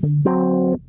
Sejam 0.00 0.80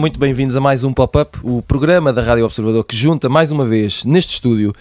muito 0.00 0.20
bem-vindos 0.20 0.56
a 0.56 0.60
mais 0.60 0.84
um 0.84 0.92
Pop-Up, 0.92 1.40
o 1.42 1.60
programa 1.60 2.12
da 2.12 2.22
Rádio 2.22 2.44
Observador 2.44 2.84
que 2.84 2.96
junta 2.96 3.28
mais 3.28 3.50
uma 3.50 3.66
vez 3.66 4.04
neste 4.04 4.34
estúdio 4.34 4.72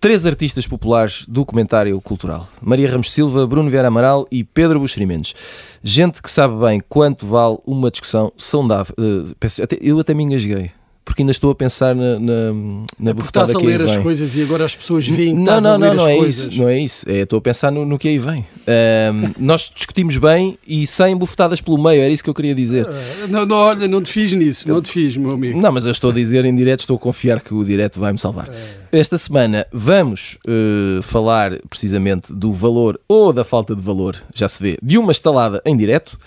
três 0.00 0.26
artistas 0.26 0.66
populares 0.66 1.24
do 1.28 1.44
comentário 1.44 2.00
cultural: 2.00 2.48
Maria 2.60 2.90
Ramos 2.90 3.12
Silva, 3.12 3.46
Bruno 3.46 3.70
Vieira 3.70 3.88
Amaral 3.88 4.26
e 4.30 4.44
Pedro 4.44 4.80
Buxeri 4.80 5.06
Mendes. 5.06 5.34
Gente 5.82 6.22
que 6.22 6.30
sabe 6.30 6.58
bem 6.58 6.80
quanto 6.88 7.26
vale 7.26 7.58
uma 7.66 7.90
discussão 7.90 8.32
saudável. 8.36 8.94
Uh, 8.98 9.34
eu 9.80 9.98
até 9.98 10.14
me 10.14 10.24
engasguei 10.24 10.70
porque 11.08 11.22
ainda 11.22 11.32
estou 11.32 11.50
a 11.50 11.54
pensar 11.54 11.94
na, 11.94 12.18
na, 12.20 12.52
na 13.00 13.10
é 13.12 13.14
bufetada 13.14 13.46
estás 13.50 13.64
a 13.64 13.66
ler 13.66 13.80
as 13.80 13.96
coisas 13.96 14.36
e 14.36 14.42
agora 14.42 14.66
as 14.66 14.76
pessoas 14.76 15.08
veem 15.08 15.34
que 15.34 15.40
não, 15.40 15.58
não, 15.58 15.78
não, 15.78 15.94
não 15.94 16.06
é 16.06 16.18
coisas. 16.18 16.50
Isso, 16.50 16.60
não 16.60 16.68
é 16.68 16.78
isso. 16.78 17.08
É, 17.08 17.20
estou 17.20 17.38
a 17.38 17.40
pensar 17.40 17.72
no, 17.72 17.86
no 17.86 17.98
que 17.98 18.08
aí 18.08 18.18
vem. 18.18 18.44
Um, 18.44 19.32
nós 19.46 19.72
discutimos 19.74 20.18
bem 20.18 20.58
e 20.66 20.86
sem 20.86 21.16
bufetadas 21.16 21.62
pelo 21.62 21.82
meio, 21.82 22.02
era 22.02 22.12
isso 22.12 22.22
que 22.22 22.28
eu 22.28 22.34
queria 22.34 22.54
dizer. 22.54 22.86
Uh, 22.86 23.26
não, 23.26 23.46
não, 23.46 23.56
olha, 23.56 23.88
não 23.88 24.02
te 24.02 24.12
fiz 24.12 24.34
nisso, 24.34 24.68
não 24.68 24.82
te 24.82 24.92
fiz, 24.92 25.16
meu 25.16 25.30
amigo. 25.30 25.58
Não, 25.58 25.72
mas 25.72 25.86
eu 25.86 25.92
estou 25.92 26.10
a 26.10 26.12
dizer 26.12 26.44
em 26.44 26.54
direto, 26.54 26.80
estou 26.80 26.96
a 26.96 27.00
confiar 27.00 27.40
que 27.40 27.54
o 27.54 27.64
direto 27.64 27.98
vai-me 27.98 28.18
salvar. 28.18 28.50
É. 28.50 28.98
Esta 29.00 29.16
semana 29.16 29.66
vamos 29.72 30.36
uh, 30.46 31.02
falar 31.02 31.58
precisamente 31.70 32.34
do 32.34 32.52
valor 32.52 33.00
ou 33.08 33.32
da 33.32 33.44
falta 33.44 33.74
de 33.74 33.80
valor, 33.80 34.14
já 34.34 34.46
se 34.46 34.62
vê, 34.62 34.76
de 34.82 34.98
uma 34.98 35.12
estalada 35.12 35.62
em 35.64 35.74
direto. 35.74 36.18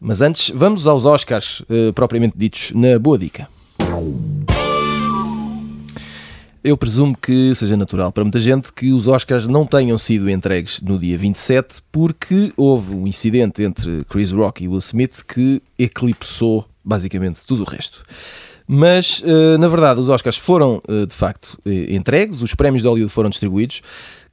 Mas 0.00 0.22
antes, 0.22 0.50
vamos 0.54 0.86
aos 0.86 1.04
Oscars 1.04 1.60
uh, 1.60 1.92
propriamente 1.92 2.32
ditos 2.38 2.72
na 2.74 2.98
Boa 2.98 3.18
Dica 3.18 3.46
eu 6.64 6.78
presumo 6.78 7.14
que 7.14 7.54
seja 7.54 7.76
natural 7.76 8.10
para 8.10 8.24
muita 8.24 8.40
gente 8.40 8.72
que 8.72 8.90
os 8.90 9.06
Oscars 9.06 9.46
não 9.46 9.66
tenham 9.66 9.98
sido 9.98 10.30
entregues 10.30 10.80
no 10.80 10.98
dia 10.98 11.18
27 11.18 11.82
porque 11.92 12.54
houve 12.56 12.94
um 12.94 13.06
incidente 13.06 13.62
entre 13.62 14.02
Chris 14.08 14.32
Rock 14.32 14.64
e 14.64 14.68
Will 14.68 14.78
Smith 14.78 15.22
que 15.28 15.60
eclipsou 15.78 16.66
basicamente 16.82 17.44
tudo 17.46 17.64
o 17.64 17.66
resto. 17.66 18.02
Mas, 18.66 19.22
eh, 19.26 19.58
na 19.58 19.68
verdade, 19.68 20.00
os 20.00 20.08
Oscars 20.08 20.38
foram 20.38 20.80
eh, 20.88 21.04
de 21.04 21.14
facto 21.14 21.58
eh, 21.66 21.94
entregues, 21.94 22.40
os 22.40 22.54
prémios 22.54 22.80
de 22.80 22.88
Hollywood 22.88 23.12
foram 23.12 23.28
distribuídos. 23.28 23.82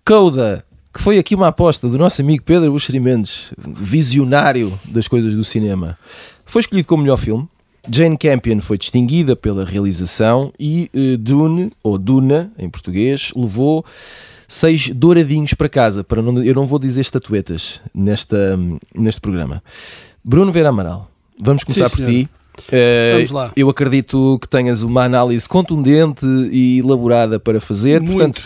Coda, 0.06 0.64
que 0.94 1.02
foi 1.02 1.18
aqui 1.18 1.36
uma 1.36 1.48
aposta 1.48 1.90
do 1.90 1.98
nosso 1.98 2.22
amigo 2.22 2.46
Pedro 2.46 2.72
Buxeri 2.72 3.02
Mendes, 3.02 3.52
visionário 3.58 4.80
das 4.86 5.06
coisas 5.06 5.36
do 5.36 5.44
cinema, 5.44 5.98
foi 6.46 6.62
escolhido 6.62 6.88
como 6.88 7.04
melhor 7.04 7.18
filme. 7.18 7.46
Jane 7.90 8.18
Campion 8.18 8.60
foi 8.62 8.78
distinguida 8.78 9.36
pela 9.36 9.66
realização 9.66 10.54
e 10.60 10.90
uh, 10.94 11.18
Dune, 11.18 11.72
ou 11.84 11.98
Duna 11.98 12.52
em 12.58 12.70
português, 12.70 13.32
levou 13.36 13.84
seis 14.48 14.90
douradinhos 14.90 15.54
para 15.54 15.70
casa. 15.70 16.04
Para 16.04 16.22
não, 16.22 16.44
eu 16.44 16.54
não 16.54 16.66
vou 16.66 16.78
dizer 16.78 17.02
estatuetas 17.02 17.82
nesta, 17.94 18.60
neste 18.94 19.20
programa. 19.20 19.64
Bruno 20.24 20.52
Vera 20.52 20.70
Amaral, 20.70 21.10
vamos 21.40 21.64
começar 21.64 21.90
Sim, 21.90 21.98
por 21.98 22.06
ti. 22.06 22.30
Uh, 22.68 23.16
Vamos 23.16 23.32
lá. 23.32 23.52
Eu 23.56 23.70
acredito 23.70 24.38
que 24.40 24.48
tenhas 24.48 24.84
uma 24.84 25.04
análise 25.04 25.48
contundente 25.48 26.26
e 26.52 26.80
elaborada 26.80 27.40
para 27.40 27.60
fazer. 27.60 28.02
Muito. 28.02 28.14
Portanto, 28.14 28.42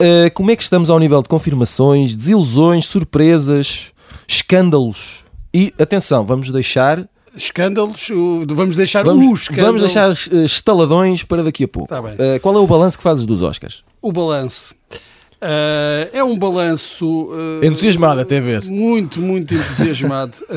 uh, 0.00 0.32
como 0.32 0.50
é 0.50 0.56
que 0.56 0.62
estamos 0.62 0.88
ao 0.88 0.98
nível 0.98 1.22
de 1.22 1.28
confirmações, 1.28 2.16
desilusões, 2.16 2.86
surpresas, 2.86 3.92
escândalos? 4.26 5.24
E 5.52 5.74
atenção, 5.78 6.24
vamos 6.24 6.50
deixar 6.50 7.06
escândalos, 7.34 8.08
vamos 8.48 8.76
deixar 8.76 9.04
vamos, 9.04 9.24
o 9.24 9.34
escândalo. 9.34 9.66
Vamos 9.66 9.82
deixar 9.82 10.10
uh, 10.10 10.44
estaladões 10.44 11.22
para 11.22 11.42
daqui 11.42 11.64
a 11.64 11.68
pouco. 11.68 11.88
Tá 11.88 12.00
uh, 12.00 12.40
qual 12.42 12.56
é 12.56 12.58
o 12.58 12.66
balanço 12.66 12.96
que 12.96 13.02
fazes 13.02 13.24
dos 13.24 13.42
Oscars? 13.42 13.82
O 14.00 14.12
balanço. 14.12 14.74
Uh, 14.92 16.10
é 16.12 16.22
um 16.22 16.38
balanço. 16.38 17.06
Uh, 17.06 17.64
entusiasmado, 17.64 18.20
até 18.20 18.40
ver. 18.40 18.64
Muito, 18.64 19.20
muito 19.20 19.54
entusiasmado. 19.54 20.36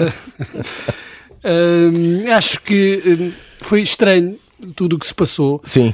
acho 2.35 2.61
que 2.61 3.33
foi 3.61 3.81
estranho 3.81 4.37
tudo 4.75 4.95
o 4.95 4.99
que 4.99 5.07
se 5.07 5.13
passou. 5.13 5.61
Sim. 5.65 5.93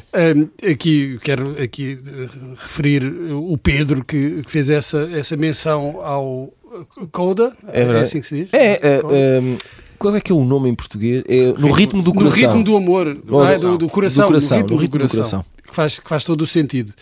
aqui 0.72 1.18
quero 1.24 1.62
aqui 1.62 1.98
referir 2.56 3.04
o 3.32 3.58
Pedro 3.58 4.04
que, 4.04 4.44
que 4.44 4.52
fez 4.52 4.70
essa, 4.70 5.10
essa 5.12 5.36
menção 5.36 6.02
ao 6.04 6.54
Coda. 7.12 7.54
É, 7.68 7.82
é 7.82 8.00
assim 8.00 8.22
que 8.22 8.28
se 8.28 8.44
diz? 8.44 8.54
É. 8.54 9.02
Qual 10.00 10.16
é 10.16 10.22
que 10.22 10.32
é 10.32 10.36
o 10.36 10.46
nome 10.46 10.70
em 10.70 10.74
português? 10.74 11.24
É 11.28 11.52
no 11.52 11.72
ritmo 11.72 12.02
do 12.02 12.14
coração. 12.14 12.42
No 12.42 12.48
ritmo 12.48 12.64
do 12.64 12.78
amor, 12.78 13.18
oh, 13.30 13.44
é? 13.44 13.60
do, 13.60 13.78
do, 13.78 13.90
coração. 13.90 14.26
Do 14.26 14.28
coração, 14.30 14.58
no 14.58 14.64
ritmo, 14.64 14.76
no 14.76 14.82
ritmo 14.82 15.00
do, 15.00 15.10
coração, 15.10 15.40
do, 15.40 15.44
coração, 15.44 15.46
Que 15.68 15.76
faz, 15.76 16.00
que 16.00 16.10
faz 16.10 16.24
todo 16.24 16.42
o 16.42 16.48
sentido. 16.48 16.94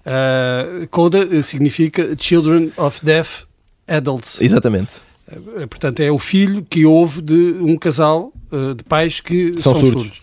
Uh, 0.00 0.88
Coda 0.88 1.42
significa 1.42 2.16
Children 2.18 2.72
of 2.76 3.04
Deaf 3.04 3.44
Adults. 3.86 4.40
Exatamente. 4.40 4.96
Uh, 5.30 5.68
portanto, 5.68 6.00
é 6.00 6.10
o 6.10 6.18
filho 6.18 6.66
que 6.68 6.84
houve 6.84 7.22
de 7.22 7.54
um 7.60 7.76
casal 7.76 8.32
uh, 8.50 8.74
de 8.74 8.82
pais 8.82 9.20
que 9.20 9.52
são, 9.52 9.74
são 9.74 9.76
surdos. 9.76 10.02
surdos. 10.02 10.22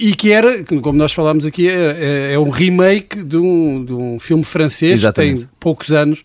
e 0.00 0.12
que 0.16 0.32
era, 0.32 0.64
como 0.64 0.98
nós 0.98 1.12
falámos 1.12 1.46
aqui, 1.46 1.68
é, 1.68 2.32
é 2.32 2.38
um 2.38 2.50
remake 2.50 3.22
de 3.22 3.36
um, 3.36 3.84
de 3.84 3.92
um 3.92 4.18
filme 4.18 4.42
francês 4.42 5.00
Exatamente. 5.00 5.34
que 5.34 5.46
tem 5.46 5.50
poucos 5.60 5.92
anos 5.92 6.24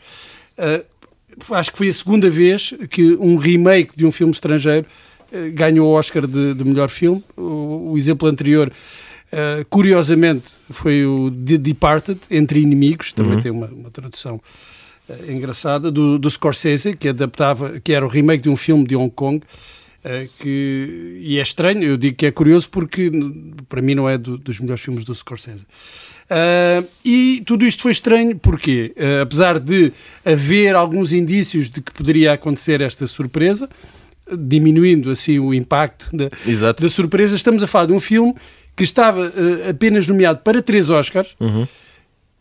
acho 1.52 1.72
que 1.72 1.78
foi 1.78 1.90
a 1.90 1.94
segunda 1.94 2.30
vez 2.30 2.74
que 2.90 3.16
um 3.16 3.36
remake 3.36 3.96
de 3.96 4.06
um 4.06 4.12
filme 4.12 4.32
estrangeiro 4.32 4.86
uh, 5.32 5.52
ganhou 5.54 5.90
o 5.90 5.94
Oscar 5.94 6.28
de, 6.28 6.54
de 6.54 6.64
melhor 6.64 6.90
filme. 6.90 7.24
O, 7.36 7.92
o 7.92 7.98
exemplo 7.98 8.28
anterior, 8.28 8.72
uh, 8.72 9.66
curiosamente, 9.70 10.54
foi 10.70 11.06
o 11.06 11.32
The 11.32 11.58
Departed, 11.58 12.20
Entre 12.30 12.60
Inimigos, 12.60 13.14
também 13.14 13.36
uhum. 13.36 13.40
tem 13.40 13.52
uma, 13.52 13.68
uma 13.68 13.90
tradução 13.90 14.42
uh, 15.10 15.32
engraçada, 15.32 15.92
do, 15.92 16.18
do 16.18 16.30
Scorsese, 16.30 16.96
que 16.96 17.10
adaptava, 17.10 17.80
que 17.80 17.94
era 17.94 18.06
o 18.06 18.10
remake 18.10 18.44
de 18.44 18.50
um 18.50 18.56
filme 18.56 18.86
de 18.86 18.96
Hong 18.96 19.12
Kong. 19.14 19.42
que, 20.40 21.20
e 21.22 21.38
é 21.38 21.42
estranho, 21.42 21.84
eu 21.84 21.98
digo 21.98 22.16
que 22.16 22.26
é 22.26 22.32
curioso 22.32 22.68
porque 22.70 23.12
para 23.70 23.82
mim 23.82 23.94
não 23.94 24.10
é 24.10 24.18
do, 24.18 24.38
dos 24.38 24.60
melhores 24.60 24.84
filmes 24.84 25.04
do 25.04 25.14
Scorsese. 25.14 25.66
Uh, 26.32 26.88
e 27.04 27.44
tudo 27.46 27.66
isto 27.66 27.82
foi 27.82 27.92
estranho 27.92 28.40
porque, 28.40 28.94
uh, 28.96 29.24
apesar 29.24 29.60
de 29.60 29.92
haver 30.24 30.76
alguns 30.76 31.12
indícios 31.12 31.70
de 31.70 31.82
que 31.82 31.92
poderia 31.92 32.32
acontecer 32.32 32.80
esta 32.80 33.06
surpresa, 33.06 33.68
diminuindo 34.40 35.12
assim 35.12 35.40
o 35.40 35.54
impacto 35.54 36.08
da, 36.16 36.30
da 36.80 36.90
surpresa, 36.90 37.36
estamos 37.36 37.62
a 37.62 37.68
falar 37.68 37.88
de 37.88 37.94
um 37.94 38.00
filme 38.00 38.34
que 38.78 38.84
estava 38.86 39.26
uh, 39.26 39.70
apenas 39.70 40.08
nomeado 40.08 40.40
para 40.40 40.62
três 40.62 40.90
Oscars, 40.90 41.36
uhum. 41.38 41.68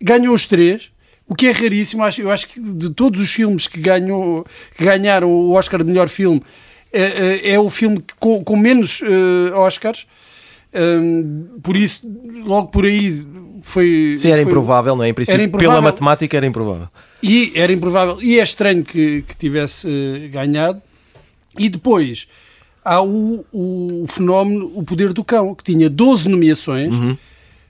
ganhou 0.00 0.36
os 0.36 0.46
três, 0.46 0.92
o 1.26 1.34
que 1.34 1.48
é 1.48 1.50
raríssimo. 1.50 2.04
Eu 2.16 2.30
acho 2.30 2.46
que 2.46 2.60
de 2.60 2.90
todos 2.90 3.20
os 3.20 3.32
filmes 3.32 3.66
que, 3.66 3.80
ganhou, 3.80 4.46
que 4.76 4.84
ganharam 4.84 5.28
o 5.28 5.50
Oscar 5.54 5.82
de 5.82 5.90
melhor 5.90 6.08
filme, 6.08 6.40
é, 6.92 7.58
o 7.58 7.68
filme 7.68 8.04
com, 8.20 8.42
com 8.44 8.56
menos 8.56 9.00
Oscars. 9.54 10.06
Por 11.62 11.76
isso, 11.76 12.02
logo 12.44 12.68
por 12.68 12.84
aí 12.84 13.26
foi. 13.62 14.16
Sim, 14.18 14.28
era 14.28 14.42
foi, 14.42 14.50
improvável, 14.50 14.96
não 14.96 15.04
é? 15.04 15.08
Em 15.08 15.14
princípio, 15.14 15.50
pela 15.58 15.80
matemática 15.80 16.36
era 16.36 16.46
improvável. 16.46 16.88
E 17.22 17.52
era 17.54 17.72
improvável. 17.72 18.18
E 18.22 18.38
é 18.38 18.42
estranho 18.42 18.84
que, 18.84 19.22
que 19.22 19.36
tivesse 19.36 19.86
uh, 19.86 20.28
ganhado. 20.30 20.80
E 21.58 21.68
depois 21.68 22.26
há 22.84 23.02
o, 23.02 23.44
o, 23.52 24.04
fenómeno 24.08 24.70
O 24.74 24.82
Poder 24.82 25.12
do 25.12 25.24
Cão, 25.24 25.54
que 25.54 25.64
tinha 25.64 25.90
12 25.90 26.28
nomeações, 26.28 26.94
uhum. 26.94 27.16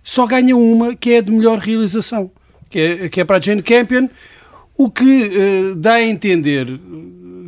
só 0.02 0.26
ganha 0.26 0.56
uma 0.56 0.94
que 0.94 1.12
é 1.12 1.22
de 1.22 1.32
melhor 1.32 1.58
realização, 1.58 2.30
que 2.68 2.78
é, 2.78 3.08
que 3.08 3.20
é 3.20 3.24
para 3.24 3.38
a 3.38 3.40
Jane 3.40 3.62
Campion, 3.62 4.08
o 4.76 4.90
que 4.90 5.02
uh, 5.02 5.74
dá 5.76 5.94
a 5.94 6.04
entender 6.04 6.66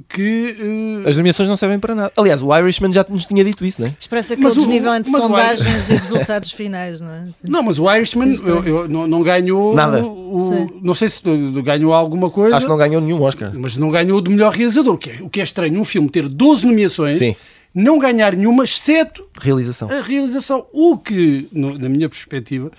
que. 0.08 0.56
Uh... 1.04 1.08
As 1.08 1.16
nomeações 1.16 1.48
não 1.48 1.56
servem 1.56 1.78
para 1.78 1.94
nada. 1.94 2.12
Aliás, 2.16 2.42
o 2.42 2.56
Irishman 2.56 2.92
já 2.92 3.04
nos 3.08 3.26
tinha 3.26 3.44
dito 3.44 3.64
isso, 3.64 3.80
não 3.80 3.88
é? 3.88 3.94
Expressa 3.98 4.34
aquele 4.34 4.50
desnível 4.50 4.94
entre 4.94 5.10
sondagens 5.10 5.90
e 5.90 5.94
resultados 5.94 6.52
finais, 6.52 7.00
não 7.00 7.10
é? 7.10 7.24
Não, 7.44 7.62
mas 7.62 7.78
o 7.78 7.92
Irishman 7.92 8.34
eu, 8.46 8.64
eu, 8.64 8.88
não, 8.88 9.06
não, 9.06 9.22
ganhou. 9.22 9.74
Nada. 9.74 10.02
O, 10.02 10.80
não 10.82 10.94
sei 10.94 11.08
se 11.08 11.20
ganhou 11.62 11.92
alguma 11.92 12.30
coisa. 12.30 12.56
Acho 12.56 12.66
que 12.66 12.70
não 12.70 12.78
ganhou 12.78 13.00
nenhum 13.00 13.20
Oscar. 13.22 13.52
Mas 13.54 13.76
não 13.76 13.90
ganhou 13.90 14.20
de 14.20 14.30
melhor 14.30 14.52
realizador, 14.52 14.96
que 14.96 15.10
é, 15.10 15.18
o 15.20 15.28
que 15.28 15.40
é 15.40 15.44
estranho. 15.44 15.78
Um 15.78 15.84
filme 15.84 16.08
ter 16.08 16.28
12 16.28 16.66
nomeações. 16.66 17.18
Sim. 17.18 17.36
Não 17.74 17.98
ganhar 17.98 18.36
nenhuma, 18.36 18.64
exceto 18.64 19.24
realização. 19.40 19.90
a 19.90 20.02
realização. 20.02 20.66
O 20.72 20.98
que, 20.98 21.48
no, 21.52 21.78
na 21.78 21.88
minha 21.88 22.08
perspectiva, 22.08 22.70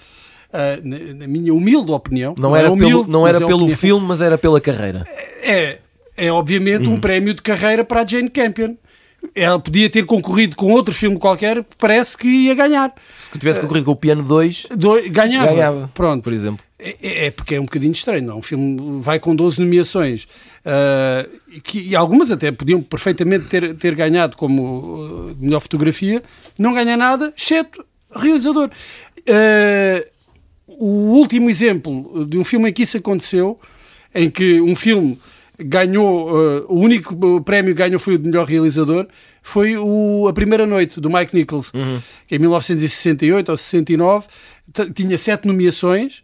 Uh, 0.53 0.87
na, 0.87 0.97
na, 1.15 1.27
minha 1.27 1.51
humilde 1.51 1.91
opinião, 1.91 2.35
não, 2.37 2.51
não 2.51 2.55
era, 2.55 2.71
humilde, 2.71 3.05
pelo, 3.05 3.11
não 3.11 3.27
era 3.27 3.43
é 3.43 3.47
pelo 3.47 3.67
filme, 3.69 4.05
mas 4.05 4.21
era 4.21 4.37
pela 4.37 4.61
carreira. 4.61 5.03
É, 5.41 5.79
é 6.15 6.31
obviamente 6.31 6.87
Uhum. 6.87 6.95
um 6.95 6.99
prémio 6.99 7.33
de 7.33 7.41
carreira 7.41 7.83
para 7.83 8.01
a 8.01 8.05
Jane 8.05 8.29
Campion. 8.29 8.75
ela 9.33 9.57
podia 9.57 9.89
ter 9.89 10.05
concorrido 10.05 10.53
com 10.55 10.69
outro 10.73 10.93
filme 10.93 11.17
qualquer, 11.17 11.63
parece 11.77 12.17
que 12.17 12.27
ia 12.27 12.53
ganhar. 12.53 12.93
Se 13.09 13.29
tivesse 13.39 13.59
concorrido 13.59 13.85
com 13.85 13.91
o 13.91 13.95
Piano 13.95 14.21
2, 14.21 14.67
Do, 14.75 15.01
ganhava. 15.09 15.53
ganhava. 15.53 15.91
Pronto. 15.93 16.21
Por 16.23 16.33
exemplo. 16.33 16.63
É, 16.77 17.27
é 17.27 17.31
porque 17.31 17.55
é 17.55 17.59
um 17.59 17.63
bocadinho 17.63 17.93
estranho, 17.93 18.25
não? 18.27 18.39
Um 18.39 18.41
filme 18.41 19.01
vai 19.01 19.19
com 19.19 19.33
12 19.33 19.61
nomeações 19.61 20.27
uh, 20.65 21.59
que, 21.61 21.79
e 21.79 21.95
algumas 21.95 22.29
até 22.31 22.51
podiam 22.51 22.81
perfeitamente 22.81 23.45
ter, 23.45 23.73
ter 23.75 23.95
ganhado 23.95 24.35
como 24.35 25.29
uh, 25.31 25.35
melhor 25.39 25.61
fotografia, 25.61 26.21
não 26.59 26.73
ganha 26.73 26.97
nada, 26.97 27.33
exceto 27.37 27.85
realizador. 28.13 28.69
Uh, 29.19 30.05
o 30.67 31.13
último 31.17 31.49
exemplo 31.49 32.25
de 32.25 32.37
um 32.37 32.43
filme 32.43 32.69
em 32.69 32.73
que 32.73 32.83
isso 32.83 32.97
aconteceu, 32.97 33.57
em 34.13 34.29
que 34.29 34.59
um 34.59 34.75
filme 34.75 35.17
ganhou, 35.59 36.31
uh, 36.31 36.65
o 36.67 36.79
único 36.79 37.41
prémio 37.41 37.73
que 37.75 37.79
ganhou 37.79 37.99
foi 37.99 38.15
o 38.15 38.17
de 38.17 38.27
melhor 38.27 38.45
realizador, 38.47 39.07
foi 39.41 39.77
o 39.77 40.27
A 40.27 40.33
Primeira 40.33 40.65
Noite, 40.65 40.99
do 40.99 41.09
Mike 41.09 41.35
Nichols, 41.35 41.71
Uhum. 41.73 41.99
que 42.27 42.35
em 42.35 42.39
1968 42.39 43.49
ou 43.49 43.57
69 43.57 44.27
t- 44.71 44.91
tinha 44.91 45.17
sete 45.17 45.45
nomeações, 45.47 46.23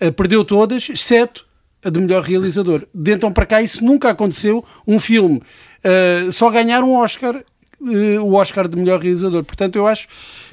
uh, 0.00 0.12
perdeu 0.12 0.44
todas, 0.44 0.88
exceto 0.88 1.46
a 1.84 1.90
de 1.90 2.00
melhor 2.00 2.22
realizador. 2.22 2.84
De 2.94 3.12
então 3.12 3.32
para 3.32 3.46
cá 3.46 3.62
isso 3.62 3.84
nunca 3.84 4.10
aconteceu, 4.10 4.64
um 4.86 4.98
filme 4.98 5.38
uh, 5.38 6.32
só 6.32 6.50
ganhar 6.50 6.82
um 6.82 6.92
Oscar, 6.94 7.42
uh, 7.80 8.22
o 8.22 8.34
Oscar 8.34 8.68
de 8.68 8.76
melhor 8.76 9.00
realizador. 9.00 9.44
Portanto, 9.44 9.76
eu 9.76 9.86
acho 9.86 10.08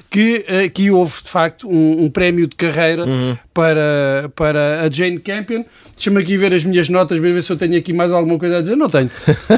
que 0.08 0.44
aqui 0.64 0.90
houve 0.90 1.22
de 1.22 1.28
facto 1.28 1.68
um, 1.68 2.04
um 2.04 2.10
prémio 2.10 2.46
de 2.46 2.54
carreira 2.54 3.04
para, 3.52 4.30
para 4.34 4.82
a 4.82 4.90
Jane 4.90 5.18
Campion. 5.18 5.64
Deixa-me 5.94 6.20
aqui 6.20 6.36
ver 6.36 6.52
as 6.52 6.64
minhas 6.64 6.88
notas, 6.88 7.18
ver 7.18 7.42
se 7.42 7.50
eu 7.50 7.56
tenho 7.56 7.76
aqui 7.76 7.92
mais 7.92 8.12
alguma 8.12 8.38
coisa 8.38 8.58
a 8.58 8.60
dizer. 8.60 8.76
Não 8.76 8.88
tenho. 8.88 9.10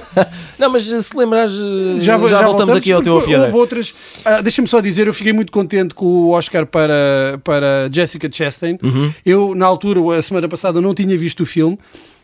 Não, 0.58 0.70
mas 0.70 0.84
se 0.84 1.16
lembrares, 1.16 1.52
eh, 1.52 2.00
Já, 2.00 2.18
já, 2.18 2.28
já 2.28 2.42
voltamos 2.42 2.74
aqui 2.74 2.92
ao 2.92 3.02
teu 3.02 3.20
piada. 3.22 3.54
Outras. 3.54 3.94
Ah, 4.24 4.40
Deixa-me 4.40 4.66
só 4.66 4.80
dizer, 4.80 5.06
eu 5.06 5.14
fiquei 5.14 5.32
muito 5.32 5.52
contente 5.52 5.94
com 5.94 6.06
o 6.06 6.30
Oscar 6.30 6.66
para, 6.66 7.40
para 7.44 7.88
Jessica 7.92 8.28
Chastain. 8.32 8.78
Uhum. 8.82 9.12
Eu, 9.24 9.54
na 9.54 9.66
altura, 9.66 10.18
a 10.18 10.22
semana 10.22 10.48
passada, 10.48 10.80
não 10.80 10.94
tinha 10.94 11.16
visto 11.18 11.42
o 11.42 11.46
filme, 11.46 11.78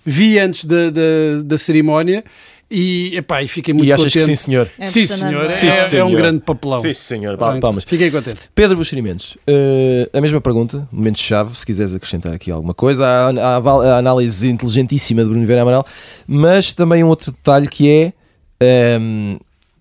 vi 0.04 0.38
antes 0.38 0.64
da, 0.64 0.90
da, 0.90 1.42
da 1.44 1.58
cerimónia 1.58 2.24
e, 2.70 3.16
epá, 3.16 3.42
e 3.42 3.48
fiquei 3.48 3.72
muito 3.74 3.88
E 3.88 3.92
achas 3.92 4.12
contente. 4.12 4.18
que 4.30 4.36
sim, 4.36 4.42
senhor? 4.44 4.68
É 4.78 4.84
sim, 4.86 5.06
senhor. 5.06 5.32
não 5.32 5.40
é? 5.42 5.44
É, 5.46 5.48
Sim, 5.48 5.68
é 5.68 5.88
senhor. 5.88 6.06
um 6.06 6.14
grande 6.14 6.40
papelão. 6.40 6.78
Sim, 6.80 6.92
senhor. 6.94 7.36
Palmas. 7.36 7.84
Fiquei 7.84 8.10
contente. 8.10 8.40
Pedro 8.54 8.76
Buxerimentos, 8.76 9.36
eh, 9.46 10.08
a 10.12 10.20
mesma 10.20 10.40
pergunta, 10.40 10.88
momento-chave, 10.90 11.56
se 11.56 11.64
quiseres 11.64 11.94
acrescentar 11.94 12.32
aqui 12.32 12.50
alguma 12.50 12.74
coisa, 12.74 13.06
a, 13.06 13.56
a 13.56 13.98
análise 13.98 14.48
inteligentíssima 14.48 15.22
de 15.22 15.28
Bruno 15.30 15.46
Vera 15.46 15.62
Amaral, 15.62 15.86
mas 16.26 16.72
também 16.72 17.04
um 17.04 17.08
outro 17.08 17.30
detalhe 17.30 17.68
que 17.68 17.88
é, 17.88 18.98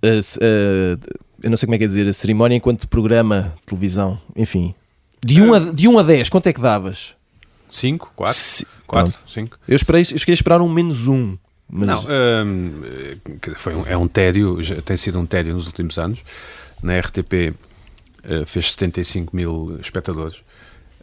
a 0.01 0.21
ce- 0.21 0.39
a- 0.41 0.97
eu 1.43 1.49
não 1.49 1.57
sei 1.57 1.67
como 1.67 1.75
é 1.75 1.77
que 1.77 1.83
é 1.83 1.87
dizer, 1.87 2.07
a 2.07 2.13
cerimónia 2.13 2.55
enquanto 2.55 2.87
programa 2.87 3.53
de 3.59 3.65
televisão, 3.67 4.17
enfim, 4.35 4.73
de 5.25 5.41
1 5.41 5.53
a, 5.53 5.59
de 5.59 5.87
um 5.87 5.97
a 5.99 6.03
10, 6.03 6.29
quanto 6.29 6.47
é 6.47 6.53
que 6.53 6.61
davas? 6.61 7.09
5, 7.69 8.11
4, 8.15 8.33
Se- 8.35 8.65
4, 8.87 9.11
pronto. 9.11 9.31
5. 9.31 9.57
Eu, 9.67 9.75
esperei, 9.75 10.01
eu 10.03 10.33
esperar 10.33 10.61
um 10.61 10.69
menos 10.69 11.07
um, 11.07 11.35
mas 11.69 11.87
Não, 11.87 12.05
hum, 12.45 12.81
foi 13.55 13.75
um, 13.75 13.85
é 13.85 13.97
um 13.97 14.07
tédio, 14.07 14.57
tem 14.83 14.97
sido 14.97 15.19
um 15.19 15.25
tédio 15.25 15.53
nos 15.53 15.67
últimos 15.67 15.97
anos. 15.97 16.23
Na 16.81 16.99
RTP 16.99 17.53
eh, 18.23 18.45
fez 18.45 18.71
75 18.71 19.35
mil 19.35 19.77
espectadores. 19.81 20.41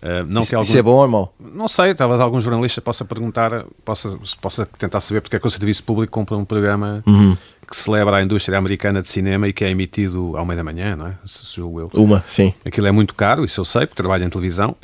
Eh, 0.02 0.22
não, 0.26 0.40
isso, 0.40 0.48
que 0.50 0.54
algum, 0.54 0.68
isso 0.68 0.78
é 0.78 0.82
bom 0.82 0.92
ou 0.94 1.04
é 1.04 1.08
mau? 1.08 1.34
não 1.38 1.68
sei, 1.68 1.94
talvez 1.94 2.20
algum 2.20 2.40
jornalista 2.40 2.80
possa 2.80 3.04
perguntar, 3.04 3.64
possa, 3.84 4.18
possa 4.40 4.64
tentar 4.78 5.00
saber 5.00 5.20
porque 5.20 5.36
é 5.36 5.38
que 5.38 5.46
o 5.46 5.50
Serviço 5.50 5.84
Público 5.84 6.10
compra 6.12 6.36
um 6.36 6.44
programa 6.44 7.02
Uhum. 7.06 7.36
que 7.68 7.76
celebra 7.76 8.16
a 8.16 8.22
indústria 8.22 8.56
americana 8.56 9.02
de 9.02 9.08
cinema 9.10 9.46
e 9.46 9.52
que 9.52 9.62
é 9.64 9.70
emitido 9.70 10.36
ao 10.36 10.46
meio 10.46 10.56
da 10.56 10.64
manhã, 10.64 10.96
não 10.96 11.06
é? 11.08 11.18
Se 11.26 11.54
julgo 11.56 11.80
eu. 11.80 11.90
Uma, 12.02 12.24
sim. 12.26 12.54
Aquilo 12.64 12.86
é 12.86 12.90
muito 12.92 13.14
caro, 13.14 13.44
isso 13.44 13.60
eu 13.60 13.64
sei, 13.64 13.82
porque 13.86 14.00
trabalho 14.02 14.24
em 14.24 14.30
televisão. 14.30 14.74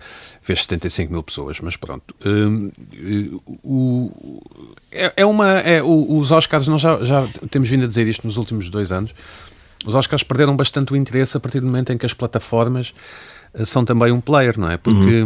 Fez 0.43 0.61
75 0.63 1.13
mil 1.13 1.23
pessoas, 1.25 1.61
mas 1.61 1.77
pronto. 1.77 2.15
Hum, 2.25 2.71
o- 3.65 4.41
é, 4.93 5.13
é 5.17 5.27
uma. 5.27 5.59
É, 5.61 5.83
os 5.83 6.31
Oscars, 6.31 6.69
nós 6.69 6.81
já, 6.81 7.03
já 7.05 7.27
temos 7.51 7.69
vindo 7.69 7.85
a 7.85 7.89
dizer 7.89 8.07
isto 8.07 8.27
nos 8.27 8.37
últimos 8.37 8.69
dois 8.71 8.93
anos. 8.93 9.13
Os 9.85 9.95
Oscars 9.95 10.23
perderam 10.23 10.57
bastante 10.57 10.93
o 10.93 10.97
interesse 10.97 11.37
a 11.37 11.41
partir 11.41 11.61
do 11.61 11.67
momento 11.67 11.93
em 11.93 11.99
que 11.99 12.07
as 12.07 12.13
plataformas 12.15 12.93
são 13.65 13.85
também 13.85 14.13
um 14.13 14.21
player, 14.21 14.59
não 14.59 14.71
é? 14.71 14.77
Porque, 14.77 15.25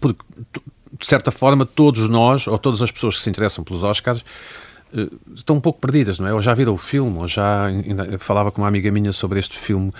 porque 0.00 0.22
t- 0.52 0.60
de 0.98 1.06
certa 1.06 1.30
forma, 1.30 1.64
todos 1.64 2.08
nós, 2.08 2.46
ou 2.46 2.58
todas 2.58 2.82
as 2.82 2.90
pessoas 2.90 3.16
que 3.16 3.22
se 3.22 3.30
interessam 3.30 3.62
pelos 3.62 3.84
Oscars, 3.84 4.24
eh, 4.94 5.08
estão 5.34 5.56
um 5.56 5.60
pouco 5.60 5.78
perdidas, 5.80 6.18
não 6.18 6.26
é? 6.26 6.32
Ou 6.34 6.40
já 6.40 6.54
viram 6.54 6.74
o 6.74 6.78
filme, 6.78 7.18
ou 7.18 7.28
já 7.28 7.66
falava 8.18 8.50
com 8.50 8.62
uma 8.62 8.68
amiga 8.68 8.90
minha 8.90 9.12
sobre 9.12 9.38
este 9.38 9.56
filme, 9.56 9.92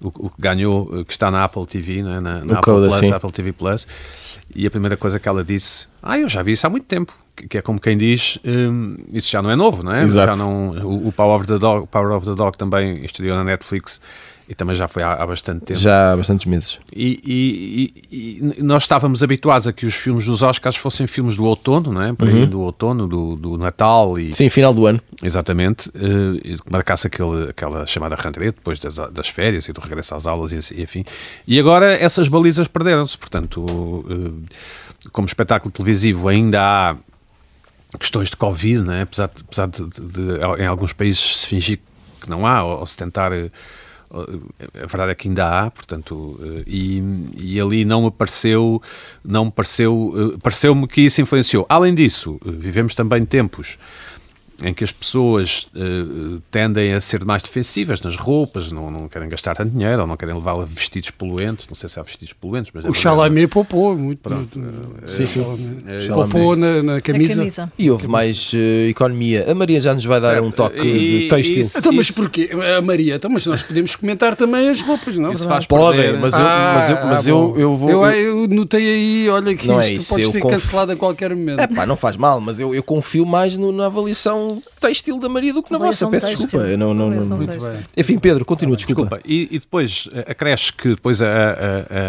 o, 0.00 0.08
o 0.08 0.30
que 0.30 0.40
ganhou, 0.40 0.90
eh, 1.00 1.04
que 1.04 1.12
está 1.12 1.30
na 1.30 1.44
Apple 1.44 1.64
TV, 1.66 2.02
não 2.02 2.12
é? 2.14 2.20
na, 2.20 2.44
na 2.44 2.58
Apple 2.58 2.74
Plus. 3.00 3.12
Apple 3.12 3.32
TV 3.32 3.52
Plus, 3.52 3.86
e 4.54 4.66
a 4.66 4.70
primeira 4.70 4.96
coisa 4.96 5.18
que 5.18 5.28
ela 5.28 5.42
disse, 5.42 5.86
ah, 6.02 6.18
eu 6.18 6.28
já 6.28 6.42
vi 6.42 6.52
isso 6.52 6.66
há 6.66 6.70
muito 6.70 6.84
tempo, 6.86 7.16
que, 7.34 7.48
que 7.48 7.56
é 7.58 7.62
como 7.62 7.80
quem 7.80 7.96
diz, 7.96 8.38
hum, 8.44 8.96
isso 9.12 9.30
já 9.30 9.40
não 9.40 9.48
é 9.50 9.56
novo, 9.56 9.82
não 9.82 9.94
é? 9.94 10.02
Exato. 10.02 10.36
Já 10.36 10.44
não, 10.44 10.70
o, 10.84 11.08
o 11.08 11.12
Power 11.12 11.36
of 11.40 11.46
the 11.46 11.58
Dog, 11.58 11.86
Power 11.86 12.10
of 12.14 12.26
the 12.26 12.34
Dog 12.34 12.58
também 12.58 13.02
estreou 13.04 13.36
na 13.36 13.44
Netflix 13.44 14.00
e 14.48 14.54
também 14.54 14.74
já 14.74 14.88
foi 14.88 15.02
há, 15.02 15.14
há 15.14 15.26
bastante 15.26 15.64
tempo. 15.64 15.78
Já 15.80 16.12
há 16.12 16.16
bastantes 16.16 16.46
meses. 16.46 16.78
E, 16.94 17.20
e- 18.10 18.40
e- 18.58 18.62
nós 18.62 18.82
estávamos 18.82 19.22
habituados 19.22 19.66
a 19.66 19.72
que 19.72 19.86
os 19.86 19.94
filmes 19.94 20.26
dos 20.26 20.42
Oscars 20.42 20.76
fossem 20.76 21.06
filmes 21.06 21.36
do 21.36 21.44
outono, 21.44 21.92
não 21.92 22.02
é? 22.02 22.12
Por 22.12 22.28
aí, 22.28 22.44
do 22.46 22.60
outono, 22.60 23.06
do, 23.06 23.36
do 23.36 23.56
Natal 23.56 24.18
e 24.18 24.34
Sim, 24.34 24.50
final 24.50 24.74
do 24.74 24.86
ano. 24.86 25.00
exatamente, 25.22 25.90
que 25.92 26.58
marcasse 26.70 27.06
aquele, 27.06 27.50
aquela 27.50 27.86
chamada 27.86 28.14
rentrée 28.16 28.50
depois 28.52 28.78
das, 28.78 28.96
das 28.96 29.28
férias 29.28 29.68
e 29.68 29.72
do 29.72 29.80
regresso 29.80 30.14
às 30.14 30.26
aulas 30.26 30.52
e, 30.52 30.56
assim- 30.58 30.74
e 30.76 30.82
enfim. 30.82 31.04
E 31.46 31.58
agora 31.58 31.92
essas 31.92 32.28
balizas 32.28 32.66
perderam-se, 32.68 33.16
portanto, 33.16 34.04
eh, 34.10 35.08
como 35.12 35.26
espetáculo 35.26 35.70
televisivo 35.72 36.28
ainda 36.28 36.60
há 36.60 36.96
questões 37.98 38.28
de 38.30 38.36
Covid, 38.36 38.82
não 38.82 38.92
é? 38.92 39.02
apesar, 39.02 39.28
de, 39.28 39.42
apesar 39.42 39.66
de, 39.68 39.86
de- 39.86 40.08
de, 40.08 40.62
em 40.62 40.66
alguns 40.66 40.92
países 40.92 41.40
se 41.40 41.46
fingir 41.46 41.78
que 42.20 42.28
não 42.30 42.46
há, 42.46 42.62
ou, 42.64 42.80
ou 42.80 42.86
se 42.86 42.96
tentar. 42.96 43.32
eh, 43.32 43.50
A 44.12 44.86
verdade 44.86 45.12
é 45.12 45.14
que 45.14 45.26
ainda 45.26 45.48
há, 45.48 45.70
portanto, 45.70 46.38
eh, 46.42 46.64
e, 46.66 47.02
e 47.38 47.60
ali 47.60 47.82
não 47.82 48.02
me 48.02 48.10
pareceu, 48.10 48.80
não 49.24 49.46
me 49.46 49.50
pareceu, 49.50 50.34
eh, 50.34 50.38
pareceu-me 50.42 50.86
que 50.86 51.00
isso 51.00 51.22
influenciou. 51.22 51.64
Além 51.66 51.94
disso, 51.94 52.38
eh, 52.44 52.50
vivemos 52.50 52.94
também 52.94 53.24
tempos 53.24 53.78
em 54.62 54.72
que 54.72 54.84
as 54.84 54.92
pessoas 54.92 55.66
eh, 55.74 56.38
tendem 56.50 56.92
a 56.94 57.00
ser 57.00 57.24
mais 57.24 57.42
defensivas 57.42 58.00
nas 58.00 58.16
roupas, 58.16 58.70
não, 58.72 58.90
não 58.90 59.08
querem 59.08 59.28
gastar 59.28 59.54
tanto 59.56 59.70
dinheiro, 59.70 60.02
ou 60.02 60.06
não 60.06 60.16
querem 60.16 60.34
levá-la 60.34 60.64
vestidos 60.64 61.10
poluentes, 61.10 61.66
não 61.68 61.74
sei 61.74 61.88
se 61.88 61.98
há 61.98 62.02
vestidos 62.02 62.32
poluentes, 62.32 62.70
mas... 62.74 62.84
é 62.84 62.88
O. 62.90 62.94
Chalamet 62.94 63.48
poupou 63.48 63.96
muito. 63.96 64.28
muito 64.30 64.60
Sim, 65.08 65.26
sim. 65.26 65.40
Chalamet. 65.42 66.00
Chalamet. 66.06 66.32
Poupou 66.32 66.56
na, 66.56 66.82
na 66.82 67.00
camisa. 67.00 67.34
camisa. 67.36 67.72
E 67.78 67.90
houve 67.90 68.06
mais 68.08 68.52
eh, 68.54 68.88
economia. 68.88 69.50
A 69.50 69.54
Maria 69.54 69.80
já 69.80 69.92
nos 69.94 70.04
vai 70.04 70.20
dar 70.20 70.32
Certo. 70.34 70.44
um 70.46 70.50
toque 70.50 70.78
E- 70.80 71.20
de 71.22 71.28
têxtil. 71.28 71.62
isso- 71.62 71.78
Então, 71.78 71.92
mas 71.92 72.06
Isso- 72.06 72.14
porquê? 72.14 72.50
A 72.78 72.82
Maria, 72.82 73.16
então, 73.16 73.30
mas 73.30 73.44
nós 73.46 73.62
podemos 73.62 73.96
comentar 73.96 74.36
também 74.36 74.68
as 74.68 74.80
roupas, 74.80 75.16
não? 75.16 75.32
Isso 75.32 75.46
faz 75.48 75.66
Podem, 75.66 76.18
mas 76.20 76.34
eu, 76.34 76.40
Ah, 76.40 76.72
mas 76.76 76.90
eu, 76.90 76.96
mas 77.06 77.26
ah, 77.26 77.30
eu, 77.30 77.54
eu 77.58 77.76
vou. 77.76 77.90
Eu, 77.90 78.04
eu 78.42 78.48
notei 78.48 78.82
aí, 78.86 79.28
olha 79.28 79.54
que 79.56 79.66
Não 79.66 79.80
é 79.80 79.86
isto 79.86 80.00
isso, 80.02 80.08
pode 80.14 80.26
ser 80.26 80.40
conf- 80.40 80.52
cancelado 80.54 80.92
a 80.92 80.96
qualquer 80.96 81.34
momento. 81.34 81.60
É 81.60 81.66
pá, 81.66 81.86
não 81.86 81.96
faz 81.96 82.16
mal, 82.16 82.40
mas 82.40 82.60
eu, 82.60 82.74
eu 82.74 82.82
confio 82.82 83.24
mais 83.24 83.56
no- 83.56 83.72
na 83.72 83.86
avaliação 83.86 84.51
têxtil 84.80 85.18
da 85.18 85.28
Maria 85.28 85.52
do 85.52 85.62
que 85.62 85.70
na 85.72 85.78
vossa. 85.78 86.08
Peço 86.08 86.26
desculpa. 86.36 86.66
Não, 86.76 86.92
não, 86.92 87.10
não- 87.10 87.36
Muito 87.36 87.58
bem. 87.60 87.78
Enfim, 87.96 88.18
Pedro, 88.18 88.44
continua, 88.44 88.76
desculpa. 88.76 89.02
Desculpa, 89.02 89.22
e, 89.26 89.48
e 89.50 89.58
depois 89.58 90.08
eh, 90.12 90.24
acresce 90.30 90.72
que 90.72 90.88
depois 90.90 91.20
a, 91.22 91.26
a- 91.26 91.30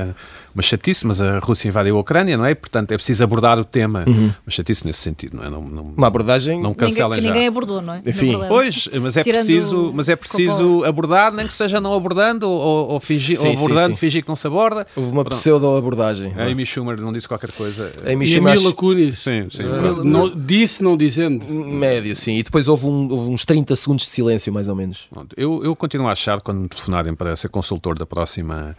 a- 0.10 0.16
uma 0.54 0.62
chatice, 0.64 1.06
mas 1.08 1.22
a 1.22 1.40
Rússia 1.40 1.68
invadiu 1.68 1.98
a 1.98 2.00
Ucrânia, 2.00 2.38
não 2.38 2.46
é? 2.46 2.54
Portanto, 2.56 2.92
é 2.92 2.96
preciso 2.96 3.24
abordar 3.24 3.58
o 3.60 3.66
tema. 3.66 4.06
Uma 4.08 4.34
chatice 4.50 4.86
nesse 4.86 5.00
sentido, 5.02 5.38
não 5.38 5.44
é? 5.44 5.50
Não, 5.50 5.62
não, 5.62 5.84
Uma 5.98 6.08
abordagem. 6.08 6.62
não 6.62 6.72
Ninguém, 6.72 6.90
que 6.94 6.98
já. 6.98 7.08
ninguém 7.10 7.48
abordou, 7.48 7.82
não 7.82 7.94
é? 7.96 8.02
Enfim. 8.06 8.28
verdade. 8.30 8.48
Pois, 8.50 8.90
mas 9.02 9.18
é 9.18 9.24
Tirando 9.24 9.46
preciso, 9.46 9.92
mas 9.94 10.10
é 10.10 10.16
preciso 10.16 10.84
abordar, 10.84 11.32
nem 11.34 11.48
que 11.48 11.54
seja 11.54 11.80
não 11.82 11.94
abordando 11.94 12.50
ou, 12.50 12.90
ou, 12.92 13.00
fingir, 13.00 13.38
Sim, 13.40 13.48
ou 13.50 13.58
sim, 13.58 13.64
abordando, 13.66 13.96
sim. 13.96 14.00
fingir 14.00 14.22
que 14.24 14.28
não 14.30 14.36
se 14.36 14.46
aborda. 14.48 14.86
Houve 14.96 15.12
uma 15.12 15.24
pseudo-abordagem. 15.26 16.34
A 16.38 16.44
Amy 16.44 16.66
Schumer 16.66 17.00
não 17.00 17.12
disse 17.12 17.28
qualquer 17.28 17.52
coisa. 17.52 17.92
Amy 18.06 18.26
E 18.26 18.30
a 18.30 18.36
Schumer, 18.38 18.54
Mila 18.56 18.68
acho- 18.70 18.76
Kunis. 18.76 19.20
Sim, 19.20 19.48
sim. 19.50 19.64
não- 20.04 20.30
disse, 20.36 20.84
não 20.84 20.98
dizendo. 20.98 21.46
Médio, 21.46 22.16
sim. 22.16 22.36
E 22.38 22.44
depois 22.44 22.68
houve, 22.68 22.86
um- 22.86 23.10
houve 23.12 23.32
uns 23.32 23.46
30 23.46 23.76
segundos 23.76 24.06
de 24.06 24.12
silêncio, 24.12 24.52
mais 24.54 24.68
ou 24.68 24.76
menos. 24.76 25.08
Eu, 25.38 25.64
eu 25.64 25.76
continuo 25.76 26.08
a 26.08 26.12
achar, 26.12 26.42
quando 26.42 26.60
me 26.62 26.68
telefonarem 26.68 27.14
para 27.16 27.36
ser 27.36 27.50
consultor 27.50 27.98
da 27.98 28.06
próxima, 28.06 28.76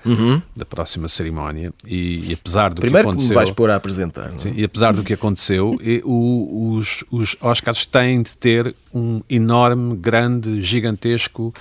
da 0.56 0.64
próxima 0.64 1.08
cerimónia, 1.08 1.63
e, 1.86 2.30
e 2.30 2.32
apesar 2.34 2.72
do 2.72 2.80
Primeiro 2.80 3.08
que 3.08 3.14
que 3.14 3.16
me 3.16 3.24
aconteceu. 3.24 3.34
vais 3.36 3.50
pôr 3.50 3.70
a 3.70 3.76
apresentar. 3.76 4.32
é? 4.34 4.38
Sim, 4.38 4.52
e 4.56 4.64
apesar 4.64 4.92
do 4.94 5.02
que 5.02 5.12
aconteceu, 5.12 5.78
e 5.82 6.00
o- 6.04 6.72
os, 6.76 7.04
os 7.10 7.36
Oscars 7.40 7.84
têm 7.86 8.22
de 8.22 8.36
ter 8.36 8.74
um 8.92 9.20
enorme, 9.28 9.96
grande, 9.96 10.60
gigantesco 10.62 11.52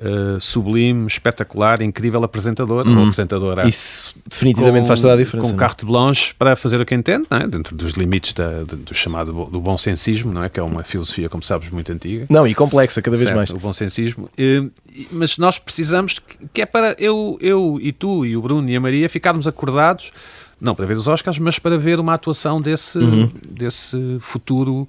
uh, 0.00 0.40
sublime, 0.40 1.06
espetacular, 1.06 1.82
incrível 1.82 2.22
apresentador, 2.24 2.86
uhum. 2.86 2.96
ou 2.96 3.02
apresentadora. 3.04 3.68
Isso 3.68 4.16
definitivamente 4.26 4.82
com, 4.82 4.88
faz 4.88 5.00
toda 5.00 5.14
a 5.14 5.16
diferença. 5.16 5.48
Com 5.48 5.54
é? 5.54 5.58
carte 5.58 5.84
blanche 5.84 6.34
para 6.38 6.56
fazer 6.56 6.80
o 6.80 6.86
que 6.86 6.94
entende, 6.94 7.26
é? 7.30 7.46
dentro 7.46 7.76
dos 7.76 7.92
limites 7.92 8.32
da, 8.32 8.64
do 8.64 8.94
chamado 8.94 9.32
do 9.32 9.60
bom 9.60 9.76
sensismo, 9.76 10.32
não 10.32 10.42
é? 10.42 10.48
que 10.48 10.58
é 10.58 10.62
uma 10.62 10.82
filosofia, 10.82 11.28
como 11.28 11.42
sabes, 11.42 11.70
muito 11.70 11.92
antiga. 11.92 12.26
Não, 12.28 12.46
e 12.46 12.54
complexa 12.54 13.02
cada 13.02 13.16
vez 13.16 13.28
certo, 13.28 13.36
mais. 13.36 13.50
O 13.50 13.58
bom 13.58 13.72
sensismo. 13.72 14.28
Uh, 14.38 14.70
mas 15.12 15.38
nós 15.38 15.58
precisamos, 15.58 16.18
que 16.52 16.62
é 16.62 16.66
para 16.66 16.96
eu, 16.98 17.38
eu 17.40 17.78
e 17.80 17.92
tu 17.92 18.24
e 18.24 18.36
o 18.36 18.42
Bruno 18.42 18.68
e 18.68 18.76
a 18.76 18.80
Maria 18.80 19.08
ficarmos 19.08 19.46
acordados 19.46 20.12
não 20.60 20.74
para 20.74 20.84
ver 20.84 20.96
os 20.96 21.08
Oscars, 21.08 21.38
mas 21.38 21.58
para 21.58 21.78
ver 21.78 21.98
uma 21.98 22.12
atuação 22.12 22.60
desse, 22.60 22.98
uhum. 22.98 23.30
desse 23.48 24.18
futuro 24.20 24.86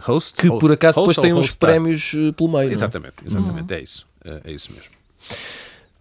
host. 0.00 0.34
Que 0.34 0.48
por 0.48 0.72
acaso 0.72 0.98
depois 0.98 1.16
tem 1.16 1.32
uns 1.32 1.54
prémios 1.54 2.12
eh, 2.14 2.32
pelo 2.32 2.50
meio. 2.50 2.70
É? 2.70 2.72
Exatamente, 2.72 3.14
exatamente, 3.24 3.72
uhum. 3.72 3.78
é 3.78 3.82
isso. 3.82 4.06
É, 4.24 4.40
é 4.44 4.52
isso 4.52 4.72
mesmo. 4.72 4.90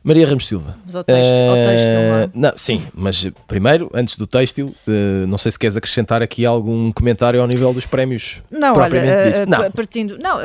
Maria 0.04 0.28
Ramos 0.28 0.46
Silva. 0.48 0.78
Mas 0.86 0.96
ao 0.96 1.04
texto, 1.04 1.32
uh, 1.32 1.50
ao 1.50 1.56
não, 1.56 2.16
é? 2.18 2.30
não, 2.34 2.52
Sim, 2.58 2.86
mas 2.94 3.26
primeiro, 3.48 3.90
antes 3.94 4.18
do 4.18 4.28
têxtil, 4.28 4.76
uh, 4.86 5.26
não 5.28 5.38
sei 5.38 5.50
se 5.54 5.58
queres 5.58 5.78
acrescentar 5.78 6.22
aqui 6.22 6.46
algum 6.46 6.92
comentário 6.92 7.40
ao 7.40 7.48
nível 7.48 7.74
dos 7.74 7.86
prémios. 7.86 8.44
Não, 8.52 8.74
olha, 8.76 9.02
uh, 9.02 9.50
não. 9.50 9.72
partindo, 9.72 10.18
não, 10.22 10.40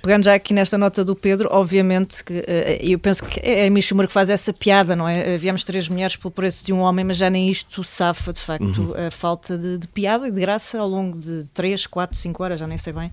pegando 0.00 0.24
já 0.24 0.34
aqui 0.34 0.54
nesta 0.54 0.78
nota 0.78 1.04
do 1.04 1.14
Pedro, 1.14 1.50
obviamente 1.52 2.24
que 2.24 2.42
eu 2.80 2.98
penso 2.98 3.22
que 3.26 3.38
é 3.40 3.64
a 3.64 3.66
Amy 3.66 3.82
Schumer 3.82 4.06
que 4.06 4.14
faz 4.14 4.30
essa 4.30 4.50
piada, 4.50 4.96
não 4.96 5.06
é? 5.06 5.36
Viemos 5.36 5.62
três 5.62 5.90
mulheres 5.90 6.16
pelo 6.16 6.30
preço 6.30 6.64
de 6.64 6.72
um 6.72 6.78
homem, 6.80 7.04
mas 7.04 7.18
já 7.18 7.28
nem 7.28 7.50
isto 7.50 7.84
safa, 7.84 8.32
de 8.32 8.40
facto, 8.40 8.64
uhum. 8.64 9.06
a 9.06 9.10
falta 9.10 9.58
de, 9.58 9.76
de 9.76 9.88
piada 9.88 10.26
e 10.26 10.30
de 10.30 10.40
graça 10.40 10.78
ao 10.78 10.88
longo 10.88 11.18
de 11.18 11.44
três, 11.52 11.86
quatro, 11.86 12.16
cinco 12.16 12.42
horas, 12.42 12.58
já 12.58 12.66
nem 12.66 12.78
sei 12.78 12.94
bem. 12.94 13.12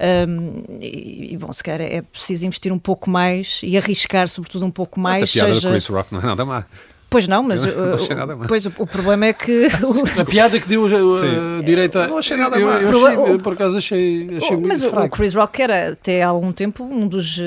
Um, 0.00 0.62
e, 0.80 1.36
bom, 1.36 1.52
se 1.52 1.62
calhar 1.62 1.80
é 1.80 2.02
preciso 2.02 2.46
investir 2.46 2.72
um 2.72 2.78
pouco 2.78 3.10
mais 3.10 3.60
e 3.64 3.76
arriscar, 3.76 4.28
sobretudo, 4.28 4.64
um 4.64 4.70
pouco 4.70 5.00
mais. 5.00 5.22
Essa 5.22 5.32
piada 5.32 5.54
seja... 5.54 5.68
do 5.68 5.72
Chris 5.72 5.86
Rock 5.88 6.12
não 6.12 6.20
é 6.20 6.26
nada 6.26 6.44
má. 6.44 6.64
Pois 7.10 7.26
não, 7.26 7.42
mas 7.42 7.64
não, 7.64 8.26
não 8.26 8.38
pois, 8.46 8.66
o, 8.66 8.72
o, 8.78 8.86
problema 8.86 9.26
é 9.26 9.32
que. 9.32 9.68
a 10.20 10.24
piada 10.24 10.60
que 10.60 10.68
deu 10.68 10.84
a, 10.84 11.62
direita. 11.62 12.06
Não 12.06 12.18
achei 12.18 12.36
nada 12.36 12.58
mal. 12.58 12.68
Eu, 12.68 12.92
eu, 12.92 13.06
achei, 13.06 13.32
eu, 13.32 13.38
por 13.38 13.54
acaso 13.54 13.78
achei, 13.78 14.28
achei 14.36 14.50
muito 14.50 14.68
mas 14.68 14.82
fraco. 14.84 15.06
o 15.06 15.10
Chris 15.10 15.34
Rock 15.34 15.62
era 15.62 15.92
até 15.92 16.22
há 16.22 16.28
algum 16.28 16.52
tempo 16.52 16.84
um 16.84 17.08
dos 17.08 17.38
uh, 17.38 17.42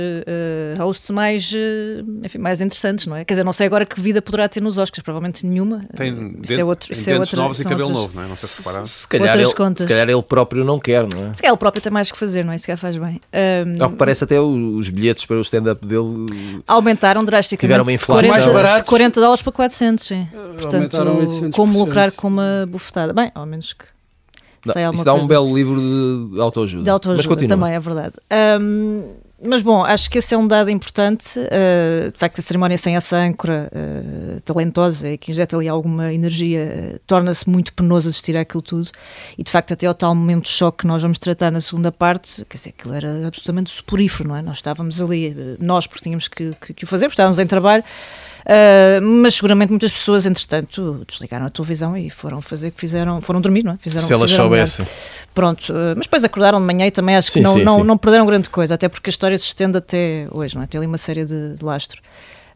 hosts 0.79 1.11
mais, 1.11 1.51
uh, 1.51 2.03
enfim, 2.23 2.39
mais 2.39 2.59
interessantes, 2.59 3.05
não 3.05 3.15
é? 3.15 3.23
Quer 3.23 3.33
dizer, 3.33 3.43
não 3.43 3.53
sei 3.53 3.67
agora 3.67 3.85
que 3.85 4.01
vida 4.01 4.19
poderá 4.19 4.49
ter 4.49 4.61
nos 4.61 4.79
Oscars, 4.79 5.03
provavelmente 5.03 5.45
nenhuma. 5.45 5.85
Tem, 5.95 6.37
isso 6.41 6.59
é 6.59 6.63
outro, 6.63 6.91
isso 6.91 7.09
é 7.09 7.19
outra, 7.19 7.37
novos 7.37 7.59
e 7.59 7.63
cabelo 7.63 7.81
outras, 7.81 8.01
novo, 8.01 8.15
não 8.15 8.23
é? 8.23 8.27
Não 8.27 8.35
sei 8.35 8.49
se 8.49 8.57
repararam. 8.57 8.85
Se, 8.87 8.93
se, 8.93 9.07
calhar 9.07 9.35
ele, 9.35 9.45
se 9.45 9.87
calhar 9.87 10.09
ele 10.09 10.23
próprio 10.23 10.63
não 10.63 10.79
quer, 10.79 11.01
não 11.01 11.29
é? 11.29 11.33
Se 11.35 11.41
calhar 11.41 11.53
ele 11.53 11.57
próprio 11.57 11.83
tem 11.83 11.91
mais 11.91 12.11
que 12.11 12.17
fazer, 12.17 12.43
não 12.43 12.51
é? 12.51 12.57
Se 12.57 12.65
calhar 12.65 12.79
faz 12.79 12.97
bem. 12.97 13.21
Um, 13.31 13.83
Ao 13.83 13.91
que 13.91 13.95
parece, 13.95 14.23
até 14.23 14.41
os 14.41 14.89
bilhetes 14.89 15.25
para 15.25 15.37
o 15.37 15.41
stand-up 15.41 15.85
dele 15.85 16.61
aumentaram 16.67 17.23
drasticamente. 17.23 17.67
Tiveram 17.67 17.83
uma 17.83 17.93
inflação. 17.93 18.23
De 18.23 18.51
40, 18.51 18.77
de 18.77 18.83
40 18.83 19.21
dólares 19.21 19.41
para 19.43 19.50
400, 19.51 20.05
sim. 20.05 20.27
Portanto, 20.57 20.97
como 21.53 21.79
lucrar 21.79 22.11
com 22.11 22.27
uma 22.27 22.67
bufetada. 22.67 23.13
Bem, 23.13 23.31
ao 23.33 23.45
menos 23.45 23.73
que. 23.73 23.85
Não, 24.65 24.93
isso 24.93 25.03
dá 25.03 25.13
um 25.13 25.25
belo 25.25 25.55
livro 25.55 26.29
de 26.33 26.39
autoajuda. 26.39 26.83
De 26.83 26.89
autoajuda 26.89 27.47
também, 27.47 27.73
é 27.73 27.79
verdade. 27.79 28.13
Um, 28.61 29.15
mas 29.43 29.63
bom, 29.63 29.83
acho 29.83 30.07
que 30.09 30.19
esse 30.19 30.35
é 30.35 30.37
um 30.37 30.47
dado 30.47 30.69
importante. 30.69 31.39
Uh, 31.39 32.11
de 32.11 32.17
facto, 32.17 32.37
a 32.37 32.41
cerimónia 32.43 32.77
sem 32.77 32.95
essa 32.95 33.17
âncora 33.17 33.71
uh, 33.73 34.39
talentosa 34.41 35.09
e 35.09 35.17
que 35.17 35.31
injeta 35.31 35.57
ali 35.57 35.67
alguma 35.67 36.13
energia 36.13 36.93
uh, 36.95 36.99
torna-se 37.07 37.49
muito 37.49 37.73
penoso 37.73 38.07
assistir 38.07 38.37
àquilo 38.37 38.61
tudo. 38.61 38.91
E 39.35 39.43
de 39.43 39.49
facto, 39.49 39.73
até 39.73 39.87
ao 39.87 39.95
tal 39.95 40.13
momento 40.13 40.43
de 40.43 40.49
choque 40.49 40.79
que 40.79 40.87
nós 40.87 41.01
vamos 41.01 41.17
tratar 41.17 41.51
na 41.51 41.59
segunda 41.59 41.91
parte, 41.91 42.45
quer 42.45 42.57
dizer, 42.57 42.69
aquilo 42.69 42.93
era 42.93 43.27
absolutamente 43.27 43.71
suporífero, 43.71 44.29
não 44.29 44.35
é? 44.35 44.43
Nós 44.43 44.57
estávamos 44.57 45.01
ali, 45.01 45.35
nós 45.59 45.87
porque 45.87 46.03
tínhamos 46.03 46.27
que, 46.27 46.53
que, 46.61 46.73
que 46.75 46.83
o 46.83 46.87
fazer, 46.87 47.05
porque 47.05 47.13
estávamos 47.13 47.39
em 47.39 47.47
trabalho. 47.47 47.83
Uh, 48.41 49.01
mas 49.01 49.35
seguramente 49.35 49.69
muitas 49.69 49.91
pessoas, 49.91 50.25
entretanto, 50.25 51.03
desligaram 51.07 51.45
a 51.45 51.49
televisão 51.49 51.95
e 51.95 52.09
foram 52.09 52.41
fazer 52.41 52.69
o 52.69 52.71
que 52.71 52.79
fizeram, 52.79 53.21
foram 53.21 53.39
dormir, 53.39 53.63
não 53.63 53.73
é? 53.73 53.77
Fizeram, 53.77 54.05
Se 54.05 54.13
elas 54.13 54.31
soubessem. 54.31 54.85
Pronto, 55.33 55.71
uh, 55.71 55.93
mas 55.95 56.05
depois 56.05 56.23
acordaram 56.23 56.59
de 56.59 56.65
manhã 56.65 56.87
e 56.87 56.91
também 56.91 57.15
acho 57.15 57.31
sim, 57.31 57.39
que 57.39 57.43
não, 57.43 57.53
sim, 57.53 57.63
não, 57.63 57.75
sim. 57.77 57.83
não 57.83 57.97
perderam 57.97 58.25
grande 58.25 58.49
coisa, 58.49 58.75
até 58.75 58.89
porque 58.89 59.09
a 59.09 59.11
história 59.11 59.37
se 59.37 59.45
estende 59.45 59.77
até 59.77 60.27
hoje, 60.31 60.55
não 60.55 60.63
é? 60.63 60.67
Tem 60.67 60.77
ali 60.77 60.87
uma 60.87 60.97
série 60.97 61.25
de, 61.25 61.55
de 61.55 61.63
lastro. 61.63 62.01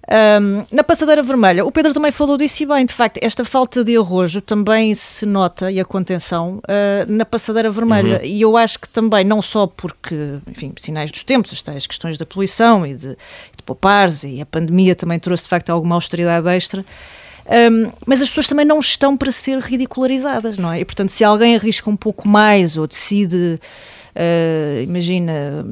Um, 0.08 0.64
na 0.72 0.84
passadeira 0.84 1.24
vermelha, 1.24 1.66
o 1.66 1.72
Pedro 1.72 1.92
também 1.92 2.12
falou 2.12 2.38
disso 2.38 2.62
e 2.62 2.66
bem, 2.66 2.86
de 2.86 2.94
facto, 2.94 3.18
esta 3.24 3.44
falta 3.44 3.84
de 3.84 3.98
arrojo 3.98 4.40
também 4.40 4.94
se 4.94 5.26
nota 5.26 5.72
e 5.72 5.80
a 5.80 5.86
contenção 5.86 6.60
uh, 6.60 7.12
na 7.12 7.26
passadeira 7.26 7.72
vermelha. 7.72 8.20
Uhum. 8.20 8.26
E 8.26 8.42
eu 8.42 8.56
acho 8.56 8.80
que 8.80 8.88
também, 8.88 9.24
não 9.24 9.42
só 9.42 9.66
porque, 9.66 10.38
enfim, 10.48 10.72
sinais 10.78 11.12
dos 11.12 11.24
tempos, 11.24 11.64
as 11.76 11.88
questões 11.88 12.20
da 12.20 12.26
poluição 12.26 12.86
e 12.86 12.94
de, 12.94 13.10
de 13.10 13.64
poupares 13.66 14.24
e 14.24 14.40
a 14.40 14.46
pandemia 14.46 14.96
também 14.96 15.18
trouxe 15.18 15.46
de 15.46 15.50
facto 15.50 15.72
alguma 15.72 15.96
austeridade 15.96 16.48
extra. 16.50 16.86
Um, 17.48 17.92
mas 18.06 18.22
as 18.22 18.28
pessoas 18.30 18.48
também 18.48 18.66
não 18.66 18.80
estão 18.80 19.18
para 19.18 19.32
ser 19.32 19.58
ridicularizadas, 19.60 20.58
não 20.58 20.72
é? 20.72 20.80
E 20.80 20.86
portanto, 20.86 21.10
se 21.10 21.24
alguém 21.24 21.56
arrisca 21.56 21.90
um 21.90 21.96
pouco 21.96 22.28
mais 22.28 22.78
ou 22.78 22.86
decide 22.88 23.60
Uh, 24.16 24.82
imagina, 24.82 25.66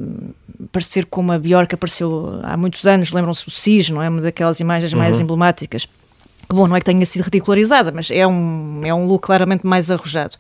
parecer 0.72 1.06
como 1.06 1.32
a 1.32 1.40
Bjork 1.40 1.76
apareceu 1.76 2.40
há 2.44 2.56
muitos 2.58 2.86
anos, 2.86 3.12
lembram-se 3.12 3.46
do 3.46 3.52
SIS, 3.52 3.90
não 3.90 4.02
é? 4.02 4.10
Uma 4.10 4.22
daquelas 4.22 4.60
imagens 4.60 4.94
uhum. 4.94 5.00
mais 5.00 5.20
emblemáticas. 5.20 5.88
Que 6.50 6.56
bom, 6.56 6.68
não 6.68 6.76
é 6.76 6.80
que 6.80 6.86
tenha 6.86 7.06
sido 7.06 7.24
ridicularizada, 7.24 7.92
mas 7.92 8.12
é 8.12 8.28
um, 8.28 8.82
é 8.86 8.94
um 8.94 9.08
look 9.08 9.26
claramente 9.26 9.66
mais 9.66 9.90
arrojado. 9.90 10.36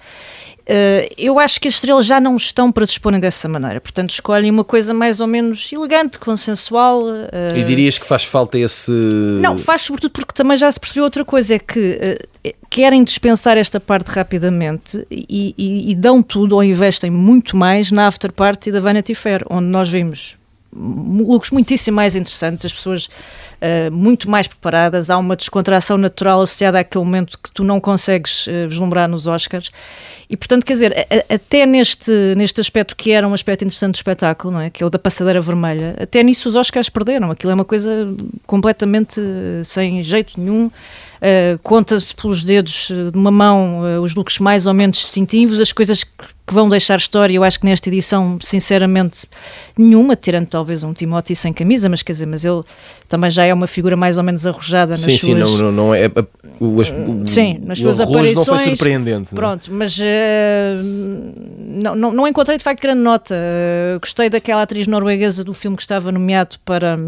Uh, 0.63 1.11
eu 1.17 1.39
acho 1.39 1.59
que 1.59 1.67
as 1.67 1.73
estrelas 1.73 2.05
já 2.05 2.21
não 2.21 2.37
estão 2.37 2.71
para 2.71 2.85
se 2.85 2.93
exporem 2.93 3.19
dessa 3.19 3.49
maneira, 3.49 3.81
portanto 3.81 4.11
escolhem 4.11 4.49
uma 4.49 4.63
coisa 4.63 4.93
mais 4.93 5.19
ou 5.19 5.27
menos 5.27 5.69
elegante, 5.73 6.17
consensual. 6.17 7.03
Uh, 7.03 7.57
e 7.57 7.63
dirias 7.65 7.97
que 7.97 8.05
faz 8.05 8.23
falta 8.23 8.57
esse. 8.57 8.91
Não, 9.41 9.57
faz 9.57 9.81
sobretudo 9.81 10.11
porque 10.11 10.31
também 10.33 10.55
já 10.55 10.71
se 10.71 10.79
percebeu 10.79 11.03
outra 11.03 11.25
coisa: 11.25 11.55
é 11.55 11.59
que 11.59 12.17
uh, 12.45 12.53
querem 12.69 13.03
dispensar 13.03 13.57
esta 13.57 13.77
parte 13.77 14.07
rapidamente 14.07 15.05
e, 15.11 15.53
e, 15.57 15.91
e, 15.91 15.95
dão 15.95 16.23
tudo 16.23 16.55
ou 16.55 16.63
investem 16.63 17.11
muito 17.11 17.57
mais 17.57 17.91
na 17.91 18.07
after 18.07 18.31
party 18.31 18.71
da 18.71 18.79
Vanity 18.79 19.13
Fair, 19.13 19.43
onde 19.49 19.67
nós 19.67 19.89
vimos 19.89 20.37
looks 20.75 21.51
muitíssimo 21.51 21.95
mais 21.95 22.15
interessantes, 22.15 22.65
as 22.65 22.73
pessoas 22.73 23.09
uh, 23.63 23.91
muito 23.91 24.29
mais 24.29 24.47
preparadas, 24.47 25.09
há 25.09 25.17
uma 25.17 25.35
descontração 25.35 25.97
natural 25.97 26.41
associada 26.41 26.79
àquele 26.79 27.03
momento 27.03 27.39
que 27.39 27.51
tu 27.51 27.63
não 27.63 27.79
consegues 27.79 28.45
uh, 28.47 28.67
vislumbrar 28.67 29.07
nos 29.07 29.25
Oscars. 29.25 29.71
E, 30.29 30.35
portanto, 30.35 30.65
quer 30.65 30.73
dizer, 30.73 30.93
a, 30.97 31.35
até 31.35 31.65
neste, 31.65 32.11
neste 32.35 32.59
aspecto 32.59 32.95
que 32.95 33.11
era 33.11 33.27
um 33.27 33.33
aspecto 33.33 33.63
interessante 33.63 33.93
do 33.93 33.97
espetáculo, 33.97 34.53
não 34.53 34.61
é? 34.61 34.69
que 34.69 34.83
é 34.83 34.85
o 34.85 34.89
da 34.89 34.99
passadeira 34.99 35.39
vermelha, 35.39 35.95
até 35.99 36.21
nisso 36.21 36.49
os 36.49 36.55
Oscars 36.55 36.89
perderam. 36.89 37.31
Aquilo 37.31 37.51
é 37.51 37.55
uma 37.55 37.65
coisa 37.65 38.13
completamente 38.45 39.19
uh, 39.19 39.63
sem 39.63 40.03
jeito 40.03 40.39
nenhum. 40.39 40.67
Uh, 40.67 41.57
Conta-se 41.63 42.13
pelos 42.13 42.43
dedos 42.43 42.89
de 42.89 43.17
uma 43.17 43.31
mão 43.31 44.01
os 44.01 44.13
looks 44.13 44.39
mais 44.39 44.67
ou 44.67 44.73
menos 44.73 44.97
distintivos, 44.97 45.59
as 45.59 45.71
coisas 45.71 46.03
que 46.03 46.11
que 46.45 46.53
vão 46.53 46.67
deixar 46.67 46.97
história, 46.97 47.33
eu 47.33 47.43
acho 47.43 47.59
que 47.59 47.65
nesta 47.65 47.87
edição, 47.87 48.37
sinceramente, 48.41 49.25
nenhuma, 49.77 50.15
tirando 50.15 50.47
talvez 50.47 50.83
um 50.83 50.93
Timóteo 50.93 51.35
sem 51.35 51.53
camisa, 51.53 51.87
mas 51.87 52.03
quer 52.03 52.11
dizer, 52.11 52.25
mas 52.25 52.43
ele 52.43 52.63
também 53.07 53.31
já 53.31 53.45
é 53.45 53.53
uma 53.53 53.65
figura 53.65 53.95
mais 53.95 54.17
ou 54.17 54.23
menos 54.23 54.45
arrojada 54.45 54.91
nas 54.91 54.99
sim, 54.99 55.17
suas... 55.17 55.49
Sim, 55.49 55.57
não, 55.57 55.71
não 55.71 55.95
é... 55.95 56.11
O, 56.59 56.81
o, 56.81 57.27
sim, 57.27 57.59
nas 57.63 57.79
suas 57.79 57.99
aparições... 57.99 58.35
não 58.35 58.45
foi 58.45 58.57
surpreendente. 58.59 59.33
É? 59.33 59.35
Pronto, 59.35 59.71
não? 59.71 59.77
mas 59.77 59.97
uh, 59.97 60.03
não, 61.59 61.95
não, 61.95 62.11
não, 62.11 62.27
encontrei 62.27 62.57
de 62.57 62.63
facto 62.63 62.81
grande 62.81 63.01
nota. 63.01 63.35
Uh, 63.35 63.99
gostei 63.99 64.29
daquela 64.29 64.61
atriz 64.61 64.85
norueguesa 64.85 65.43
do 65.43 65.53
filme 65.53 65.75
que 65.77 65.83
estava 65.83 66.11
nomeado 66.11 66.57
para 66.63 66.99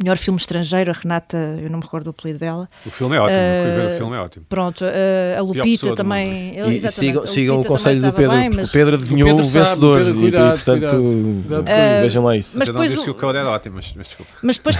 Melhor 0.00 0.18
filme 0.18 0.40
estrangeiro, 0.40 0.90
a 0.90 0.94
Renata, 0.94 1.36
eu 1.62 1.70
não 1.70 1.78
me 1.78 1.84
recordo 1.84 2.08
o 2.08 2.10
apelido 2.10 2.40
dela. 2.40 2.68
O 2.84 2.90
filme 2.90 3.14
é 3.14 3.20
ótimo, 3.20 3.38
uh, 3.38 3.62
fui 3.62 3.70
ver 3.70 3.86
o 3.86 3.96
filme 3.96 4.16
é 4.16 4.18
ótimo. 4.18 4.46
Pronto, 4.48 4.84
uh, 4.84 5.38
a 5.38 5.40
Lupita 5.40 5.94
também. 5.94 6.58
Ele, 6.58 6.76
e 6.76 6.90
sigam, 6.90 7.26
sigam 7.26 7.60
o 7.60 7.64
conselho 7.64 8.02
do 8.02 8.12
Pedro, 8.12 8.36
bem, 8.36 8.50
porque 8.50 8.64
o 8.64 8.72
Pedro 8.72 8.94
adivinhou 8.96 9.28
o, 9.28 9.32
Pedro 9.36 9.44
o 9.44 9.48
vencedor. 9.48 9.98
Pedro, 9.98 10.14
cuidado, 10.14 10.46
e, 10.46 10.50
portanto, 10.50 10.80
cuidado, 10.80 11.04
cuidado 11.46 11.62
uh, 11.62 12.02
vejam 12.02 12.24
lá 12.24 12.36
isso. 12.36 12.58
Mas 12.58 12.66
depois, 12.66 12.90
não 12.90 12.94
disse 12.94 13.04
que 13.04 13.10
o 13.10 13.14
code 13.14 13.38
era 13.38 13.48
ótimo, 13.48 13.76
mas, 13.76 13.94
mas 13.96 14.08
desculpa. 14.08 14.32
Mas 14.42 14.56
depois, 14.56 14.76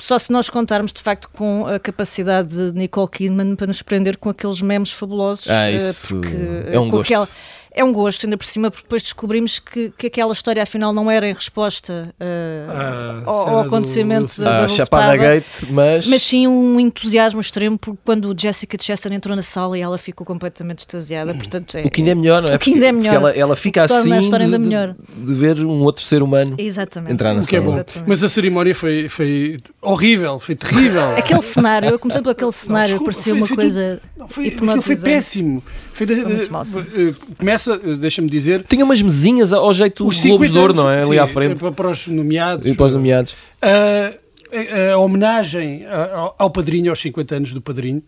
só 0.00 0.18
se 0.18 0.32
nós 0.32 0.50
contarmos 0.50 0.92
de 0.92 1.00
facto 1.00 1.30
com 1.32 1.64
a 1.66 1.78
capacidade 1.78 2.72
de 2.72 2.76
Nicole 2.76 3.08
Kidman 3.08 3.54
para 3.54 3.68
nos 3.68 3.82
prender 3.82 4.16
com 4.16 4.30
aqueles 4.30 4.60
memes 4.60 4.90
fabulosos. 4.90 5.48
Ah, 5.48 5.70
isso 5.70 6.08
porque, 6.08 6.36
é 6.72 6.80
um 6.80 6.90
gosto. 6.90 7.12
Aquela, 7.12 7.28
é 7.76 7.84
um 7.84 7.92
gosto, 7.92 8.24
ainda 8.24 8.38
por 8.38 8.46
cima, 8.46 8.70
porque 8.70 8.84
depois 8.84 9.02
descobrimos 9.02 9.58
que, 9.58 9.92
que 9.98 10.06
aquela 10.06 10.32
história 10.32 10.62
afinal 10.62 10.94
não 10.94 11.10
era 11.10 11.28
em 11.28 11.34
resposta 11.34 12.14
uh, 12.18 12.70
ah, 12.70 13.22
ao, 13.26 13.48
ao, 13.48 13.60
acontecimento 13.60 14.40
da, 14.40 14.60
da 14.60 14.64
ah, 14.64 14.68
Chapada 14.68 15.14
Gate, 15.14 15.44
mas... 15.68 16.06
mas 16.06 16.22
sim 16.22 16.46
um 16.46 16.80
entusiasmo 16.80 17.38
extremo 17.38 17.78
porque 17.78 17.98
quando 18.02 18.34
Jessica 18.36 18.78
Chastain 18.80 19.14
entrou 19.14 19.36
na 19.36 19.42
sala 19.42 19.76
e 19.76 19.82
ela 19.82 19.98
ficou 19.98 20.26
completamente 20.26 20.78
extasiada, 20.78 21.34
portanto... 21.34 21.76
É, 21.76 21.82
o 21.82 21.90
que 21.90 22.00
ainda 22.00 22.12
é 22.12 22.14
melhor, 22.14 22.42
não 22.42 22.48
é? 22.48 22.56
O 22.56 22.58
que 22.58 22.72
ainda 22.72 22.86
é 22.86 22.92
melhor. 22.92 23.12
Porque 23.12 23.26
ela, 23.26 23.30
ela 23.32 23.56
fica 23.56 23.84
assim 23.84 24.20
de, 24.20 24.58
melhor. 24.58 24.96
De, 25.14 25.34
ver 25.34 25.60
um 25.60 25.82
outro 25.82 26.02
ser 26.02 26.22
humano 26.22 26.54
Exatamente. 26.56 27.12
entrar 27.12 27.34
na 27.34 27.44
sala. 27.44 27.80
É 27.80 28.00
bom. 28.00 28.04
Mas 28.06 28.24
a 28.24 28.28
cerimónia 28.30 28.74
foi, 28.74 29.06
foi 29.10 29.58
horrível, 29.82 30.38
foi 30.38 30.56
terrível. 30.56 31.10
aquele 31.14 31.42
cenário, 31.42 31.90
eu 31.90 31.98
comecei 31.98 32.22
por 32.22 32.30
aquele 32.30 32.52
cenário, 32.52 32.94
não, 32.94 33.04
desculpa, 33.04 33.12
parecia 33.12 33.32
foi, 33.32 33.40
uma 33.40 33.46
foi 33.46 33.56
coisa... 33.56 34.00
Tudo, 34.00 34.12
não, 34.16 34.28
foi, 34.28 34.46
aquilo 34.48 34.82
foi 34.82 34.96
péssimo. 34.96 35.62
Foi, 35.92 36.06
de, 36.06 36.14
de, 36.24 36.40
de, 36.42 36.48
começa, 37.38 37.65
deixa-me 37.98 38.28
dizer. 38.28 38.64
Tinha 38.68 38.84
umas 38.84 39.02
mesinhas 39.02 39.52
ao 39.52 39.72
jeito 39.72 40.04
dos 40.04 40.22
Globos 40.22 40.50
de 40.50 40.58
Ouro, 40.58 40.74
não 40.74 40.90
é? 40.90 41.02
Ali 41.02 41.18
à 41.18 41.26
frente. 41.26 41.60
Para 41.72 41.90
os 41.90 42.06
nomeados. 42.06 42.66
E 42.66 42.74
para 42.74 42.86
os 42.86 42.92
nomeados. 42.92 43.34
A, 43.62 44.92
a 44.92 44.98
homenagem 44.98 45.84
ao, 46.38 46.50
Padrinho, 46.50 46.90
aos 46.90 47.00
50 47.00 47.34
anos 47.34 47.52
do 47.52 47.60
Padrinho, 47.60 48.02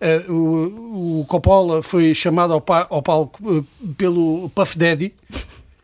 Uh, 0.00 0.32
o, 0.32 1.20
o, 1.20 1.24
Coppola 1.24 1.82
foi 1.82 2.14
chamado 2.14 2.52
ao, 2.52 2.60
pa, 2.60 2.86
ao 2.88 3.02
palco 3.02 3.58
uh, 3.58 3.66
pelo 3.96 4.48
Puff 4.54 4.78
Daddy. 4.78 5.12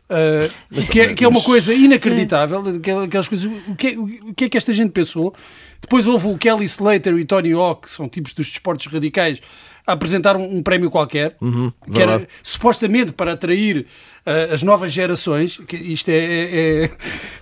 Uh, 0.09 0.87
que, 0.89 1.01
é, 1.01 1.15
que, 1.15 1.25
é, 1.25 1.29
uma 1.29 1.43
coisa 1.43 1.75
inacreditável. 1.75 2.63
Aquelas 3.05 3.27
coisas, 3.27 3.51
o, 3.67 3.75
que, 3.75 3.99
o 3.99 4.33
que 4.33 4.45
é 4.45 4.49
que 4.49 4.57
esta 4.57 4.73
gente 4.73 4.93
pensou? 4.93 5.35
Depois 5.81 6.07
houve 6.07 6.29
o 6.29 6.39
Kelly 6.39 6.65
Slater 6.65 7.13
e 7.15 7.23
o 7.23 7.27
Tony 7.27 7.53
Hawk, 7.53 7.89
que 7.89 7.91
são 7.91 8.09
tipos 8.09 8.33
dos 8.33 8.49
desportos 8.49 8.87
radicais, 8.87 9.41
a 9.87 9.93
apresentar 9.93 10.37
um, 10.37 10.59
um 10.59 10.63
prémio 10.63 10.91
qualquer, 10.91 11.37
uhum, 11.41 11.71
que 11.93 12.01
era 12.01 12.27
supostamente 12.43 13.13
para 13.13 13.33
atrair 13.33 13.87
uh, 14.27 14.53
as 14.53 14.63
novas 14.63 14.93
gerações. 14.93 15.59
Que 15.67 15.77
isto 15.77 16.09
é. 16.09 16.15
é, 16.15 16.85
é, 16.85 16.91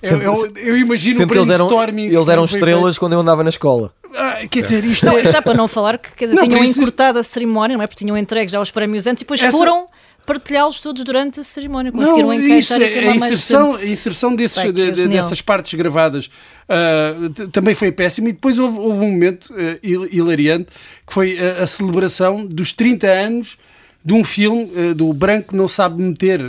sempre, 0.02 0.26
é 0.26 0.28
eu, 0.28 0.52
eu, 0.56 0.76
imagino 0.76 1.26
que 1.26 1.38
eles 1.38 1.48
eram, 1.48 1.68
eles 1.96 2.28
eram 2.28 2.44
estrelas 2.44 2.98
quando 2.98 3.12
eu 3.12 3.20
andava 3.20 3.42
na 3.42 3.50
escola. 3.50 3.94
Ah, 4.14 4.40
quer 4.50 4.62
dizer, 4.62 4.84
isto 4.84 5.06
não, 5.06 5.16
é... 5.16 5.24
Já 5.24 5.40
para 5.40 5.54
não 5.54 5.66
falar 5.66 5.98
que 5.98 6.26
dizer, 6.26 6.34
não, 6.34 6.46
tinham 6.46 6.62
isso... 6.62 6.78
encurtado 6.78 7.18
a 7.18 7.22
cerimónia, 7.22 7.76
não 7.76 7.84
é? 7.84 7.86
Porque 7.86 8.04
tinham 8.04 8.16
entregue 8.16 8.50
já 8.50 8.60
os 8.60 8.70
prémios 8.70 9.06
antes 9.06 9.22
e 9.22 9.24
depois 9.24 9.40
Essa... 9.40 9.56
foram 9.56 9.86
partilhá-los 10.26 10.80
todos 10.80 11.04
durante 11.04 11.40
a 11.40 11.44
cerimónia. 11.44 11.92
Conseguiram 11.92 12.28
não, 12.28 12.34
isso, 12.34 12.74
é, 12.74 13.08
a 13.08 13.16
inserção, 13.16 13.74
a 13.74 13.84
inserção 13.84 14.34
desses, 14.34 14.62
Vai, 14.62 14.72
de, 14.72 14.90
de, 14.92 15.08
dessas 15.08 15.40
partes 15.40 15.74
gravadas 15.74 16.26
uh, 16.68 17.48
também 17.48 17.74
foi 17.74 17.92
péssima. 17.92 18.28
E 18.28 18.32
depois 18.32 18.58
houve, 18.58 18.78
houve 18.78 19.00
um 19.00 19.10
momento 19.10 19.52
uh, 19.52 19.78
hilariante 19.82 20.68
que 21.06 21.12
foi 21.12 21.38
a, 21.38 21.64
a, 21.64 21.66
celebração 21.66 22.46
dos 22.46 22.72
30 22.72 23.06
anos 23.06 23.58
de 24.04 24.12
um 24.12 24.24
filme 24.24 24.64
uh, 24.64 24.94
do 24.94 25.12
Branco 25.12 25.56
Não 25.56 25.68
Sabe 25.68 26.02
Meter, 26.02 26.40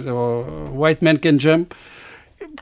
White 0.73 1.03
Man 1.03 1.17
Can 1.17 1.39
Jump 1.39 1.75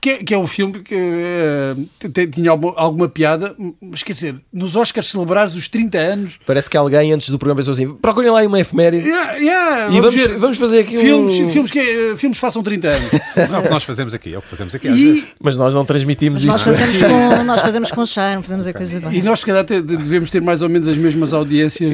que, 0.01 0.23
que 0.23 0.33
é 0.33 0.37
um 0.37 0.47
filme 0.47 0.81
que 0.81 0.95
uh, 0.95 2.27
tinha 2.31 2.51
alguma, 2.51 2.73
alguma, 2.75 3.09
piada, 3.09 3.55
mas 3.79 4.03
quer 4.03 4.13
dizer, 4.13 4.35
nos 4.51 4.75
Oscars 4.75 5.07
celebrares 5.07 5.55
os 5.55 5.67
30 5.67 5.97
anos. 5.97 6.39
Parece 6.45 6.69
que 6.69 6.75
alguém 6.75 7.13
antes 7.13 7.29
do 7.29 7.37
programa 7.39 7.59
pensou 7.59 7.73
assim: 7.73 7.93
procurem 7.95 8.31
lá 8.31 8.41
uma 8.41 8.59
efeméride 8.59 9.07
yeah, 9.07 9.33
yeah, 9.33 9.95
e 9.95 10.01
vamos, 10.01 10.15
vamos, 10.15 10.41
vamos, 10.41 10.57
fazer 10.57 10.79
aqui 10.79 10.97
filmes, 10.97 11.33
um... 11.39 11.49
filmes, 11.49 11.71
que, 11.71 11.79
uh, 11.79 12.17
filmes 12.17 12.37
façam 12.37 12.61
30 12.63 12.87
anos. 12.87 13.13
é 13.35 13.57
o 13.57 13.63
que 13.63 13.69
nós 13.69 13.83
fazemos 13.83 14.13
aqui, 14.13 14.33
é 14.33 14.37
o 14.37 14.41
que 14.41 14.49
fazemos 14.49 14.75
aqui. 14.75 14.87
E... 14.87 15.27
Mas 15.39 15.55
nós 15.55 15.73
não 15.73 15.85
transmitimos 15.85 16.41
mas. 16.45 16.45
Nós 16.45 16.61
fazemos, 16.61 16.97
com, 17.01 17.43
nós 17.43 17.61
fazemos 17.61 17.91
com 17.91 18.05
chá, 18.05 18.35
não 18.35 18.43
fazemos 18.43 18.67
a 18.67 18.73
coisa 18.73 18.99
bem. 18.99 19.17
E 19.17 19.21
nós, 19.21 19.39
se 19.39 19.45
calhar, 19.45 19.63
devemos 19.63 20.29
ter 20.29 20.41
mais 20.41 20.61
ou 20.61 20.69
menos 20.69 20.87
as 20.87 20.97
mesmas 20.97 21.33
audiências. 21.33 21.93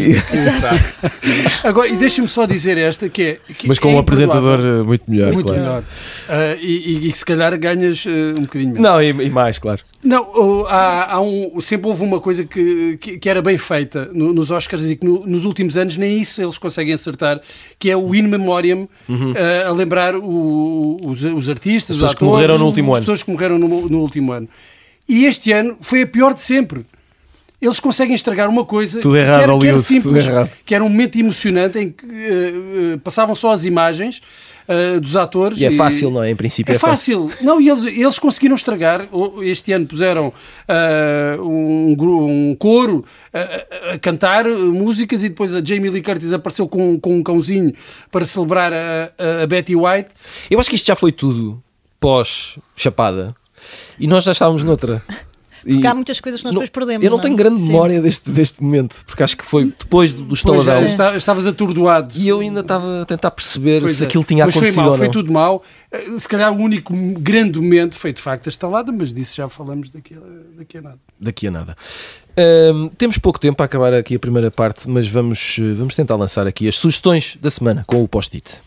Agora, 1.63 1.89
e 1.89 1.96
deixa-me 1.96 2.27
só 2.27 2.46
dizer 2.46 2.77
esta: 2.77 3.10
que 3.10 3.22
é. 3.22 3.53
Que 3.53 3.67
mas 3.67 3.79
com 3.79 3.89
é 3.89 3.96
um 3.96 4.00
apresentador 4.00 4.60
eh, 4.60 4.84
muito 4.84 5.03
melhor. 5.10 5.34
Muito 5.34 5.48
claro. 5.48 5.62
melhor. 5.62 5.82
Uh, 5.82 6.58
e, 6.62 7.08
e, 7.08 7.12
que 7.12 7.17
se 7.17 7.25
calhar 7.25 7.58
ganhas 7.78 8.06
um 8.06 8.42
bocadinho 8.42 8.82
não, 8.82 9.02
e, 9.02 9.10
e, 9.10 9.30
mais, 9.30 9.60
claro. 9.60 9.82
Não, 10.04 10.66
há, 10.68 11.14
há 11.16 11.22
um, 11.22 11.60
sempre 11.62 11.88
houve 11.88 12.04
uma 12.04 12.20
coisa 12.20 12.46
que, 12.46 12.98
que, 12.98 13.18
que 13.18 13.30
era 13.30 13.42
bem 13.42 13.58
feita 13.58 14.10
no, 14.14 14.34
nos 14.34 14.52
Oscars 14.52 14.86
e 14.86 14.96
que 14.96 15.06
no, 15.06 15.26
nos 15.26 15.46
últimos 15.46 15.76
anos 15.78 15.98
nem 15.98 16.20
isso 16.20 16.42
eles 16.42 16.58
conseguem 16.58 16.94
acertar, 16.94 17.42
que 17.80 17.90
é 17.90 17.98
o 17.98 18.14
In 18.14 18.24
Memoriam, 18.24 18.88
uhum. 19.08 19.32
uh, 19.32 19.68
a 19.68 19.72
lembrar 19.72 20.16
o, 20.16 20.98
os, 21.04 21.24
os, 21.24 21.50
artistas, 21.50 21.96
as 21.96 21.98
pessoas 21.98 22.12
atores, 22.12 22.16
que 22.16 22.24
morreram 22.24 22.58
no 22.58 22.66
último 22.66 22.92
as 22.92 22.98
ano. 22.98 23.06
pessoas 23.06 23.24
que 23.24 23.32
morreram 23.32 23.58
no, 23.58 23.90
no 23.90 24.00
último 24.00 24.32
ano. 24.32 24.48
E 25.08 25.26
este 25.26 25.52
ano 25.52 25.78
foi 25.82 26.02
a 26.04 26.08
pior 26.08 26.34
de 26.34 26.42
sempre 26.42 26.86
eles 27.60 27.80
conseguem 27.80 28.14
estragar 28.14 28.48
uma 28.50 28.64
coisa 28.64 29.00
tudo 29.00 29.18
errado, 29.18 29.40
que, 29.40 29.44
era, 29.44 29.60
que 29.60 29.68
era 29.68 29.80
simples, 29.80 30.26
que 30.64 30.76
era 30.76 30.84
um 30.84 30.90
momento 30.90 31.18
emocionante 31.18 31.80
em 31.80 31.90
que 31.90 32.06
uh, 32.06 32.94
uh, 32.94 33.00
passavam 33.00 33.34
só 33.34 33.52
as 33.52 33.64
imagens 33.64 34.22
uh, 34.68 35.00
dos 35.00 35.16
atores. 35.16 35.60
E 35.60 35.66
é 35.66 35.72
fácil, 35.72 36.10
e, 36.10 36.14
não 36.14 36.24
é? 36.24 36.30
Em 36.30 36.36
princípio 36.36 36.72
é, 36.72 36.76
é 36.76 36.80
fácil. 36.80 37.30
fácil. 37.30 37.46
Não, 37.46 37.60
e 37.62 37.70
eles, 37.70 37.86
eles 37.86 38.20
conseguiram 38.20 38.56
estragar. 38.56 39.08
Este 39.42 39.72
ano 39.74 39.86
puseram 39.86 40.34
um, 41.40 41.96
um 42.00 42.56
coro 42.56 43.06
a, 43.34 43.94
a, 43.94 44.00
cantar 44.00 44.46
músicas 44.48 45.24
e 45.24 45.30
depois 45.30 45.54
a 45.54 45.64
Jamie 45.64 45.90
Lee 45.90 46.02
Curtis 46.02 46.34
apareceu 46.34 46.68
com, 46.68 47.00
com 47.00 47.18
um 47.18 47.24
cãozinho 47.24 47.74
para 48.12 48.26
celebrar 48.26 48.74
a, 48.74 49.44
a 49.44 49.48
Betty 49.48 49.76
White. 49.76 50.10
Eu 50.50 50.60
acho 50.60 50.70
que 50.70 50.76
isto 50.76 50.88
já 50.88 50.96
foi 50.96 51.12
tudo 51.12 51.62
pós-chapada. 52.00 53.36
E 54.00 54.08
nós 54.08 54.24
já 54.24 54.32
estávamos 54.32 54.64
noutra. 54.64 55.02
Porque 55.62 55.84
e 55.84 55.88
há 55.88 55.94
muitas 55.94 56.20
coisas 56.20 56.42
que 56.42 56.46
nós 56.46 56.54
não, 56.54 56.60
depois 56.60 56.70
perdemos. 56.70 57.04
Eu 57.04 57.12
não, 57.12 57.18
não 57.18 57.22
é? 57.22 57.26
tenho 57.26 57.36
grande 57.36 57.62
Sim. 57.62 57.68
memória 57.68 58.02
deste, 58.02 58.30
deste 58.30 58.64
momento, 58.64 59.04
porque 59.06 59.24
acho 59.24 59.38
que 59.38 59.46
foi 59.46 59.66
depois 59.66 60.14
do, 60.14 60.24
do 60.24 60.34
estaladão. 60.34 60.76
É. 60.76 61.18
Estavas 61.18 61.46
atordoado. 61.46 62.14
E 62.18 62.28
eu 62.28 62.40
ainda 62.40 62.62
estava 62.62 63.02
a 63.02 63.06
tentar 63.06 63.32
perceber 63.32 63.82
pois 63.82 63.94
se 63.94 64.04
é. 64.04 64.08
aquilo 64.08 64.24
tinha 64.24 64.46
mas 64.46 64.56
acontecido. 64.56 64.76
Foi 64.76 64.90
mal, 64.90 64.98
foi 64.98 65.10
tudo 65.10 65.32
mal. 65.32 65.64
Eh, 65.92 66.20
se 66.20 66.28
calhar 66.28 66.52
o 66.52 66.58
único 66.58 66.94
grande 67.20 67.60
momento 67.60 67.98
foi 67.98 68.14
de 68.14 68.22
facto 68.22 68.48
a 68.48 68.50
estalada, 68.50 68.92
mas 68.92 69.14
disso 69.14 69.36
já 69.36 69.50
falamos 69.50 69.90
daqui 69.90 70.14
a, 70.14 70.58
daqui 70.58 70.78
a 70.78 70.82
nada. 70.82 71.00
Daqui 71.20 71.48
a 71.48 71.52
nada. 71.52 71.76
Um, 72.38 72.90
temos 72.90 73.18
pouco 73.18 73.40
tempo 73.40 73.58
para 73.58 73.66
acabar 73.66 73.94
aqui 73.94 74.16
a 74.16 74.20
primeira 74.20 74.52
parte, 74.52 74.88
mas 74.88 75.08
vamos, 75.08 75.58
vamos 75.76 75.96
tentar 75.96 76.16
lançar 76.16 76.46
aqui 76.46 76.68
as 76.68 76.76
sugestões 76.76 77.38
da 77.42 77.50
semana 77.50 77.84
com 77.88 78.04
o 78.04 78.08
post-it. 78.08 78.62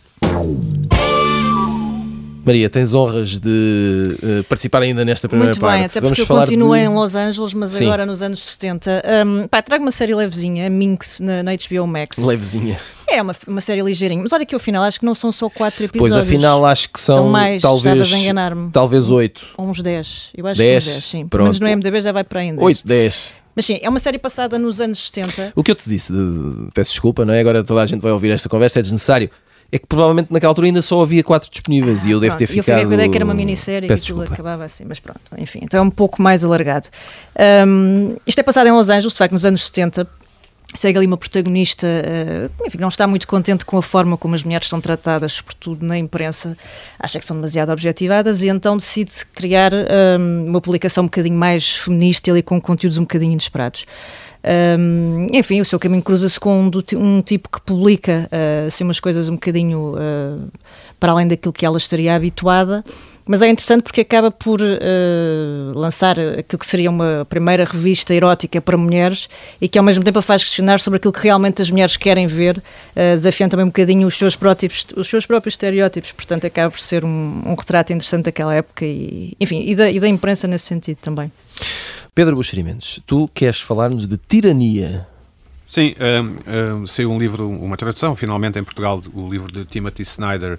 Maria, 2.51 2.69
tens 2.69 2.93
honras 2.93 3.39
de 3.39 4.17
uh, 4.23 4.45
participar 4.45 4.83
ainda 4.83 5.05
nesta 5.05 5.29
primeira 5.29 5.53
Muito 5.53 5.61
parte. 5.61 5.79
Muito 5.79 5.93
bem, 5.93 6.01
até 6.01 6.01
porque 6.01 6.25
Vamos 6.25 6.51
eu 6.51 6.57
continuei 6.57 6.81
de... 6.81 6.87
em 6.87 6.95
Los 6.95 7.15
Angeles, 7.15 7.55
mas 7.55 7.71
Sim. 7.71 7.87
agora 7.87 8.05
nos 8.05 8.23
anos 8.23 8.43
70. 8.43 9.03
Um, 9.25 9.49
pá, 9.49 9.63
trago 9.63 9.85
uma 9.85 9.93
série 9.93 10.15
levezinha, 10.15 10.69
Minx, 10.69 11.21
na, 11.21 11.45
na 11.45 11.53
HBO 11.53 11.87
Max. 11.87 12.19
Levezinha. 12.19 12.79
É 13.09 13.23
uma, 13.23 13.35
uma 13.47 13.61
série 13.61 13.83
ligeirinha, 13.83 14.23
mas 14.23 14.33
olha 14.33 14.45
que 14.45 14.55
ao 14.55 14.61
final 14.61 14.83
acho 14.83 14.99
que 14.99 15.07
não 15.07 15.15
são 15.15 15.31
só 15.31 15.49
quatro 15.49 15.85
episódios. 15.85 16.17
Pois, 16.17 16.27
afinal 16.27 16.65
acho 16.67 16.89
que 16.91 17.01
são, 17.01 17.17
são 17.17 17.29
mais, 17.29 17.63
talvez, 17.63 18.11
talvez 18.73 19.11
oito. 19.11 19.47
Uns 19.57 19.81
dez, 19.81 20.29
eu 20.37 20.47
acho 20.47 20.59
dez? 20.59 20.85
que 20.85 20.91
uns 20.91 20.95
dez, 20.95 21.05
sim. 21.07 21.29
Pronto. 21.29 21.49
Mas 21.49 21.61
no 21.61 21.69
MDB 21.69 22.01
já 22.01 22.13
vai 22.13 22.25
para 22.25 22.41
ainda. 22.41 22.61
Oito, 22.63 22.83
dez. 22.85 23.33
Mas 23.55 23.67
sim, 23.67 23.79
é 23.81 23.89
uma 23.89 23.99
série 23.99 24.19
passada 24.19 24.59
nos 24.59 24.81
anos 24.81 25.07
70. 25.07 25.53
O 25.55 25.63
que 25.63 25.71
eu 25.71 25.75
te 25.75 25.89
disse, 25.89 26.13
de, 26.13 26.19
de, 26.19 26.73
peço 26.73 26.93
desculpa, 26.93 27.25
não 27.25 27.35
é? 27.35 27.41
Agora 27.41 27.63
toda 27.63 27.83
a 27.83 27.87
gente 27.87 28.01
vai 28.01 28.13
ouvir 28.13 28.31
esta 28.31 28.49
conversa, 28.49 28.79
é 28.79 28.83
desnecessário 28.83 29.31
é 29.73 29.79
que 29.79 29.87
provavelmente 29.87 30.33
naquela 30.33 30.51
altura 30.51 30.67
ainda 30.67 30.83
só 30.83 31.03
havia 31.03 31.23
quatro 31.23 31.51
disponíveis 31.51 32.05
e 32.05 32.11
eu 32.11 32.21
devo 32.21 32.37
ter 32.37 32.47
ficado. 32.47 32.59
Eu 32.59 32.65
fiquei 32.65 32.85
com 32.85 32.91
a 32.91 32.95
ideia 32.95 33.09
que 33.09 33.17
era 33.17 33.25
uma 33.25 33.35
minissérie 33.35 33.89
e 33.89 33.93
aquilo 33.93 34.23
acabava 34.23 34.65
assim, 34.65 34.85
mas 34.87 34.99
pronto, 34.99 35.21
enfim, 35.39 35.61
então 35.63 35.79
é 35.79 35.83
um 35.83 35.91
pouco 35.91 36.21
mais 36.21 36.43
alargado. 36.43 36.89
Um, 37.67 38.17
isto 38.27 38.39
é 38.39 38.43
passado 38.43 38.67
em 38.67 38.73
Los 38.73 38.89
Angeles, 38.89 39.13
de 39.13 39.19
facto, 39.19 39.33
nos 39.33 39.45
anos 39.45 39.65
70. 39.67 40.07
Segue 40.73 40.99
ali 40.99 41.07
uma 41.07 41.17
protagonista, 41.17 41.85
uh, 41.85 42.67
enfim, 42.67 42.79
não 42.79 42.87
está 42.87 43.05
muito 43.05 43.27
contente 43.27 43.65
com 43.65 43.77
a 43.77 43.83
forma 43.83 44.17
como 44.17 44.37
as 44.37 44.45
mulheres 44.45 44.69
são 44.69 44.81
tratadas, 44.81 45.33
sobretudo 45.33 45.85
na 45.85 45.99
imprensa, 45.99 46.57
acha 46.97 47.19
que 47.19 47.25
são 47.25 47.35
demasiado 47.35 47.73
objetivadas 47.73 48.41
e 48.43 48.49
então 48.49 48.77
decide 48.77 49.11
criar 49.35 49.73
um, 49.75 50.47
uma 50.47 50.61
publicação 50.61 51.03
um 51.03 51.07
bocadinho 51.09 51.37
mais 51.37 51.75
feminista 51.75 52.39
e 52.39 52.43
com 52.43 52.61
conteúdos 52.61 52.99
um 52.99 53.03
bocadinho 53.03 53.33
inesperados. 53.33 53.85
Um, 54.43 55.27
enfim, 55.33 55.61
o 55.61 55.65
seu 55.65 55.79
caminho 55.79 56.03
cruza-se 56.03 56.41
com 56.41 56.63
um, 56.63 56.71
um, 56.97 57.23
tipo 57.23 57.49
que 57.51 57.61
publica 57.61 58.29
uh, 58.33 58.67
assim, 58.67 58.85
umas 58.85 58.99
coisas 58.99 59.29
um 59.29 59.35
bocadinho 59.35 59.95
uh, 59.95 60.49
para 60.99 61.13
além 61.13 61.29
daquilo 61.29 61.53
que 61.53 61.67
ela 61.67 61.79
estaria 61.79 62.15
habituada. 62.15 62.85
Mas 63.27 63.43
é 63.43 63.49
interessante 63.49 63.83
porque 63.83 64.01
acaba 64.01 64.31
por 64.31 64.61
uh, 64.61 65.73
lançar 65.75 66.19
aquilo 66.19 66.59
que 66.59 66.67
seria 66.67 66.91
uma 66.91 67.25
primeira 67.29 67.65
revista 67.65 68.13
erótica 68.13 68.61
para 68.61 68.77
mulheres 68.77 69.29
e 69.61 69.69
que 69.69 69.79
ao 69.79 69.85
mesmo 69.85 70.03
tempo 70.03 70.19
a 70.19 70.23
faz 70.23 70.43
questionar 70.43 70.81
sobre 70.81 70.97
aquilo 70.97 71.13
que 71.13 71.23
realmente 71.23 71.63
as 71.63 71.71
mulheres 71.71 71.97
querem 71.97 72.27
ver, 72.27 72.57
uh, 72.57 72.63
desafiando 73.15 73.53
também 73.53 73.67
um 73.67 73.69
bocadinho 73.69 74.09
os 74.09 74.17
seus, 74.17 74.35
próprios, 74.35 74.87
os 74.97 75.07
seus 75.07 75.27
próprios 75.27 75.55
estereótipos. 75.55 76.11
Portanto, 76.13 76.47
acaba 76.47 76.71
por 76.71 76.81
ser 76.81 77.05
um, 77.05 77.43
um 77.47 77.55
retrato 77.55 77.93
interessante 77.93 78.25
daquela 78.25 78.55
época 78.55 78.85
e, 78.85 79.37
enfim, 79.39 79.63
e 79.65 79.77
da, 79.77 79.91
e 79.91 80.01
da 80.01 80.09
imprensa 80.09 80.49
nesse 80.49 80.67
sentido 80.67 80.99
também. 81.01 81.31
Pedro 82.15 82.37
Buxeri 82.37 82.63
Mendes, 82.63 83.01
tu 83.07 83.29
queres 83.33 83.61
falar-nos 83.61 84.07
de 84.07 84.17
tirania? 84.17 85.07
Sim, 85.69 85.95
um, 86.01 86.81
um, 86.83 86.87
saiu 86.87 87.13
um 87.13 87.19
livro, 87.19 87.49
uma 87.49 87.77
tradução, 87.77 88.17
finalmente 88.17 88.59
em 88.59 88.65
Portugal, 88.65 89.01
o 89.15 89.31
livro 89.31 89.53
de 89.53 89.65
Timothy 89.65 90.03
Snyder, 90.03 90.59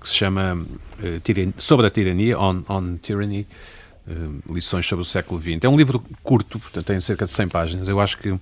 que 0.00 0.08
se 0.08 0.16
chama 0.16 0.54
uh, 0.54 1.52
Sobre 1.56 1.86
a 1.86 1.90
Tirania, 1.90 2.38
On, 2.38 2.62
on 2.68 2.96
Tyranny, 2.96 3.46
uh, 4.08 4.52
Lições 4.52 4.86
sobre 4.86 5.02
o 5.02 5.04
século 5.04 5.40
XX. 5.40 5.58
É 5.62 5.68
um 5.68 5.76
livro 5.76 6.02
curto, 6.24 6.58
portanto 6.58 6.86
tem 6.86 7.00
cerca 7.00 7.26
de 7.26 7.30
100 7.32 7.48
páginas. 7.48 7.88
Eu 7.88 8.00
acho 8.00 8.18
que 8.18 8.36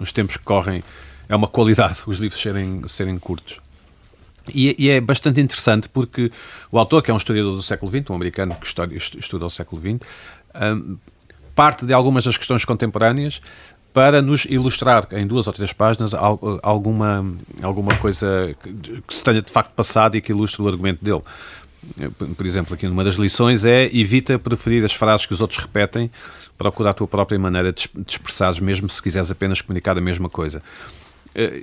os 0.00 0.10
tempos 0.10 0.36
que 0.36 0.42
correm 0.42 0.82
é 1.28 1.36
uma 1.36 1.46
qualidade 1.46 2.00
os 2.08 2.18
livros 2.18 2.40
serem, 2.42 2.82
serem 2.88 3.16
curtos. 3.18 3.60
E, 4.52 4.74
e, 4.76 4.90
é 4.90 5.00
bastante 5.00 5.40
interessante 5.40 5.88
porque 5.88 6.32
o 6.72 6.78
autor, 6.78 7.02
que 7.02 7.10
é 7.12 7.14
um 7.14 7.16
historiador 7.16 7.54
do 7.54 7.62
século 7.62 7.90
XX, 7.92 8.10
um 8.10 8.14
americano 8.14 8.56
que 8.56 8.66
estuda, 8.66 8.92
estuda 8.92 9.46
o 9.46 9.50
século 9.50 9.80
XX, 9.80 10.00
um, 10.60 10.96
parte 11.54 11.84
de 11.84 11.92
algumas 11.92 12.24
das 12.24 12.36
questões 12.36 12.64
contemporâneas 12.64 13.40
para 13.92 14.22
nos 14.22 14.44
ilustrar 14.44 15.08
em 15.12 15.26
duas 15.26 15.46
ou 15.46 15.52
três 15.52 15.72
páginas 15.72 16.14
alguma, 16.62 17.26
alguma 17.62 17.96
coisa 17.96 18.54
que 19.06 19.14
se 19.14 19.22
tenha 19.22 19.42
de 19.42 19.50
facto 19.50 19.72
passado 19.72 20.16
e 20.16 20.20
que 20.20 20.32
ilustre 20.32 20.62
o 20.62 20.68
argumento 20.68 21.04
dele. 21.04 21.22
Por 22.36 22.46
exemplo, 22.46 22.74
aqui 22.74 22.86
numa 22.86 23.02
das 23.02 23.14
lições 23.14 23.64
é 23.64 23.84
evita 23.92 24.38
preferir 24.38 24.84
as 24.84 24.92
frases 24.92 25.26
que 25.26 25.32
os 25.32 25.40
outros 25.40 25.58
repetem, 25.58 26.10
procura 26.56 26.90
a 26.90 26.92
tua 26.92 27.08
própria 27.08 27.38
maneira 27.38 27.72
de 27.72 27.90
expressares, 28.06 28.60
mesmo 28.60 28.88
se 28.88 29.02
quiseres 29.02 29.30
apenas 29.30 29.60
comunicar 29.60 29.96
a 29.96 30.00
mesma 30.00 30.28
coisa. 30.28 30.62
Eh, 31.34 31.62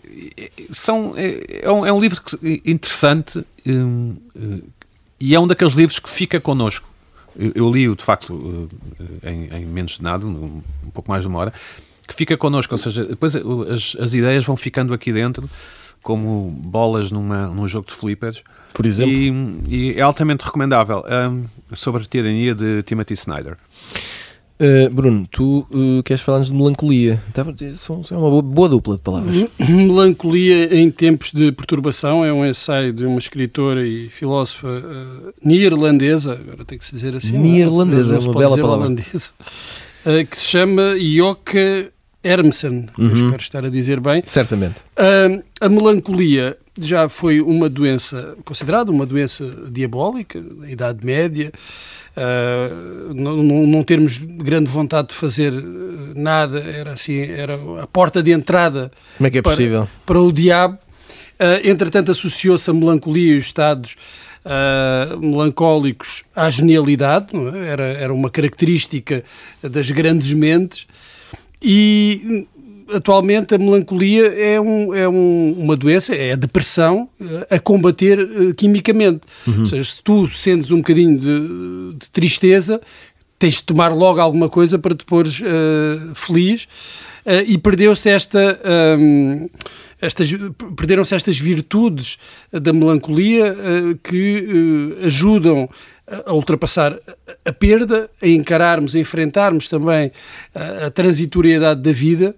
são, 0.71 1.13
é, 1.15 1.61
é, 1.63 1.71
um, 1.71 1.85
é 1.85 1.93
um 1.93 1.99
livro 1.99 2.19
interessante 2.65 3.45
eh, 3.65 4.61
e 5.19 5.35
é 5.35 5.39
um 5.39 5.45
daqueles 5.45 5.73
livros 5.73 5.99
que 5.99 6.09
fica 6.09 6.39
connosco 6.39 6.86
eu, 7.37 7.51
eu 7.55 7.71
li-o 7.71 7.95
de 7.95 8.03
facto 8.03 8.69
em, 9.23 9.45
em, 9.55 9.65
menos 9.65 9.97
de 9.97 10.03
nada, 10.03 10.25
um, 10.25 10.61
um 10.85 10.89
pouco 10.93 11.09
mais 11.09 11.21
de 11.21 11.27
uma 11.27 11.39
hora, 11.39 11.53
que 12.07 12.13
fica 12.13 12.37
connosco, 12.37 12.73
ou 12.73 12.77
seja, 12.77 13.05
depois 13.05 13.35
as, 13.35 13.95
as 13.99 14.13
ideias 14.13 14.45
vão 14.45 14.55
ficando 14.55 14.93
aqui 14.93 15.11
dentro 15.11 15.49
como 16.01 16.49
bolas 16.49 17.11
numa, 17.11 17.47
num 17.47 17.67
jogo 17.67 17.87
de 17.87 17.93
flippers. 17.93 18.43
Por 18.73 18.85
exemplo? 18.85 19.13
E, 19.13 19.91
e 19.91 19.93
é 19.97 20.01
altamente 20.01 20.45
recomendável. 20.45 21.03
Um, 21.05 21.45
sobre 21.75 22.03
a 22.03 22.05
tirania 22.05 22.55
de 22.55 22.81
Timothy 22.83 23.13
Snyder. 23.15 23.57
Uh, 24.59 24.89
Bruno, 24.89 25.27
tu 25.29 25.67
uh, 25.71 26.01
queres 26.03 26.21
falar-nos 26.21 26.47
de 26.47 26.53
melancolia? 26.55 27.21
São, 27.75 28.03
são 28.03 28.19
uma 28.19 28.29
boa, 28.29 28.41
boa, 28.41 28.69
dupla 28.69 28.95
de 28.95 29.01
palavras. 29.01 29.45
Melancolia 29.69 30.75
em 30.75 30.89
tempos 30.89 31.31
de 31.31 31.51
perturbação 31.51 32.25
é 32.25 32.33
um 32.33 32.43
ensaio 32.43 32.91
de 32.91 33.05
uma 33.05 33.19
escritora 33.19 33.85
e 33.85 34.09
filósofa 34.09 34.67
uh, 34.67 35.33
neerlandesa, 35.43 36.33
agora 36.33 36.65
tem 36.65 36.77
que 36.77 36.85
se 36.85 36.95
dizer 36.95 37.15
assim. 37.15 37.37
Neerlandesa, 37.37 38.15
é 38.15 38.19
uma 38.19 38.33
bela 38.33 38.57
palavra. 38.57 38.85
Holandesa, 38.85 39.31
que 40.29 40.37
se 40.37 40.45
chama 40.45 40.95
Joke 40.99 41.91
Hermsen, 42.23 42.87
uhum. 42.97 43.13
espero 43.13 43.41
estar 43.41 43.65
a 43.65 43.69
dizer 43.69 43.99
bem. 43.99 44.23
Certamente. 44.25 44.75
Uh, 44.97 45.43
a 45.61 45.69
melancolia 45.69 46.57
já 46.79 47.09
foi 47.09 47.41
uma 47.41 47.69
doença, 47.69 48.35
considerada 48.43 48.91
uma 48.91 49.05
doença 49.05 49.45
diabólica, 49.69 50.41
na 50.41 50.69
Idade 50.69 51.05
Média. 51.05 51.51
Uh, 52.15 53.13
não, 53.13 53.37
não, 53.67 53.83
termos 53.83 54.17
grande 54.17 54.69
vontade 54.69 55.09
de 55.09 55.13
fazer 55.13 55.53
nada, 56.15 56.59
era 56.59 56.93
assim, 56.93 57.19
era 57.19 57.53
a 57.79 57.85
porta 57.85 58.23
de 58.23 58.31
entrada 58.31 58.91
Como 59.17 59.27
é 59.27 59.29
que 59.29 59.37
é 59.37 59.41
para, 59.41 59.51
possível? 59.51 59.87
para 60.03 60.19
o 60.19 60.31
diabo. 60.31 60.79
Uh, 61.39 61.69
entretanto, 61.69 62.09
associou-se 62.09 62.67
a 62.69 62.73
melancolia 62.73 63.35
e 63.35 63.37
os 63.37 63.45
estados 63.45 63.95
uh, 64.43 65.19
melancólicos 65.19 66.23
à 66.35 66.49
genialidade, 66.49 67.27
é? 67.35 67.67
era, 67.67 67.83
era 67.85 68.13
uma 68.13 68.31
característica 68.31 69.23
das 69.61 69.91
grandes 69.91 70.33
mentes. 70.33 70.87
E 71.61 72.47
atualmente 72.93 73.55
a 73.55 73.57
melancolia 73.57 74.27
é, 74.27 74.59
um, 74.59 74.93
é 74.93 75.07
um, 75.07 75.55
uma 75.57 75.75
doença, 75.75 76.15
é 76.15 76.33
a 76.33 76.35
depressão 76.35 77.09
eh, 77.19 77.55
a 77.55 77.59
combater 77.59 78.19
uh, 78.19 78.53
quimicamente. 78.53 79.21
Uhum. 79.45 79.61
Ou 79.61 79.65
seja, 79.65 79.83
se 79.83 80.03
tu 80.03 80.27
sentes 80.27 80.71
um 80.71 80.77
bocadinho 80.77 81.17
de, 81.17 81.97
de, 81.97 82.11
tristeza, 82.11 82.81
tens 83.37 83.55
de 83.55 83.63
tomar 83.63 83.89
logo 83.89 84.19
alguma 84.19 84.49
coisa 84.49 84.79
para 84.79 84.95
te 84.95 85.05
pôres 85.05 85.39
uh, 85.39 86.15
feliz 86.15 86.67
uh, 87.25 87.43
e 87.45 87.57
perdeu-se 87.57 88.09
esta. 88.09 88.59
Um, 88.99 89.49
estas, 89.99 90.31
perderam-se 90.75 91.15
estas 91.15 91.39
virtudes 91.39 92.19
da 92.51 92.71
melancolia 92.71 93.55
que 94.03 94.95
ajudam 95.03 95.67
a 96.23 96.31
ultrapassar 96.31 96.99
a 97.43 97.51
perda, 97.51 98.07
a 98.21 98.27
encararmos, 98.27 98.93
a 98.93 98.99
enfrentarmos 98.99 99.67
também 99.67 100.11
a 100.85 100.91
transitoriedade 100.91 101.81
da 101.81 101.91
vida. 101.91 102.35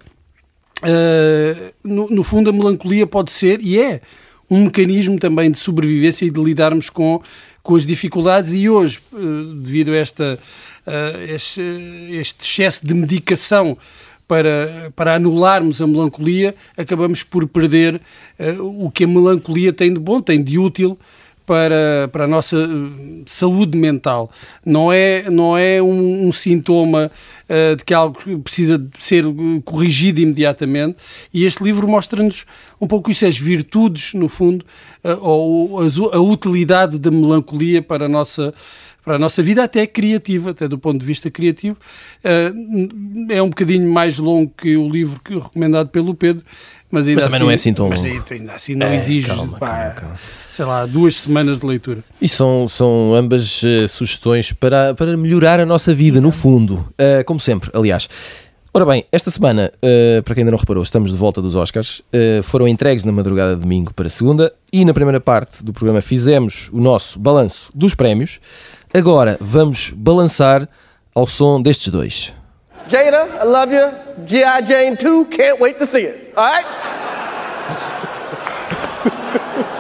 Uh, 0.84 1.74
no, 1.84 2.10
no, 2.10 2.24
fundo, 2.24 2.50
a 2.50 2.54
melancolia 2.54 3.06
pode 3.06 3.32
ser, 3.32 3.62
e 3.62 3.80
é, 3.80 4.02
um 4.50 4.64
mecanismo 4.64 5.20
também 5.20 5.52
de 5.52 5.58
sobrevivência 5.58 6.26
e 6.26 6.32
de 6.32 6.42
lidarmos 6.42 6.90
com, 6.90 7.22
com 7.62 7.76
as 7.76 7.86
dificuldades. 7.86 8.54
E 8.54 8.70
hoje, 8.70 9.00
uh, 9.12 9.54
devido 9.56 9.92
a 9.92 9.98
esta, 9.98 10.40
uh, 10.88 11.22
este, 11.34 11.62
este 12.12 12.46
excesso 12.46 12.86
de 12.86 12.94
medicação 12.94 13.78
para, 14.28 14.92
para 14.96 15.16
anularmos 15.16 15.82
a 15.82 15.88
melancolia, 15.88 16.56
acabamos 16.78 17.24
por 17.24 17.48
perder 17.48 18.00
o 18.60 18.92
que 18.92 19.04
a 19.04 19.08
melancolia 19.08 19.74
tem 19.74 19.92
de 19.92 20.00
bom, 20.00 20.22
tem 20.22 20.44
de 20.44 20.60
útil 20.60 20.98
para, 21.50 22.08
para 22.12 22.26
a 22.26 22.28
nossa 22.28 22.58
eh, 22.58 23.24
saúde 23.26 23.76
mental. 23.76 24.30
Não 24.64 24.94
é, 24.94 25.28
não 25.32 25.58
é 25.58 25.82
um, 25.82 26.28
um 26.28 26.32
sintoma 26.32 27.10
uh, 27.50 27.76
de 27.76 27.84
que 27.84 27.92
algo 27.92 28.20
precisa 28.42 28.80
ser 29.00 29.26
eh, 29.26 29.32
corrigido 29.66 30.22
imediatamente. 30.22 30.98
E 31.34 31.46
este 31.46 31.64
livro 31.64 31.88
mostra-nos 31.88 32.46
um 32.80 32.86
pouco 32.86 33.10
isso, 33.10 33.26
as 33.26 33.36
virtudes, 33.36 34.14
no 34.14 34.30
fundo, 34.30 34.64
uh, 35.04 35.18
ou 35.22 35.80
a, 35.80 36.18
a 36.18 36.20
utilidade 36.20 37.00
da 37.00 37.10
melancolia 37.10 37.82
para 37.82 38.06
a 38.06 38.10
nossa 38.10 38.54
para 39.04 39.16
a 39.16 39.20
nossa 39.20 39.42
vida, 39.42 39.64
até 39.64 39.88
criativa, 39.88 40.52
até 40.52 40.68
do 40.68 40.78
ponto 40.78 41.00
de 41.00 41.06
vista 41.06 41.32
criativo. 41.32 41.78
É 43.30 43.42
um 43.42 43.50
bocadinho 43.50 43.90
mais 43.92 44.20
longo 44.20 44.54
que 44.56 44.78
o 44.78 44.88
livro 44.88 45.20
recomendado 45.26 45.90
pelo 45.90 46.14
Pedro, 46.14 46.46
mas 46.92 47.08
ainda 47.08 47.22
mas 47.22 47.34
também 47.34 47.38
assim, 47.38 47.44
não 47.44 47.52
é 47.52 47.54
assim 47.56 47.74
tão 47.74 47.86
longo. 47.86 47.96
Mas 47.96 48.32
ainda 48.32 48.54
assim 48.54 48.76
não 48.76 48.88
é, 48.88 48.96
exige, 48.98 49.28
calma, 49.28 49.58
pá, 49.58 49.68
calma, 49.68 49.94
calma. 49.96 50.20
Sei 50.60 50.66
lá, 50.66 50.86
duas 50.86 51.16
semanas 51.16 51.62
de 51.62 51.66
leitura. 51.66 52.04
E 52.22 52.28
são, 52.28 52.68
são 52.68 53.16
ambas 53.16 53.64
uh, 53.64 53.88
sugestões 53.88 54.52
para, 54.52 54.94
para 54.94 55.16
melhorar 55.16 55.58
a 55.58 55.66
nossa 55.66 55.96
vida, 55.96 56.20
no 56.20 56.32
fundo. 56.32 56.86
Uh, 57.00 57.24
como 57.26 57.40
sempre, 57.40 57.72
aliás. 57.74 58.10
Ora 58.74 58.86
bem, 58.86 59.06
esta 59.10 59.32
semana, 59.32 59.72
uh, 59.76 60.22
para 60.22 60.36
quem 60.36 60.42
ainda 60.42 60.52
não 60.52 60.58
reparou, 60.58 60.84
estamos 60.84 61.12
de 61.12 61.16
volta 61.16 61.42
dos 61.42 61.56
Oscars. 61.56 62.02
Uh, 62.14 62.44
foram 62.44 62.68
entregues 62.68 63.06
na 63.06 63.12
madrugada 63.14 63.56
de 63.56 63.62
domingo 63.62 63.94
para 63.94 64.10
segunda 64.10 64.52
e 64.72 64.84
na 64.84 64.94
primeira 64.94 65.22
parte 65.22 65.64
do 65.64 65.72
programa 65.72 66.02
fizemos 66.02 66.70
o 66.74 66.82
nosso 66.82 67.18
balanço 67.18 67.72
dos 67.74 67.96
prémios. 67.96 68.42
Agora 68.94 69.38
vamos 69.40 69.94
balançar 69.96 70.68
ao 71.16 71.26
som 71.26 71.62
destes 71.62 71.88
dois. 71.88 72.34
Jada, 72.90 73.30
I 73.42 73.46
love 73.46 73.74
you. 73.74 73.94
G.I. 74.26 74.60
Jane 74.64 74.98
2, 74.98 75.26
can't 75.30 75.58
wait 75.58 75.80
to 75.80 75.88
see 75.88 76.06
it. 76.06 76.34
All 76.36 76.44
right? 76.44 76.66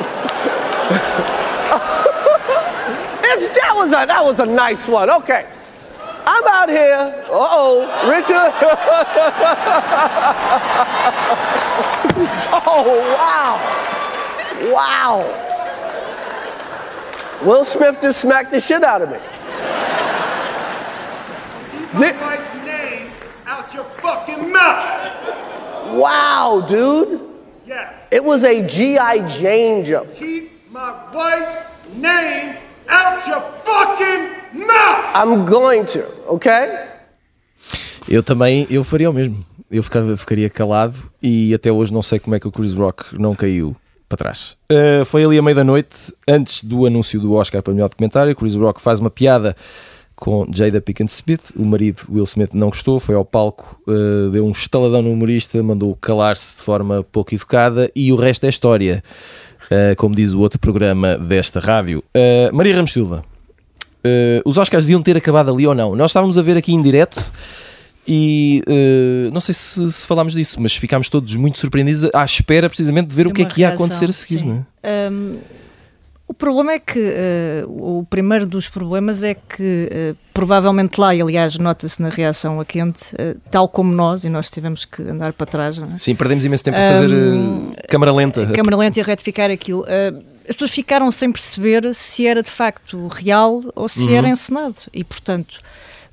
that 3.37 3.73
was 3.75 3.89
a 3.89 4.05
that 4.05 4.23
was 4.23 4.39
a 4.39 4.45
nice 4.45 4.87
one. 4.87 5.09
Okay. 5.09 5.45
I'm 6.25 6.47
out 6.47 6.69
here. 6.69 7.25
Uh-oh, 7.27 7.81
Richard. 8.07 8.29
oh, 12.67 12.99
wow. 13.17 13.57
Wow. 14.71 15.25
Will 17.43 17.65
Smith 17.65 17.99
just 18.01 18.21
smacked 18.21 18.51
the 18.51 18.61
shit 18.61 18.83
out 18.83 19.01
of 19.01 19.09
me. 19.09 19.17
Keep 21.71 21.93
my 21.93 22.11
the- 22.11 22.19
wife's 22.19 22.53
name 22.65 23.11
out 23.47 23.73
your 23.73 23.85
fucking 23.85 24.51
mouth. 24.51 25.95
Wow, 25.95 26.61
dude. 26.67 27.21
Yes. 27.65 27.95
It 28.11 28.23
was 28.23 28.43
a 28.43 28.67
G.I. 28.67 29.27
Jane 29.39 29.83
joke. 29.85 30.13
Keep 30.15 30.69
my 30.71 30.93
wife's 31.11 31.57
name 31.95 32.57
out 32.89 33.27
your 33.29 33.41
fucking 33.63 34.65
mouth. 34.65 35.15
I'm 35.15 35.45
going 35.45 35.85
to, 35.85 36.03
okay? 36.27 36.89
Eu 38.07 38.23
também, 38.23 38.65
eu 38.69 38.83
faria 38.83 39.09
o 39.09 39.13
mesmo. 39.13 39.45
Eu 39.69 39.83
ficava, 39.83 40.17
ficaria 40.17 40.49
calado 40.49 40.97
e 41.21 41.53
até 41.53 41.71
hoje 41.71 41.93
não 41.93 42.01
sei 42.01 42.17
como 42.19 42.35
é 42.35 42.39
que 42.39 42.47
o 42.47 42.51
Chris 42.51 42.73
Rock 42.73 43.05
não 43.19 43.35
caiu 43.35 43.75
para 44.07 44.17
trás. 44.17 44.57
Uh, 44.71 45.05
foi 45.05 45.23
ali 45.23 45.37
à 45.37 45.41
meia 45.41 45.55
da 45.55 45.63
noite, 45.63 46.11
antes 46.27 46.63
do 46.63 46.87
anúncio 46.87 47.19
do 47.19 47.33
Oscar 47.33 47.61
para 47.61 47.71
o 47.71 47.75
melhor 47.75 47.89
documentário. 47.89 48.35
Chris 48.35 48.55
Rock 48.55 48.81
faz 48.81 48.99
uma 48.99 49.11
piada 49.11 49.55
com 50.15 50.47
Jada 50.51 50.81
Pinkett 50.81 51.11
Smith. 51.11 51.51
O 51.55 51.63
marido 51.63 52.01
Will 52.09 52.23
Smith 52.23 52.49
não 52.53 52.69
gostou, 52.69 52.99
foi 52.99 53.13
ao 53.13 53.23
palco, 53.23 53.79
uh, 53.87 54.31
deu 54.31 54.45
um 54.45 54.51
estaladão 54.51 55.03
no 55.03 55.11
humorista, 55.11 55.61
mandou 55.61 55.95
calar-se 55.95 56.57
de 56.57 56.63
forma 56.63 57.05
pouco 57.11 57.35
educada 57.35 57.91
e 57.95 58.11
o 58.11 58.15
resto 58.15 58.45
é 58.45 58.49
história, 58.49 59.03
uh, 59.71 59.95
como 59.97 60.15
diz 60.15 60.33
o 60.33 60.39
outro 60.39 60.59
programa 60.59 61.17
desta 61.17 61.59
rádio. 61.59 62.03
Maria 62.53 62.75
Ramos 62.75 62.91
Silva, 62.91 63.23
os 64.45 64.57
Oscars 64.57 64.83
deviam 64.83 65.01
ter 65.01 65.17
acabado 65.17 65.51
ali 65.51 65.65
ou 65.65 65.75
não? 65.75 65.95
Nós 65.95 66.11
estávamos 66.11 66.37
a 66.37 66.41
ver 66.41 66.57
aqui 66.57 66.73
em 66.73 66.81
direto 66.81 67.23
e 68.11 68.63
uh, 68.67 69.31
não 69.31 69.39
sei 69.39 69.53
se, 69.53 69.91
se, 69.91 70.03
falámos 70.03 70.33
disso, 70.33 70.59
mas 70.59 70.75
ficámos 70.75 71.09
todos 71.09 71.35
muito 71.35 71.59
surpreendidos 71.59 72.09
à 72.11 72.25
espera 72.25 72.67
precisamente 72.67 73.07
de 73.09 73.15
ver 73.15 73.25
de 73.25 73.31
o 73.31 73.33
que 73.35 73.43
é 73.43 73.45
que 73.45 73.61
ia 73.61 73.69
acontecer 73.69 74.09
a 74.09 74.13
seguir. 74.13 74.43
Não 74.43 74.65
é? 74.81 75.09
Um, 75.11 75.33
o 76.29 76.33
problema 76.33 76.73
é 76.73 76.79
que 76.79 76.99
uh, 76.99 77.99
o 77.99 78.05
primeiro 78.05 78.45
dos 78.45 78.69
problemas 78.69 79.23
é 79.23 79.33
que 79.33 79.89
uh, 80.13 80.17
provavelmente 80.33 81.01
lá, 81.01 81.13
e 81.13 81.21
aliás 81.21 81.57
nota-se 81.57 82.01
na 82.01 82.07
reação 82.07 82.61
a 82.61 82.65
quente, 82.65 83.13
tal 83.51 83.67
como 83.67 83.93
nós, 83.93 84.23
e 84.23 84.29
nós 84.29 84.49
tivemos 84.49 84.85
que 84.85 85.01
andar 85.01 85.33
para 85.33 85.45
trás. 85.45 85.77
É? 85.77 85.97
Sim, 85.97 86.15
perdemos 86.15 86.45
imenso 86.45 86.63
tempo 86.63 86.77
um, 86.77 86.81
a 86.81 86.93
fazer 86.93 87.09
câmara 87.89 88.13
lenta. 88.13 88.45
Câmara 88.47 88.77
lenta 88.77 88.99
e 88.99 89.01
a 89.01 89.05
retificar 89.05 89.51
aquilo 89.51 89.85
as 90.49 90.55
pessoas 90.55 90.71
ficaram 90.71 91.11
sem 91.11 91.31
perceber 91.31 91.93
se 91.93 92.25
era 92.25 92.41
de 92.41 92.49
facto 92.49 93.05
real 93.07 93.61
ou 93.75 93.87
se 93.87 94.07
uhum. 94.07 94.15
era 94.15 94.29
encenado. 94.29 94.77
E, 94.91 95.03
portanto, 95.03 95.59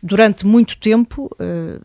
durante 0.03 0.47
muito 0.47 0.77
tempo, 0.79 1.31
uh, 1.41 1.81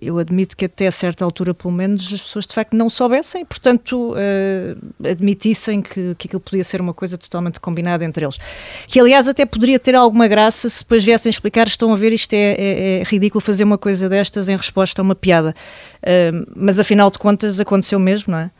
eu 0.00 0.18
admito 0.18 0.56
que 0.56 0.64
até 0.64 0.86
a 0.86 0.92
certa 0.92 1.24
altura, 1.24 1.52
pelo 1.52 1.72
menos, 1.72 2.12
as 2.12 2.22
pessoas 2.22 2.46
de 2.46 2.54
facto 2.54 2.74
não 2.74 2.88
soubessem, 2.88 3.44
portanto, 3.44 4.14
uh, 4.14 5.06
admitissem 5.08 5.82
que, 5.82 6.14
que 6.16 6.26
aquilo 6.26 6.40
podia 6.40 6.64
ser 6.64 6.80
uma 6.80 6.94
coisa 6.94 7.18
totalmente 7.18 7.60
combinada 7.60 8.04
entre 8.04 8.24
eles. 8.24 8.38
Que, 8.86 8.98
aliás, 8.98 9.28
até 9.28 9.44
poderia 9.44 9.78
ter 9.78 9.94
alguma 9.94 10.26
graça 10.26 10.68
se 10.68 10.82
depois 10.82 11.04
viessem 11.04 11.30
explicar: 11.30 11.66
estão 11.66 11.92
a 11.92 11.96
ver, 11.96 12.12
isto 12.12 12.32
é, 12.32 12.52
é, 12.52 13.00
é 13.00 13.02
ridículo 13.04 13.40
fazer 13.40 13.64
uma 13.64 13.78
coisa 13.78 14.08
destas 14.08 14.48
em 14.48 14.56
resposta 14.56 15.00
a 15.00 15.04
uma 15.04 15.14
piada. 15.14 15.54
Uh, 15.98 16.46
mas, 16.54 16.80
afinal 16.80 17.10
de 17.10 17.18
contas, 17.18 17.60
aconteceu 17.60 17.98
mesmo, 17.98 18.32
não 18.32 18.38
é? 18.38 18.50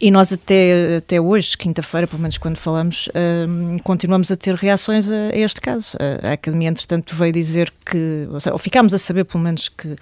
E 0.00 0.10
nós 0.10 0.32
até, 0.32 0.96
até 0.96 1.20
hoje, 1.20 1.56
quinta-feira, 1.56 2.06
pelo 2.06 2.20
menos 2.20 2.36
quando 2.38 2.56
falamos, 2.56 3.08
uh, 3.08 3.82
continuamos 3.82 4.30
a 4.30 4.36
ter 4.36 4.54
reações 4.54 5.10
a, 5.10 5.28
a 5.32 5.36
este 5.36 5.60
caso. 5.60 5.96
A, 6.22 6.32
Academia, 6.32 6.68
entretanto, 6.68 7.14
veio 7.14 7.32
dizer 7.32 7.72
que, 7.86 8.26
ou, 8.30 8.40
seja, 8.40 8.52
ou 8.52 8.58
ficámos 8.58 8.92
a 8.92 8.98
saber, 8.98 9.24
pelo 9.24 9.42
menos, 9.42 9.68
que 9.68 9.96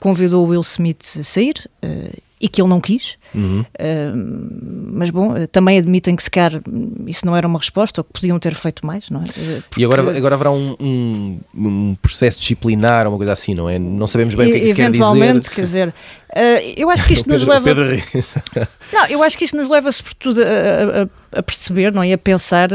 convidou 0.00 0.44
o 0.44 0.48
Will 0.48 0.62
Smith 0.62 1.16
a 1.18 1.22
sair 1.22 1.54
uh, 1.84 2.22
e 2.44 2.48
que 2.48 2.60
ele 2.60 2.68
não 2.68 2.78
quis. 2.78 3.16
Uhum. 3.34 3.60
Uh, 3.62 4.92
mas 4.92 5.08
bom, 5.08 5.34
também 5.50 5.78
admitem 5.78 6.14
que 6.14 6.22
se 6.22 6.30
calhar 6.30 6.60
isso 7.06 7.24
não 7.24 7.34
era 7.34 7.48
uma 7.48 7.58
resposta 7.58 8.02
ou 8.02 8.04
que 8.04 8.12
podiam 8.12 8.38
ter 8.38 8.54
feito 8.54 8.84
mais, 8.84 9.08
não 9.08 9.22
é? 9.22 9.24
Porque... 9.24 9.80
E 9.80 9.84
agora, 9.84 10.02
agora 10.14 10.34
haverá 10.34 10.50
um, 10.50 10.76
um, 10.78 11.40
um, 11.56 11.96
processo 12.02 12.38
disciplinar, 12.38 13.08
uma 13.08 13.16
coisa 13.16 13.32
assim, 13.32 13.54
não 13.54 13.66
é? 13.66 13.78
Não 13.78 14.06
sabemos 14.06 14.34
bem 14.34 14.48
e, 14.48 14.50
o 14.50 14.52
que 14.52 14.56
é 14.56 14.60
que 14.60 14.66
isso 14.66 14.74
quer 14.74 14.90
dizer. 14.90 15.04
Eventualmente, 15.04 15.50
quer 15.50 15.62
dizer, 15.62 15.88
uh, 15.88 16.74
eu 16.76 16.90
acho 16.90 17.06
que 17.06 17.14
isto 17.14 17.24
Pedro, 17.24 17.46
nos 17.46 17.64
leva. 17.64 18.68
não, 18.92 19.06
eu 19.06 19.22
acho 19.22 19.38
que 19.38 19.46
isto 19.46 19.56
nos 19.56 19.70
leva 19.70 19.90
sobretudo 19.90 20.42
a, 20.42 21.02
a, 21.34 21.38
a 21.38 21.42
perceber, 21.42 21.94
não 21.94 22.02
é? 22.02 22.08
E 22.08 22.12
a 22.12 22.18
pensar. 22.18 22.68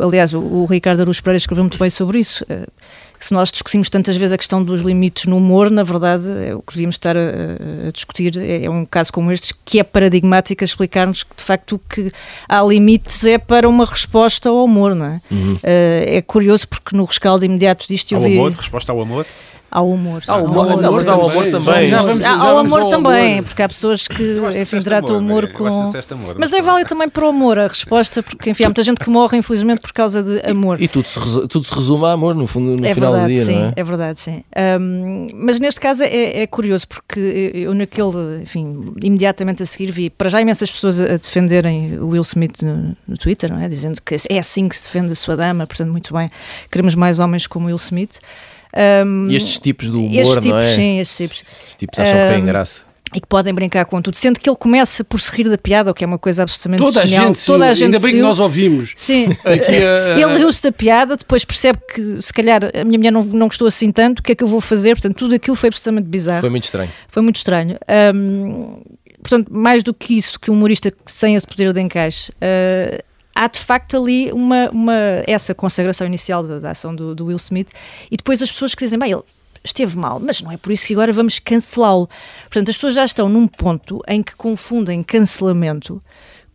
aliás, 0.00 0.32
o, 0.32 0.38
o 0.38 0.64
Ricardo 0.64 1.00
Aruz 1.00 1.20
Pereira 1.20 1.38
escreveu 1.38 1.64
muito 1.64 1.76
bem 1.76 1.90
sobre 1.90 2.20
isso. 2.20 2.46
Se 3.20 3.32
nós 3.34 3.50
discutimos 3.50 3.90
tantas 3.90 4.16
vezes 4.16 4.32
a 4.32 4.38
questão 4.38 4.62
dos 4.62 4.82
limites 4.82 5.24
no 5.26 5.38
humor, 5.38 5.70
na 5.70 5.82
verdade, 5.82 6.28
é 6.30 6.54
o 6.54 6.62
que 6.62 6.72
devíamos 6.72 6.94
estar 6.94 7.16
a, 7.16 7.88
a 7.88 7.90
discutir 7.90 8.36
é, 8.38 8.64
é, 8.64 8.70
um 8.70 8.84
caso 8.84 9.12
como 9.12 9.32
este 9.32 9.54
que 9.64 9.80
é 9.80 9.82
paradigmático 9.82 10.62
explicar-nos 10.62 11.24
que, 11.24 11.36
de 11.36 11.42
facto, 11.42 11.80
que 11.88 12.12
há 12.48 12.62
limites 12.62 13.24
é 13.24 13.38
para 13.38 13.68
uma 13.68 13.84
resposta 13.84 14.48
ao 14.48 14.64
humor, 14.64 14.94
não 14.94 15.06
é? 15.06 15.20
Uhum. 15.30 15.54
Uh, 15.54 15.58
é 15.64 16.22
curioso 16.22 16.68
porque 16.68 16.96
no 16.96 17.04
rescaldo 17.04 17.44
imediato 17.44 17.86
disto 17.88 18.12
eu 18.12 18.18
ao 18.18 18.24
vi... 18.24 18.38
amor, 18.38 18.52
resposta 18.52 18.92
ao 18.92 19.00
amor? 19.00 19.26
Ao 19.70 19.90
humor. 19.90 20.22
Ao 20.26 20.44
humor, 20.44 20.70
ao 20.70 20.78
humor, 20.78 21.08
ao 21.08 21.30
amor 21.30 21.44
também. 21.50 21.88
Já 21.88 22.00
vamos, 22.00 22.22
já 22.22 22.36
ao 22.36 22.58
amor 22.58 22.80
ao 22.80 22.90
também, 22.90 23.32
amor. 23.34 23.44
porque 23.44 23.62
há 23.62 23.68
pessoas 23.68 24.08
que, 24.08 24.38
enfim, 24.58 24.80
tratam 24.80 25.16
o 25.16 25.18
humor 25.18 25.52
com. 25.52 25.66
Amor, 25.66 25.92
mas 26.38 26.54
é 26.54 26.62
válido 26.62 26.88
também 26.88 27.06
para 27.06 27.26
o 27.26 27.28
amor, 27.28 27.58
a 27.58 27.68
resposta, 27.68 28.22
porque, 28.22 28.48
enfim, 28.48 28.64
há 28.64 28.68
muita 28.68 28.82
gente 28.82 28.98
que 28.98 29.10
morre, 29.10 29.36
infelizmente, 29.36 29.80
por 29.80 29.92
causa 29.92 30.22
de 30.22 30.40
amor. 30.48 30.80
E, 30.80 30.84
e 30.84 30.88
tudo, 30.88 31.06
se 31.06 31.20
tudo 31.48 31.64
se 31.64 31.74
resume 31.74 32.06
a 32.06 32.12
amor, 32.12 32.34
no, 32.34 32.46
fundo, 32.46 32.80
no 32.80 32.86
é 32.86 32.94
final 32.94 33.12
verdade, 33.12 33.32
do 33.32 33.34
dia, 33.34 33.44
sim, 33.44 33.58
não 33.58 33.66
é? 33.66 33.72
É 33.76 33.84
verdade, 33.84 34.20
sim. 34.20 34.42
Um, 34.80 35.28
mas 35.34 35.60
neste 35.60 35.80
caso 35.80 36.02
é, 36.02 36.42
é, 36.42 36.46
curioso, 36.46 36.88
porque 36.88 37.52
eu, 37.52 37.74
naquele, 37.74 38.42
enfim, 38.42 38.94
imediatamente 39.02 39.62
a 39.62 39.66
seguir 39.66 39.90
vi, 39.92 40.08
para 40.08 40.30
já 40.30 40.40
imensas 40.40 40.70
pessoas 40.70 40.98
a 40.98 41.18
defenderem 41.18 41.98
o 41.98 42.08
Will 42.08 42.22
Smith 42.22 42.62
no, 42.62 42.96
no 43.06 43.18
Twitter, 43.18 43.52
não 43.52 43.60
é? 43.60 43.68
Dizendo 43.68 44.00
que 44.00 44.16
é 44.30 44.38
assim 44.38 44.66
que 44.66 44.76
se 44.76 44.84
defende 44.84 45.12
a 45.12 45.16
sua 45.16 45.36
dama, 45.36 45.66
portanto, 45.66 45.90
muito 45.90 46.14
bem, 46.14 46.30
queremos 46.70 46.94
mais 46.94 47.18
homens 47.18 47.46
como 47.46 47.66
Will 47.66 47.76
Smith. 47.76 48.18
Um, 48.76 49.28
e 49.28 49.36
estes 49.36 49.58
tipos 49.58 49.90
de 49.90 49.96
humor, 49.96 50.14
estes 50.14 50.34
tipos, 50.34 50.50
não 50.50 50.58
é? 50.58 50.74
Sim, 50.74 50.98
estes 51.00 51.16
tipos. 51.16 51.44
Estes 51.52 51.76
tipos 51.76 51.98
acham 51.98 52.18
um, 52.18 52.22
que 52.22 52.32
têm 52.34 52.44
graça. 52.44 52.88
E 53.14 53.20
que 53.20 53.26
podem 53.26 53.54
brincar 53.54 53.86
com 53.86 54.02
tudo, 54.02 54.16
sendo 54.16 54.38
que 54.38 54.50
ele 54.50 54.56
começa 54.56 55.02
por 55.02 55.18
se 55.18 55.34
rir 55.34 55.48
da 55.48 55.56
piada, 55.56 55.90
o 55.90 55.94
que 55.94 56.04
é 56.04 56.06
uma 56.06 56.18
coisa 56.18 56.42
absolutamente 56.42 56.82
Toda 56.82 57.06
genial. 57.06 57.24
a 57.24 57.26
gente, 57.28 57.46
Toda 57.46 57.66
a 57.66 57.72
gente 57.72 57.84
ainda 57.86 57.98
bem 58.00 58.14
que 58.16 58.20
nós 58.20 58.38
ouvimos. 58.38 58.92
Sim, 58.96 59.28
ele 59.46 60.36
riu-se 60.36 60.62
da 60.62 60.70
piada, 60.70 61.16
depois 61.16 61.42
percebe 61.42 61.78
que 61.94 62.20
se 62.20 62.32
calhar 62.32 62.70
a 62.74 62.84
minha 62.84 62.98
mulher 62.98 63.10
não, 63.10 63.24
não 63.24 63.46
gostou 63.46 63.66
assim 63.66 63.90
tanto, 63.90 64.20
o 64.20 64.22
que 64.22 64.32
é 64.32 64.34
que 64.34 64.44
eu 64.44 64.48
vou 64.48 64.60
fazer? 64.60 64.94
Portanto, 64.94 65.16
tudo 65.16 65.34
aquilo 65.34 65.56
foi 65.56 65.68
absolutamente 65.68 66.06
bizarro. 66.06 66.40
Foi 66.40 66.50
muito 66.50 66.64
estranho. 66.64 66.90
Foi 67.08 67.22
muito 67.22 67.36
estranho. 67.36 67.78
Um, 68.14 68.82
portanto, 69.22 69.48
mais 69.50 69.82
do 69.82 69.94
que 69.94 70.18
isso, 70.18 70.38
que 70.38 70.50
um 70.50 70.54
humorista 70.54 70.92
sem 71.06 71.34
esse 71.34 71.46
poder 71.46 71.72
de 71.72 71.80
encaixe, 71.80 72.30
uh, 72.32 73.02
há 73.38 73.46
de 73.46 73.60
facto 73.60 73.96
ali 73.96 74.32
uma, 74.32 74.68
uma, 74.70 75.22
essa 75.24 75.54
consagração 75.54 76.04
inicial 76.04 76.42
da, 76.42 76.58
da 76.58 76.70
ação 76.72 76.92
do, 76.92 77.14
do, 77.14 77.26
Will 77.26 77.36
Smith 77.36 77.70
e 78.10 78.16
depois 78.16 78.42
as 78.42 78.50
pessoas 78.50 78.74
que 78.74 78.84
dizem, 78.84 78.98
bem, 78.98 79.12
ele 79.12 79.22
esteve 79.62 79.96
mal, 79.96 80.18
mas 80.18 80.42
não 80.42 80.50
é 80.50 80.56
por 80.56 80.72
isso 80.72 80.88
que 80.88 80.92
agora 80.92 81.12
vamos 81.12 81.38
cancelá-lo. 81.38 82.08
Portanto, 82.42 82.70
as 82.70 82.74
pessoas 82.74 82.94
já 82.94 83.04
estão 83.04 83.28
num 83.28 83.46
ponto 83.46 84.02
em 84.08 84.24
que 84.24 84.34
confundem 84.34 85.04
cancelamento 85.04 86.02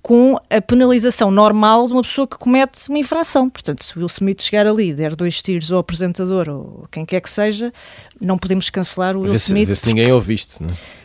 com 0.02 0.38
a 0.50 0.60
penalização 0.60 1.32
normal 1.32 1.88
de 1.88 1.94
uma 1.94 2.02
pessoa 2.02 2.28
que 2.28 2.38
comete 2.38 2.90
uma 2.90 3.00
infração. 3.00 3.50
Portanto, 3.50 3.86
se 3.86 3.96
o 3.96 4.00
Will 4.00 4.08
Smith 4.08 4.42
chegar 4.42 4.68
ali 4.68 4.90
e 4.90 4.94
der 4.94 5.16
dois 5.16 5.42
tiros 5.42 5.72
ao 5.72 5.80
apresentador 5.80 6.50
ou 6.50 6.86
quem 6.92 7.06
quer 7.06 7.22
que 7.22 7.30
seja, 7.30 7.72
não 8.20 8.38
podemos 8.38 8.70
cancelar 8.70 9.16
o 9.16 9.22
Will 9.22 9.32
vê 9.32 9.40
se, 9.40 9.46
Smith. 9.46 9.68
Vê 9.68 9.76
se 9.76 9.88
ninguém 9.88 10.12
ouve 10.12 10.34
isto, 10.34 10.62
não 10.62 10.70
é? 10.70 11.03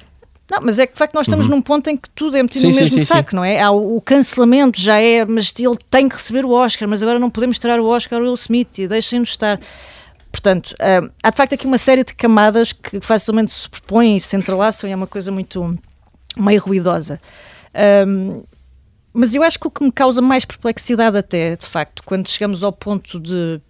Não, 0.51 0.61
mas 0.63 0.79
é 0.79 0.87
que 0.87 0.95
de 0.95 0.99
facto 0.99 1.15
nós 1.15 1.27
estamos 1.27 1.47
uhum. 1.47 1.57
num 1.57 1.63
ponto 1.63 1.89
em 1.91 1.97
que 1.97 2.09
tudo 2.11 2.37
é 2.37 2.43
metido 2.43 2.63
sim, 2.63 2.71
no 2.71 2.75
mesmo 2.75 2.99
sim, 2.99 3.05
saco, 3.05 3.31
sim. 3.31 3.37
não 3.37 3.45
é? 3.45 3.61
Há 3.61 3.71
o, 3.71 3.97
o, 3.97 4.01
cancelamento 4.01 4.81
já 4.81 4.99
é, 4.99 5.25
mas 5.25 5.53
ele 5.59 5.77
tem 5.91 6.09
que 6.09 6.17
receber 6.17 6.45
o 6.45 6.51
Oscar, 6.53 6.89
mas 6.89 7.03
agora 7.03 7.19
não 7.19 7.31
podemos 7.31 7.59
tirar 7.59 7.79
o 7.79 7.87
Oscar 7.87 8.19
ao 8.19 8.25
Will 8.25 8.35
Smith 8.35 8.79
e 8.79 8.89
deixem-nos 8.89 9.29
estar. 9.29 9.61
Portanto, 10.33 10.75
uh, 10.75 11.11
há 11.23 11.31
de 11.31 11.37
facto 11.37 11.55
aqui 11.55 11.67
uma 11.67 11.79
série 11.79 12.03
de 12.03 12.15
camadas 12.15 12.73
que 12.73 13.01
facilmente 13.01 13.53
se 13.53 13.59
superpõem 13.61 14.17
e 14.17 14.21
se 14.21 14.37
entrelaçam 14.37 14.89
e 14.89 14.93
é 14.93 14.97
uma 14.97 15.07
coisa 15.07 15.31
muito 15.31 15.79
meio 16.37 16.61
ruidosa. 16.61 17.21
Um, 18.07 18.43
mas 19.13 19.35
eu 19.35 19.43
acho 19.43 19.59
que 19.59 19.67
o 19.67 19.71
que 19.71 19.83
me 19.83 19.93
causa 19.93 20.23
mais 20.23 20.45
perplexidade 20.45 21.17
até, 21.17 21.57
de 21.57 21.67
facto, 21.67 22.03
quando 22.05 22.29
chegamos 22.29 22.63
ao 22.63 22.73
ponto 22.73 23.19
de, 23.19 23.61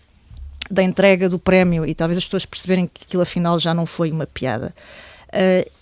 da 0.71 0.83
entrega 0.83 1.29
do 1.29 1.38
prémio 1.38 1.87
e 1.87 1.95
talvez 1.95 2.19
as 2.19 2.25
pessoas 2.25 2.45
perceberem 2.45 2.87
que 2.87 3.05
aquilo 3.05 3.23
afinal 3.23 3.59
já 3.59 3.73
não 3.73 3.87
foi 3.87 4.12
uma 4.12 4.27
piada, 4.27 4.75
uh, 5.29 5.78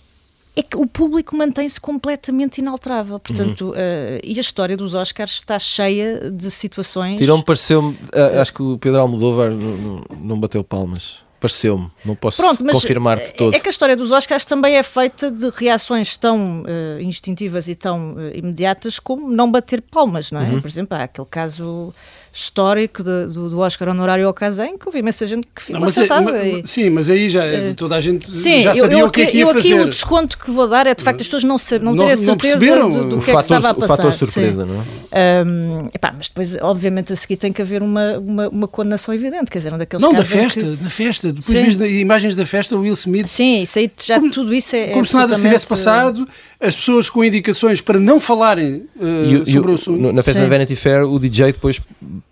é 0.57 0.63
que 0.63 0.75
o 0.75 0.87
público 0.87 1.37
mantém-se 1.37 1.79
completamente 1.79 2.57
inalterável. 2.57 3.19
Portanto, 3.19 3.65
uhum. 3.65 3.71
uh, 3.71 4.19
e 4.23 4.37
a 4.37 4.41
história 4.41 4.75
dos 4.75 4.93
Oscars 4.93 5.33
está 5.33 5.59
cheia 5.59 6.31
de 6.31 6.49
situações. 6.49 7.17
Tirou-me, 7.17 7.43
pareceu-me. 7.43 7.93
Uh, 7.93 8.41
acho 8.41 8.53
que 8.53 8.63
o 8.63 8.77
Pedro 8.77 9.01
Almodóvar 9.01 9.51
não, 9.51 10.03
não 10.19 10.39
bateu 10.39 10.63
palmas. 10.63 11.25
Pareceu-me, 11.39 11.87
não 12.03 12.15
posso 12.15 12.41
Pronto, 12.41 12.65
confirmar 12.65 13.19
de 13.19 13.31
todo. 13.35 13.53
É 13.53 13.59
que 13.59 13.67
a 13.67 13.69
história 13.69 13.95
dos 13.95 14.11
Oscars 14.11 14.43
também 14.43 14.75
é 14.75 14.81
feita 14.81 15.29
de 15.29 15.47
reações 15.49 16.17
tão 16.17 16.63
uh, 16.63 16.99
instintivas 16.99 17.67
e 17.67 17.75
tão 17.75 18.15
imediatas 18.33 18.97
como 18.97 19.29
não 19.29 19.51
bater 19.51 19.79
palmas, 19.79 20.31
não 20.31 20.41
é? 20.41 20.45
Uhum. 20.45 20.59
Por 20.59 20.67
exemplo, 20.67 20.97
há 20.97 21.03
aquele 21.03 21.27
caso 21.29 21.93
histórico 22.37 23.03
de, 23.03 23.25
do, 23.27 23.49
do, 23.49 23.59
Oscar 23.59 23.89
honorário 23.89 24.27
ao 24.27 24.33
Casem, 24.33 24.77
que 24.77 24.87
houve 24.87 24.99
imensa 24.99 25.25
gente 25.25 25.47
que 25.53 25.63
ficou 25.63 25.83
assaltada. 25.83 26.37
É, 26.37 26.61
sim, 26.65 26.87
mas 26.91 27.09
aí 27.09 27.29
já 27.29 27.43
eh, 27.43 27.73
toda 27.75 27.95
a 27.95 28.01
gente 28.01 28.37
sim, 28.37 28.61
já 28.61 28.75
sabia 28.75 28.97
eu, 28.97 28.99
eu, 28.99 29.07
o 29.07 29.11
que 29.11 29.21
é 29.21 29.25
que 29.25 29.37
ia 29.37 29.43
eu 29.43 29.47
fazer. 29.47 29.73
Aqui 29.73 29.81
o 29.81 29.89
desconto 29.89 30.37
que 30.37 30.51
vou 30.51 30.67
dar 30.67 30.85
é 30.85 30.93
de 30.93 31.03
facto 31.03 31.21
as 31.21 31.27
pessoas 31.27 31.43
não, 31.43 31.57
ser, 31.57 31.81
não, 31.81 31.95
não 31.95 32.05
terem 32.05 32.23
certeza 32.23 32.59
do, 32.59 33.09
do 33.09 33.17
que 33.17 33.25
fator, 33.25 33.29
é 33.31 33.33
que 33.33 33.39
estava 33.39 33.69
a 33.69 33.73
passar. 33.73 33.93
O 33.93 33.97
fator 33.97 34.13
surpresa, 34.13 34.65
sim. 34.65 34.71
não 34.71 34.81
é? 34.81 35.43
Um, 35.45 35.89
epá, 35.93 36.13
mas 36.15 36.27
depois, 36.27 36.55
obviamente, 36.61 37.11
a 37.11 37.15
seguir 37.15 37.37
tem 37.37 37.51
que 37.51 37.61
haver 37.61 37.81
uma, 37.81 38.19
uma, 38.19 38.49
uma 38.49 38.67
condenação 38.67 39.13
evidente, 39.15 39.49
quer 39.49 39.57
dizer, 39.57 39.73
um 39.73 39.77
daqueles 39.79 40.03
Não, 40.03 40.13
da 40.13 40.23
festa, 40.23 40.61
que... 40.61 40.83
na 40.83 40.89
festa. 40.91 41.33
Depois 41.33 41.77
vês 41.77 41.91
imagens 41.99 42.35
da 42.35 42.45
festa, 42.45 42.75
o 42.75 42.81
Will 42.81 42.93
Smith. 42.93 43.27
Sim, 43.27 43.63
isso 43.63 43.79
aí, 43.79 43.91
já 43.99 44.19
como, 44.19 44.31
tudo 44.31 44.53
isso 44.53 44.75
é. 44.75 44.89
Como 44.89 45.01
é 45.01 45.05
se 45.05 45.15
nada 45.15 45.35
se 45.35 45.41
tivesse 45.41 45.65
passado, 45.65 46.27
as 46.59 46.75
pessoas 46.75 47.09
com 47.09 47.23
indicações 47.23 47.81
para 47.81 47.99
não 47.99 48.19
falarem 48.19 48.87
uh, 48.95 49.43
e, 49.45 49.51
sobre 49.51 49.69
e, 49.69 49.73
o 49.73 49.75
assunto. 49.75 50.11
Na 50.11 50.23
festa 50.23 50.41
da 50.41 50.47
Vanity 50.47 50.75
Fair, 50.75 51.03
o 51.03 51.19
DJ 51.19 51.53
depois 51.53 51.79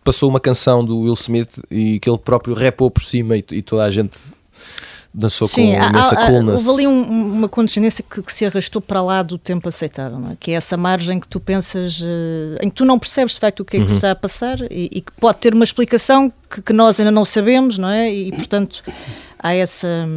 passou 0.03 0.29
uma 0.29 0.39
canção 0.39 0.83
do 0.83 1.01
Will 1.01 1.13
Smith 1.13 1.49
e 1.69 1.99
que 1.99 2.09
ele 2.09 2.17
próprio 2.17 2.55
repou 2.55 2.89
por 2.89 3.03
cima 3.03 3.38
e, 3.38 3.45
e 3.51 3.61
toda 3.61 3.83
a 3.83 3.91
gente 3.91 4.17
dançou 5.13 5.47
Sim, 5.47 5.73
com 5.75 5.83
imensa 5.83 6.15
há, 6.15 6.27
coolness. 6.27 6.67
Houve 6.67 6.81
ali 6.81 6.88
um, 6.88 7.33
uma 7.33 7.47
condescendência 7.47 8.03
que, 8.03 8.21
que, 8.21 8.33
se 8.33 8.45
arrastou 8.45 8.81
para 8.81 9.01
lá 9.01 9.23
do 9.23 9.38
tempo 9.38 9.69
aceitável, 9.69 10.19
é? 10.31 10.35
que 10.38 10.51
é 10.51 10.55
essa 10.55 10.75
margem 10.75 11.19
que 11.19 11.27
tu 11.27 11.39
pensas, 11.39 12.01
uh, 12.01 12.57
em 12.61 12.69
que 12.69 12.75
tu 12.75 12.83
não 12.83 12.99
percebes 12.99 13.35
de 13.35 13.39
facto 13.39 13.61
o 13.61 13.65
que 13.65 13.77
é 13.77 13.79
que 13.79 13.89
uhum. 13.89 13.95
está 13.95 14.11
a 14.11 14.15
passar 14.15 14.59
e, 14.69 14.89
e, 14.91 15.01
que 15.01 15.11
pode 15.13 15.38
ter 15.38 15.53
uma 15.53 15.63
explicação 15.63 16.31
que, 16.49 16.61
que, 16.61 16.73
nós 16.73 16.99
ainda 16.99 17.11
não 17.11 17.23
sabemos, 17.23 17.77
não 17.77 17.89
é? 17.89 18.13
E, 18.13 18.31
portanto 18.31 18.83
há, 19.39 19.53
essa, 19.53 20.07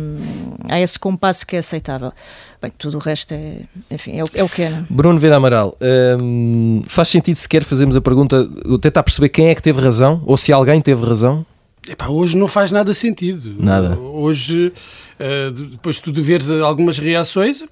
há 0.69 0.81
esse 0.81 0.99
compasso 0.99 1.47
que 1.47 1.57
é 1.57 1.59
aceitável. 1.59 2.13
Bem, 2.61 2.73
tudo 2.77 2.97
o 2.97 3.01
resto 3.01 3.33
é, 3.33 3.61
enfim, 3.91 4.19
é 4.19 4.23
o, 4.23 4.27
é 4.35 4.43
o 4.43 4.49
que 4.49 4.63
é. 4.63 4.71
Não? 4.71 4.79
É? 4.79 4.85
Bruno 4.91 5.19
Vera 5.19 5.37
Amaral, 5.37 5.77
hum, 6.21 6.83
faz 6.87 7.09
sentido 7.09 7.37
sequer 7.37 7.63
fazermos 7.63 7.95
a 7.95 8.01
pergunta, 8.01 8.49
tentar 8.81 9.03
perceber 9.03 9.29
quem 9.29 9.49
é 9.49 9.55
que 9.55 9.63
teve 9.63 9.81
razão, 9.81 10.23
ou 10.27 10.37
se 10.37 10.53
alguém 10.53 10.81
teve 10.81 11.05
razão? 11.05 11.47
Epá, 11.89 12.09
hoje 12.09 12.37
não 12.37 12.49
faz 12.49 12.71
nada 12.71 12.93
sentido. 12.93 13.55
Nada. 13.59 13.99
Hoje, 13.99 14.73
uh, 15.19 15.51
depois 15.51 16.01
tu 16.01 16.13
de 16.13 16.21
veres 16.21 16.51
algumas 16.51 16.99
reações, 16.99 17.63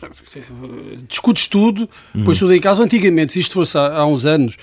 discutes 1.06 1.46
tudo, 1.46 1.88
hum. 2.14 2.24
pões 2.24 2.38
tudo 2.38 2.54
em 2.54 2.60
casa. 2.60 2.82
Antigamente, 2.82 3.32
se 3.32 3.40
isto 3.40 3.54
fosse 3.54 3.76
há 3.76 4.06
uns 4.06 4.24
anos, 4.24 4.56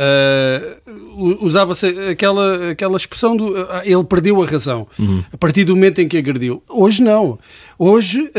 uh, 0.00 1.44
usava-se 1.44 1.86
aquela, 2.10 2.70
aquela 2.70 2.96
expressão 2.96 3.36
do 3.36 3.50
uh, 3.50 3.66
ele 3.84 4.04
perdeu 4.04 4.42
a 4.42 4.46
razão 4.46 4.86
uhum. 4.98 5.22
a 5.32 5.36
partir 5.36 5.64
do 5.64 5.76
momento 5.76 6.00
em 6.00 6.08
que 6.08 6.16
agrediu. 6.16 6.62
Hoje 6.68 7.02
não. 7.02 7.38
Hoje 7.78 8.30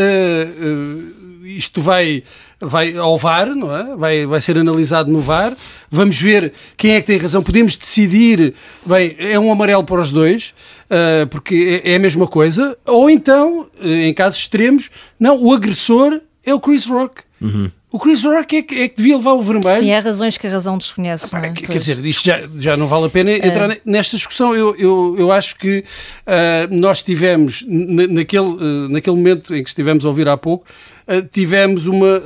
isto 1.58 1.82
vai, 1.82 2.24
vai 2.60 2.96
ao 2.96 3.18
VAR, 3.18 3.56
não 3.56 3.76
é? 3.76 3.96
Vai, 3.96 4.26
vai 4.26 4.42
ser 4.42 4.58
analisado 4.58 5.12
no 5.12 5.20
VAR. 5.20 5.56
Vamos 5.90 6.20
ver 6.20 6.54
quem 6.78 6.92
é 6.92 7.02
que 7.02 7.08
tem 7.08 7.18
razão. 7.18 7.42
Podemos 7.42 7.76
decidir, 7.76 8.54
bem, 8.86 9.16
é 9.18 9.40
um 9.40 9.52
amarelo 9.52 9.84
para 9.84 10.02
os 10.02 10.12
dois, 10.12 10.54
uh, 10.90 11.28
porque 11.28 11.82
é, 11.84 11.94
é, 11.94 11.96
a 11.96 12.00
mesma 12.00 12.28
coisa. 12.28 12.78
Ou 12.86 13.10
então, 13.10 13.68
eh, 13.82 14.08
em 14.08 14.14
casos 14.14 14.40
extremos, 14.40 14.90
não, 15.20 15.42
o 15.42 15.54
agressor 15.54 16.20
é 16.46 16.54
o 16.54 16.60
Chris 16.60 16.86
Rock. 16.86 17.22
Uhum. 17.40 17.72
O 17.92 18.00
Chris 18.00 18.24
Rock 18.24 18.56
é 18.56 18.62
que, 18.62 18.76
é 18.76 18.88
que 18.88 18.96
devia 18.96 19.18
levar 19.18 19.34
o 19.34 19.44
vermelho. 19.44 19.80
Sim, 19.80 19.92
há 19.92 20.00
razões 20.00 20.38
que 20.38 20.48
a 20.48 20.50
razão 20.50 20.78
desconhece. 20.78 21.36
Ah, 21.36 21.46
é? 21.46 21.52
Quer 21.52 21.78
dizer, 21.78 22.06
isto 22.06 22.26
já, 22.26 22.40
já 22.58 22.78
não 22.78 22.88
vale 22.88 23.08
a 23.08 23.10
pena 23.10 23.32
é. 23.32 23.46
entrar 23.46 23.78
nesta 23.84 24.16
discussão. 24.16 24.56
Eu, 24.56 24.74
eu, 24.78 25.16
eu 25.20 25.32
acho 25.32 25.58
que 25.58 25.80
uh, 25.80 26.74
nós 26.74 27.04
tivemos, 27.04 27.66
naquele, 27.68 28.46
uh, 28.46 28.90
naquele 28.90 29.16
momento 29.18 29.54
em 29.54 29.62
que 29.62 29.70
estivemos 29.70 30.06
a 30.06 30.08
ouvir 30.08 30.30
há 30.30 30.38
pouco, 30.38 30.66
uh, 31.06 31.22
tivemos 31.22 31.86
uma 31.86 32.22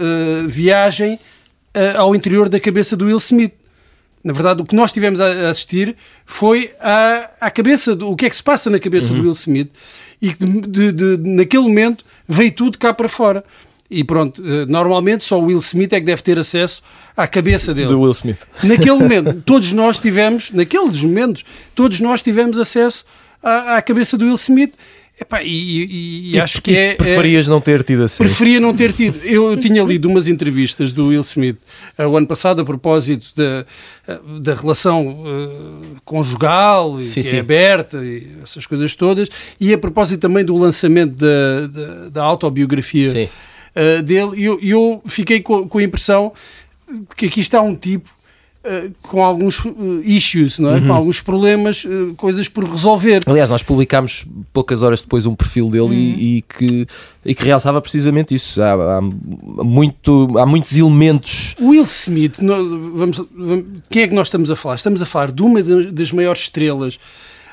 viagem 0.48 1.16
uh, 1.16 1.98
ao 1.98 2.16
interior 2.16 2.48
da 2.48 2.60
cabeça 2.60 2.96
do 2.96 3.06
Will 3.06 3.18
Smith. 3.18 3.54
Na 4.24 4.34
verdade, 4.34 4.62
o 4.62 4.66
que 4.66 4.76
nós 4.76 4.92
tivemos 4.92 5.20
a 5.20 5.50
assistir 5.50 5.96
foi 6.26 6.72
a, 6.80 7.30
a 7.42 7.52
cabeça, 7.52 7.96
do, 7.96 8.10
o 8.10 8.16
que 8.16 8.26
é 8.26 8.30
que 8.30 8.36
se 8.36 8.44
passa 8.44 8.70
na 8.70 8.80
cabeça 8.80 9.12
uhum. 9.12 9.18
do 9.18 9.22
Will 9.24 9.34
Smith 9.34 9.70
e 10.22 10.34
que 10.34 10.46
de, 10.46 10.92
de, 10.92 11.18
de, 11.18 11.30
naquele 11.30 11.64
momento 11.64 12.04
veio 12.28 12.52
tudo 12.52 12.78
cá 12.78 12.94
para 12.94 13.08
fora. 13.08 13.44
E 13.90 14.04
pronto, 14.04 14.42
uh, 14.42 14.66
normalmente 14.68 15.24
só 15.24 15.40
o 15.40 15.46
Will 15.46 15.60
Smith 15.60 15.94
é 15.94 16.00
que 16.00 16.06
deve 16.06 16.22
ter 16.22 16.40
acesso 16.40 16.82
à 17.16 17.28
cabeça 17.28 17.74
dele. 17.74 17.88
Do 17.88 18.02
Will 18.02 18.12
Smith. 18.12 18.40
Naquele 18.64 18.98
momento, 18.98 19.42
todos 19.46 19.72
nós 19.74 20.00
tivemos, 20.00 20.52
naqueles 20.52 21.02
momentos, 21.02 21.44
todos 21.76 22.00
nós 22.00 22.22
tivemos 22.22 22.58
acesso 22.58 23.06
à, 23.44 23.78
à 23.78 23.82
cabeça 23.82 24.18
do 24.18 24.26
Will 24.26 24.36
Smith 24.36 24.74
Epá, 25.20 25.42
e, 25.42 25.48
e, 25.48 26.32
e, 26.34 26.40
acho 26.42 26.62
que 26.62 26.76
é. 26.76 26.96
Preferias 26.96 27.48
é, 27.48 27.50
não 27.50 27.62
ter 27.62 27.84
tido 27.84 28.04
acesso? 28.04 28.22
Preferia 28.22 28.60
não 28.60 28.74
ter 28.74 28.92
tido. 28.92 29.18
Eu, 29.24 29.52
eu 29.52 29.58
tinha 29.58 29.82
lido 29.82 30.10
umas 30.10 30.28
entrevistas 30.28 30.92
do 30.92 31.08
Will 31.08 31.22
Smith 31.22 31.58
uh, 31.98 32.04
o 32.04 32.18
ano 32.18 32.28
passado 32.28 32.62
a 32.62 32.66
propósito 32.66 33.28
da, 33.34 33.66
uh, 34.14 34.40
da 34.42 34.54
relação 34.54 35.08
uh, 35.08 36.02
conjugal, 36.04 37.00
sim, 37.02 37.22
é 37.22 37.24
sim. 37.24 37.38
é 37.38 37.40
aberta 37.40 38.04
e 38.04 38.28
essas 38.44 38.66
coisas 38.66 38.94
todas, 38.94 39.30
e 39.58 39.74
a 39.74 39.78
propósito 39.78 40.20
também 40.20 40.44
do 40.44 40.58
lançamento 40.58 41.16
da, 41.16 41.68
da, 41.68 42.10
da 42.10 42.24
autobiografia 42.24 43.30
dele. 44.04 44.32
E 44.38 44.46
eu, 44.46 44.60
eu, 44.62 45.02
fiquei 45.06 45.42
com, 45.42 45.68
com 45.68 45.78
a 45.78 45.84
impressão 45.84 46.32
que 47.16 47.26
aqui 47.26 47.42
está 47.42 47.62
um 47.62 47.76
tipo 47.76 48.10
eh, 48.68 48.90
com 49.04 49.24
alguns 49.24 49.60
uh, 49.60 50.02
issues, 50.04 50.58
não 50.58 50.72
é? 50.72 50.80
Uhum. 50.80 50.88
com 50.88 50.94
alguns 50.94 51.22
problemas, 51.22 51.86
uh, 51.86 52.16
coisas 52.18 52.50
por 52.50 52.64
resolver. 52.64 53.22
Aliás, 53.28 53.48
nós 53.48 53.62
publicámos 53.62 54.26
poucas 54.52 54.82
horas 54.82 55.02
depois 55.02 55.28
um 55.28 55.36
perfil 55.36 55.70
dele 55.70 55.84
uhum. 55.84 55.94
e, 55.94 56.38
e, 56.38 56.42
que, 56.42 56.88
e 57.24 57.36
que 57.36 57.44
realçava 57.44 57.80
precisamente 57.80 58.34
isso. 58.34 58.60
Há, 58.60 58.98
há, 58.98 59.02
muito, 59.02 60.36
há 60.40 60.48
muitos 60.48 60.76
elementos. 60.76 61.56
Will 61.62 61.84
Smith, 61.84 62.40
vamos, 62.40 63.22
vamos, 63.38 63.66
quem 63.88 64.02
é 64.02 64.08
que 64.08 64.16
nós 64.16 64.28
estamos 64.28 64.50
a 64.50 64.56
falar? 64.56 64.76
Estamos 64.76 65.00
a 65.00 65.06
falar 65.06 65.32
de 65.32 65.44
uma 65.44 65.62
das 65.62 66.12
maiores 66.12 66.42
estrelas. 66.42 66.98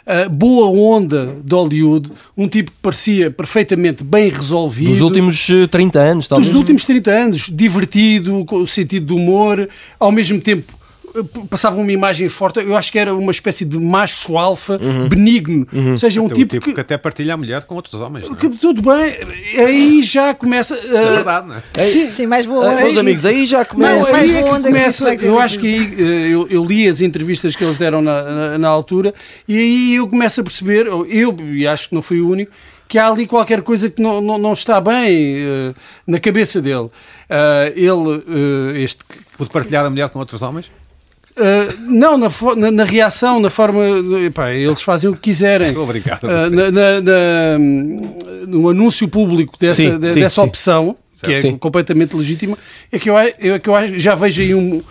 Uh, 0.04 0.28
boa 0.28 0.66
onda 0.66 1.36
de 1.44 1.54
Hollywood, 1.54 2.10
um 2.36 2.48
tipo 2.48 2.72
que 2.72 2.76
parecia 2.82 3.30
perfeitamente 3.30 4.02
bem 4.02 4.30
resolvido. 4.30 4.90
Dos 4.90 5.00
últimos 5.00 5.48
30 5.70 6.00
anos, 6.00 6.28
talvez. 6.28 6.48
Dos 6.48 6.58
últimos 6.58 6.84
30 6.84 7.10
anos, 7.10 7.48
divertido, 7.48 8.44
com 8.44 8.62
o 8.62 8.66
sentido 8.66 9.06
de 9.06 9.12
humor, 9.12 9.68
ao 10.00 10.10
mesmo 10.10 10.40
tempo 10.40 10.72
passava 11.48 11.76
uma 11.76 11.92
imagem 11.92 12.28
forte, 12.28 12.60
eu 12.60 12.76
acho 12.76 12.90
que 12.90 12.98
era 12.98 13.14
uma 13.14 13.32
espécie 13.32 13.64
de 13.64 13.78
macho 13.78 14.36
alfa 14.38 14.78
uhum. 14.80 15.08
benigno. 15.08 15.66
Uhum. 15.72 15.92
Ou 15.92 15.98
seja, 15.98 16.20
um 16.20 16.28
tipo, 16.28 16.46
tipo 16.46 16.66
que, 16.66 16.74
que, 16.74 16.80
até 16.80 16.96
partilha 16.96 17.34
a 17.34 17.36
mulher 17.36 17.64
com 17.64 17.74
outros 17.74 18.00
homens. 18.00 18.28
Que, 18.36 18.48
tudo 18.48 18.82
bem, 18.82 19.14
aí 19.58 20.02
já 20.02 20.34
começa. 20.34 20.74
Uh, 20.74 20.96
é 20.96 21.10
verdade, 21.10 21.48
não 21.48 21.56
é? 21.56 21.88
Sim, 21.88 22.10
sim 22.10 22.26
mais 22.26 22.46
boa 22.46 22.66
onda. 22.66 22.80
Uh, 22.80 22.84
meus 22.84 22.98
amigos, 22.98 23.26
aí 23.26 23.46
já 23.46 23.64
começa. 23.64 24.10
Não, 24.10 24.14
aí 24.14 24.36
é 24.36 24.42
que 24.42 24.62
começa 24.62 25.14
eu 25.14 25.38
acho 25.38 25.58
que 25.58 25.66
aí, 25.66 25.94
uh, 25.94 26.00
eu, 26.00 26.48
eu, 26.48 26.64
li 26.64 26.88
as 26.88 27.00
entrevistas 27.00 27.54
que 27.54 27.62
eles 27.64 27.78
deram 27.78 28.00
na, 28.00 28.22
na, 28.22 28.58
na, 28.58 28.68
altura 28.68 29.12
e 29.46 29.56
aí 29.56 29.94
eu 29.96 30.08
começo 30.08 30.40
a 30.40 30.44
perceber, 30.44 30.86
eu 30.86 31.36
e 31.52 31.66
acho 31.66 31.88
que 31.88 31.94
não 31.94 32.02
fui 32.02 32.20
o 32.20 32.28
único, 32.28 32.52
que 32.92 32.98
há 32.98 33.08
ali 33.08 33.26
qualquer 33.26 33.62
coisa 33.62 33.88
que 33.88 34.02
não, 34.02 34.20
não, 34.20 34.36
não 34.36 34.52
está 34.52 34.78
bem 34.78 35.46
uh, 35.46 35.74
na 36.06 36.20
cabeça 36.20 36.60
dele. 36.60 36.90
Uh, 37.32 37.72
ele, 37.74 37.88
uh, 37.90 38.76
este. 38.76 39.02
Pode 39.38 39.48
partilhar 39.48 39.86
a 39.86 39.88
mulher 39.88 40.10
com 40.10 40.18
outros 40.18 40.42
homens? 40.42 40.70
Uh, 41.34 41.90
não, 41.90 42.18
na, 42.18 42.28
na, 42.56 42.70
na, 42.70 42.84
reação, 42.84 43.40
na 43.40 43.48
forma. 43.48 43.80
Epá, 44.24 44.50
eles 44.52 44.82
fazem 44.82 45.08
o 45.08 45.14
que 45.14 45.20
quiserem. 45.20 45.74
Obrigado. 45.78 46.24
Uh, 46.24 46.50
na, 46.50 46.70
na, 46.70 47.58
no 48.46 48.68
anúncio 48.68 49.08
público 49.08 49.54
dessa, 49.58 49.76
sim, 49.76 49.98
de, 49.98 50.10
sim, 50.10 50.20
dessa 50.20 50.42
sim. 50.42 50.46
opção, 50.46 50.96
que 51.22 51.32
é 51.32 51.52
completamente 51.52 52.14
legítima, 52.14 52.58
é 52.90 52.98
que 52.98 53.08
eu, 53.08 53.16
é 53.16 53.32
que 53.32 53.68
eu 53.68 53.98
já 53.98 54.14
vejo 54.14 54.42
aí 54.42 54.54
um, 54.54 54.82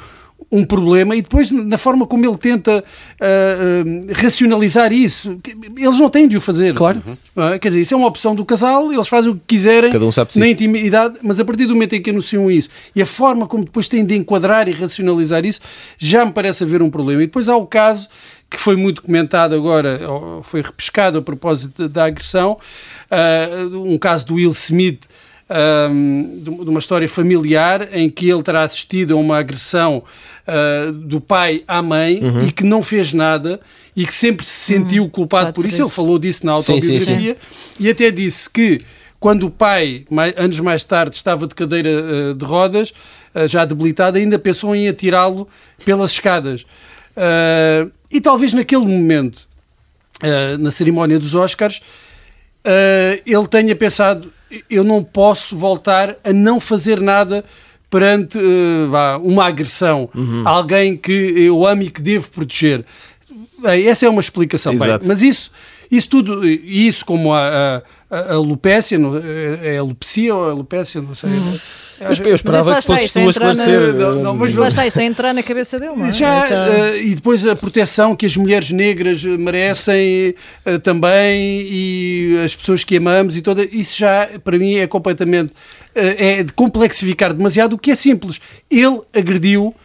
um 0.51 0.65
problema 0.65 1.15
e 1.15 1.21
depois 1.21 1.51
na 1.51 1.77
forma 1.77 2.05
como 2.05 2.25
ele 2.25 2.37
tenta 2.37 2.79
uh, 2.79 2.83
uh, 2.83 4.13
racionalizar 4.13 4.91
isso, 4.91 5.37
eles 5.77 5.99
não 5.99 6.09
têm 6.09 6.27
de 6.27 6.37
o 6.37 6.41
fazer. 6.41 6.73
Claro. 6.73 7.01
Uh, 7.35 7.59
quer 7.59 7.69
dizer, 7.69 7.81
isso 7.81 7.93
é 7.93 7.97
uma 7.97 8.07
opção 8.07 8.35
do 8.35 8.43
casal, 8.43 8.91
eles 8.91 9.07
fazem 9.07 9.31
o 9.31 9.35
que 9.35 9.41
quiserem 9.47 9.91
um 9.95 10.39
na 10.39 10.47
intimidade, 10.47 11.19
mas 11.21 11.39
a 11.39 11.45
partir 11.45 11.65
do 11.65 11.73
momento 11.73 11.93
em 11.93 12.01
que 12.01 12.09
anunciam 12.09 12.49
isso 12.49 12.69
e 12.95 13.01
a 13.01 13.05
forma 13.05 13.47
como 13.47 13.63
depois 13.63 13.87
têm 13.87 14.05
de 14.05 14.15
enquadrar 14.15 14.67
e 14.67 14.71
racionalizar 14.71 15.45
isso, 15.45 15.59
já 15.97 16.25
me 16.25 16.31
parece 16.31 16.63
haver 16.63 16.81
um 16.81 16.89
problema. 16.89 17.23
E 17.23 17.25
depois 17.25 17.47
há 17.47 17.55
o 17.55 17.65
caso 17.65 18.09
que 18.49 18.57
foi 18.57 18.75
muito 18.75 19.01
comentado 19.01 19.55
agora, 19.55 20.01
foi 20.43 20.61
repescado 20.61 21.17
a 21.17 21.21
propósito 21.21 21.87
da 21.87 22.03
agressão, 22.03 22.57
um 23.71 23.97
caso 23.97 24.25
do 24.25 24.33
Will 24.35 24.51
Smith 24.51 25.07
de 26.41 26.49
uma 26.49 26.79
história 26.79 27.07
familiar 27.09 27.89
em 27.93 28.09
que 28.09 28.29
ele 28.29 28.41
terá 28.41 28.63
assistido 28.63 29.13
a 29.13 29.17
uma 29.17 29.37
agressão 29.37 30.03
uh, 30.47 30.91
do 30.91 31.19
pai 31.19 31.63
à 31.67 31.81
mãe 31.81 32.23
uhum. 32.23 32.47
e 32.47 32.51
que 32.51 32.63
não 32.63 32.81
fez 32.81 33.11
nada 33.11 33.59
e 33.95 34.05
que 34.05 34.13
sempre 34.13 34.45
se 34.45 34.73
sentiu 34.73 35.03
uhum. 35.03 35.09
culpado 35.09 35.51
por 35.51 35.65
isso. 35.65 35.81
Ele 35.81 35.89
falou 35.89 36.17
disso 36.17 36.45
na 36.45 36.53
autobiografia 36.53 36.99
sim, 36.99 37.19
sim, 37.19 37.35
sim. 37.35 37.35
e 37.79 37.89
até 37.89 38.09
disse 38.09 38.49
que 38.49 38.79
quando 39.19 39.47
o 39.47 39.51
pai, 39.51 40.05
mais, 40.09 40.33
anos 40.37 40.59
mais 40.61 40.85
tarde, 40.85 41.15
estava 41.15 41.45
de 41.45 41.53
cadeira 41.53 41.89
uh, 41.89 42.33
de 42.33 42.45
rodas, 42.45 42.93
uh, 43.35 43.47
já 43.47 43.65
debilitado, 43.65 44.17
ainda 44.17 44.39
pensou 44.39 44.73
em 44.73 44.87
atirá-lo 44.87 45.47
pelas 45.83 46.11
escadas. 46.11 46.65
e 48.09 48.21
talvez 48.21 48.53
naquele 48.53 48.85
momento, 48.85 49.47
na 50.59 50.71
cerimónia 50.71 51.19
dos 51.19 51.35
Oscars, 51.35 51.81
ele 53.25 53.47
tenha 53.47 53.75
pensado 53.75 54.31
eu 54.69 54.83
não 54.83 55.03
posso 55.03 55.55
voltar 55.55 56.15
a 56.23 56.33
não 56.33 56.59
fazer 56.59 56.99
nada 56.99 57.43
perante 57.89 58.37
uh, 58.37 59.21
uma 59.21 59.45
agressão, 59.45 60.09
uhum. 60.15 60.47
alguém 60.47 60.95
que 60.95 61.11
eu 61.11 61.65
amo 61.67 61.83
e 61.83 61.89
que 61.89 62.01
devo 62.01 62.29
proteger. 62.29 62.85
Bem, 63.61 63.87
essa 63.87 64.05
é 64.05 64.09
uma 64.09 64.21
explicação. 64.21 64.75
Bem, 64.77 64.99
mas 65.05 65.21
isso, 65.21 65.51
isso 65.91 66.09
tudo, 66.09 66.47
isso 66.47 67.05
como 67.05 67.33
a, 67.33 67.83
a, 68.09 68.33
a 68.33 68.37
Lupécia, 68.37 68.97
é, 68.97 69.75
é 69.75 69.77
a 69.77 69.83
Lupecia 69.83 70.33
ou 70.33 70.49
a 70.49 70.53
Lupécia, 70.53 71.01
não 71.01 71.13
sei. 71.13 71.31
Uhum. 71.31 71.59
Eu, 72.01 72.25
eu 72.25 72.35
esperava 72.35 72.75
que 72.75 72.81
fosse 72.81 73.13
tu 73.13 73.19
a 73.19 73.25
esclarecer. 73.29 73.93
Na... 73.93 74.11
Não, 74.15 74.35
mas 74.35 74.55
lá 74.55 74.67
está, 74.67 74.87
isso 74.87 74.99
é 74.99 75.05
entrar 75.05 75.33
na 75.33 75.43
cabeça 75.43 75.77
dele, 75.77 75.95
não 75.95 76.07
é? 76.07 76.11
Já, 76.11 76.45
então... 76.45 76.57
uh, 76.57 76.97
e 76.97 77.15
depois 77.15 77.45
a 77.45 77.55
proteção 77.55 78.15
que 78.15 78.25
as 78.25 78.35
mulheres 78.35 78.71
negras 78.71 79.23
merecem 79.23 80.33
uh, 80.65 80.79
também 80.79 81.61
e 81.69 82.41
as 82.43 82.55
pessoas 82.55 82.83
que 82.83 82.97
amamos 82.97 83.37
e 83.37 83.41
toda, 83.41 83.63
isso 83.63 83.97
já 83.97 84.29
para 84.43 84.57
mim 84.57 84.75
é 84.75 84.87
completamente 84.87 85.51
uh, 85.51 85.55
é 85.95 86.43
de 86.43 86.51
complexificar 86.53 87.33
demasiado 87.33 87.73
o 87.73 87.77
que 87.77 87.91
é 87.91 87.95
simples. 87.95 88.41
Ele 88.69 89.01
agrediu 89.13 89.75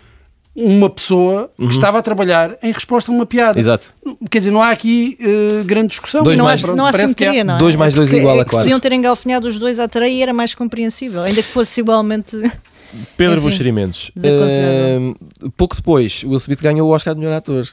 uma 0.57 0.89
pessoa 0.89 1.51
uhum. 1.59 1.69
que 1.69 1.75
estava 1.75 1.99
a 1.99 2.03
trabalhar 2.03 2.57
em 2.63 2.73
resposta 2.73 3.13
a 3.13 3.15
uma 3.15 3.27
piada. 3.27 3.61
Exato. 3.61 3.93
Quer 4.31 4.39
dizer, 4.39 4.51
não 4.51 4.63
há 4.63 4.71
aqui 4.71 5.19
uh, 5.21 5.65
grande 5.65 5.89
discussão. 5.89 6.23
Dois 6.23 6.39
não, 6.39 6.47
mais, 6.47 6.65
há, 6.65 6.75
não 6.75 6.87
há 6.87 6.93
simetria, 6.93 7.45
não 7.45 7.57
é? 7.57 7.59
Dois 7.59 7.77
mais 7.77 7.93
dois 7.93 8.11
igual 8.13 8.41
a 8.41 8.45
quatro. 8.45 8.61
Podiam 8.61 8.81
ter 8.81 8.93
engalfinhado 8.93 9.47
os 9.47 9.59
dois 9.59 9.79
à 9.79 9.87
tareia 9.87 10.13
e 10.13 10.23
era 10.23 10.33
mais 10.33 10.55
compreensível, 10.55 11.23
ainda 11.23 11.43
que 11.43 11.49
fosse 11.49 11.81
igualmente... 11.81 12.37
Pedro 13.17 13.41
Buxerimentos. 13.41 14.11
Uh, 14.17 15.51
pouco 15.57 15.77
depois, 15.77 16.23
Will 16.25 16.39
Smith 16.39 16.63
ganhou 16.63 16.89
o 16.89 16.93
Oscar 16.95 17.15
de 17.15 17.21
melhor 17.21 17.35
ator. 17.35 17.69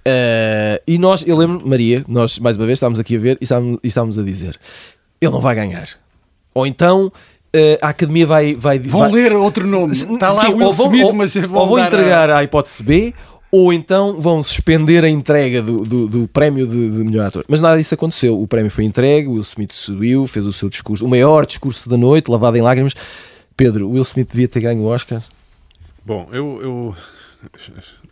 Uh, 0.00 0.80
e 0.86 0.96
nós, 0.96 1.26
eu 1.26 1.36
lembro, 1.36 1.66
Maria, 1.68 2.04
nós 2.08 2.38
mais 2.38 2.56
uma 2.56 2.64
vez 2.64 2.76
estávamos 2.76 2.98
aqui 2.98 3.16
a 3.16 3.18
ver 3.18 3.38
e 3.40 3.44
estávamos, 3.44 3.78
e 3.82 3.86
estávamos 3.86 4.18
a 4.18 4.22
dizer: 4.22 4.58
ele 5.20 5.32
não 5.32 5.40
vai 5.40 5.54
ganhar. 5.54 5.88
Ou 6.54 6.66
então 6.66 7.12
a 7.82 7.88
academia 7.88 8.26
vai. 8.26 8.54
vai 8.54 8.78
vão 8.78 9.00
vai... 9.00 9.10
ler 9.10 9.32
outro 9.32 9.66
nome. 9.66 9.92
Está 9.92 10.32
lá 10.32 10.46
Sim, 10.46 10.54
Will 10.54 10.72
vão, 10.72 10.86
Smith, 10.86 11.04
ou, 11.04 11.12
mas 11.12 11.34
vão. 11.34 11.60
Ou 11.60 11.66
vão 11.68 11.78
entregar 11.78 12.30
a... 12.30 12.38
a 12.38 12.44
hipótese 12.44 12.82
B, 12.82 13.14
ou 13.50 13.72
então 13.72 14.18
vão 14.18 14.42
suspender 14.42 15.04
a 15.04 15.08
entrega 15.08 15.60
do, 15.60 15.84
do, 15.84 16.08
do 16.08 16.28
prémio 16.28 16.66
de, 16.66 16.90
de, 16.90 17.04
melhor 17.04 17.26
ator. 17.26 17.44
Mas 17.48 17.60
nada 17.60 17.76
disso 17.76 17.94
aconteceu. 17.94 18.40
O 18.40 18.46
prémio 18.46 18.70
foi 18.70 18.84
entregue, 18.84 19.28
Will 19.28 19.42
Smith 19.42 19.72
subiu, 19.72 20.26
fez 20.26 20.46
o 20.46 20.52
seu 20.52 20.68
discurso, 20.68 21.04
o 21.04 21.08
maior 21.08 21.44
discurso 21.44 21.88
da 21.88 21.96
noite, 21.96 22.30
lavado 22.30 22.56
em 22.56 22.62
lágrimas. 22.62 22.94
Pedro, 23.56 23.90
Will 23.90 24.02
Smith 24.02 24.30
devia 24.30 24.46
ter 24.46 24.60
ganho 24.60 24.80
o 24.82 24.86
Oscar? 24.86 25.22
Bom, 26.04 26.28
eu. 26.32 26.60
eu... 26.62 26.96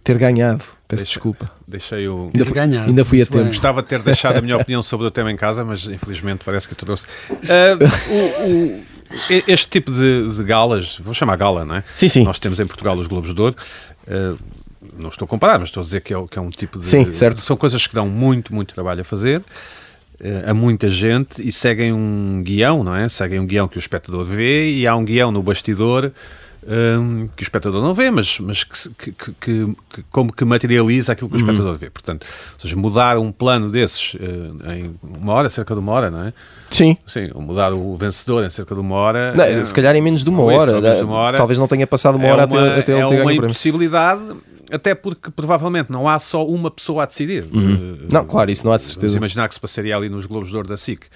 Ter 0.03 0.17
ganhado, 0.17 0.65
peço 0.87 1.03
Deixa, 1.03 1.05
desculpa. 1.05 1.51
Deixei 1.67 2.09
o. 2.09 2.31
Ainda, 2.35 2.45
fui, 2.47 2.61
ainda 2.61 3.05
fui 3.05 3.23
a 3.23 3.27
tempo. 3.27 3.45
Gostava 3.45 3.83
de 3.83 3.89
ter 3.89 4.01
deixado 4.03 4.39
a 4.39 4.41
minha 4.41 4.57
opinião 4.61 4.83
sobre 4.83 5.07
o 5.07 5.11
tema 5.11 5.31
em 5.31 5.37
casa, 5.37 5.63
mas 5.65 5.87
infelizmente 5.87 6.43
parece 6.45 6.67
que 6.67 6.75
trouxe. 6.75 7.07
Uh, 7.31 7.77
o, 8.47 8.79
o 8.79 8.85
este 9.47 9.69
tipo 9.69 9.91
de, 9.91 10.35
de, 10.35 10.43
galas, 10.45 10.99
vou 10.99 11.15
chamar 11.15 11.37
gala, 11.37 11.65
não 11.65 11.77
é? 11.77 11.85
Sim, 11.95 12.09
sim. 12.09 12.25
Nós 12.25 12.39
temos 12.39 12.61
em 12.61 12.67
Portugal 12.67 12.97
os 12.97 13.07
Globos 13.07 13.35
de 13.35 13.41
Ouro. 13.41 13.57
Uh, 14.07 14.39
não 14.97 15.09
estou 15.09 15.27
a 15.27 15.29
comparar, 15.29 15.59
mas 15.59 15.69
estou 15.69 15.81
a 15.81 15.85
dizer 15.85 16.01
que 16.01 16.15
é, 16.15 16.27
que 16.27 16.39
é 16.39 16.43
um 16.43 16.51
tipo 16.51 16.79
de. 16.79 16.87
Sim, 16.87 17.13
certo. 17.15 17.41
São 17.41 17.57
coisas 17.57 17.87
que 17.87 17.95
dão 17.95 18.09
muito, 18.09 18.55
muito 18.55 18.75
trabalho 18.75 19.01
a 19.01 19.05
fazer 19.05 19.41
uh, 19.41 20.51
a 20.51 20.55
muita 20.55 20.89
gente 20.89 21.47
e 21.47 21.53
seguem 21.53 21.93
um 21.93 22.43
guião, 22.43 22.83
não 22.85 22.95
é? 22.95 23.09
Seguem 23.09 23.41
um 23.41 23.47
guião 23.47 23.69
que 23.69 23.77
o 23.77 23.81
espectador 23.81 24.25
vê 24.25 24.71
e 24.71 24.87
há 24.87 24.95
um 24.97 25.05
guião 25.05 25.31
no 25.31 25.43
bastidor 25.43 26.13
um, 26.67 27.29
que 27.29 27.43
o 27.43 27.45
espectador 27.45 27.83
não 27.83 27.95
vê, 27.95 28.11
mas, 28.11 28.39
mas 28.41 28.65
que, 28.65 29.13
que, 29.13 29.13
que, 29.13 29.33
que, 29.41 30.05
como 30.11 30.33
que 30.33 30.45
materializa 30.45 31.13
aquilo 31.13 31.31
que 31.31 31.37
o 31.37 31.39
uhum. 31.39 31.45
espectador 31.45 31.79
vê. 31.79 31.91
Portanto, 31.91 32.27
ou 32.55 32.61
seja, 32.61 32.77
mudar 32.77 33.19
um 33.19 33.33
plano 33.33 33.71
desses 33.71 34.15
uh, 34.15 34.73
em 34.73 34.95
uma 35.03 35.33
hora, 35.33 35.49
cerca 35.49 35.75
de 35.75 35.81
uma 35.81 35.93
hora, 35.93 36.11
não 36.11 36.25
é? 36.25 36.33
Sim. 36.71 36.97
Sim, 37.07 37.31
mudar 37.35 37.73
o 37.73 37.97
vencedor 37.97 38.45
em 38.45 38.51
cerca 38.51 38.75
de 38.75 38.81
uma 38.81 38.97
hora. 38.97 39.33
Não, 39.35 39.45
é, 39.45 39.65
se 39.65 39.73
calhar 39.73 39.95
em 39.97 40.03
menos 40.03 40.23
de 40.23 40.31
uma, 40.31 40.43
hora, 40.43 40.73
isso, 40.73 40.83
menos 40.83 40.99
de 40.99 41.05
uma 41.05 41.17
hora. 41.17 41.37
Talvez 41.37 41.59
não 41.59 41.67
tenha 41.67 41.87
passado 41.87 42.17
uma 42.17 42.27
é 42.27 42.33
hora 42.33 42.47
uma, 42.47 42.61
até, 42.61 42.81
até 42.81 42.93
é 42.93 43.01
ele 43.01 43.09
ter 43.09 43.23
uma 43.23 43.33
impossibilidade 43.33 44.23
até 44.71 44.95
porque 44.95 45.31
provavelmente 45.31 45.91
não 45.91 46.09
há 46.09 46.19
só 46.19 46.47
uma 46.47 46.71
pessoa 46.71 47.05
a 47.05 47.07
decidir. 47.07 47.47
Uhum. 47.53 47.75
Uh, 47.75 48.13
não, 48.13 48.25
claro, 48.25 48.51
isso 48.51 48.67
não 48.67 48.73
há 48.73 48.79
certeza. 48.79 49.01
Vamos 49.01 49.15
imaginar 49.17 49.49
que 49.49 49.55
se 49.55 49.61
passaria 49.61 49.97
ali 49.97 50.09
nos 50.09 50.27
Globos 50.27 50.51
de 50.51 50.57
Ouro 50.57 50.69
da 50.69 50.77
SIC. 50.77 51.07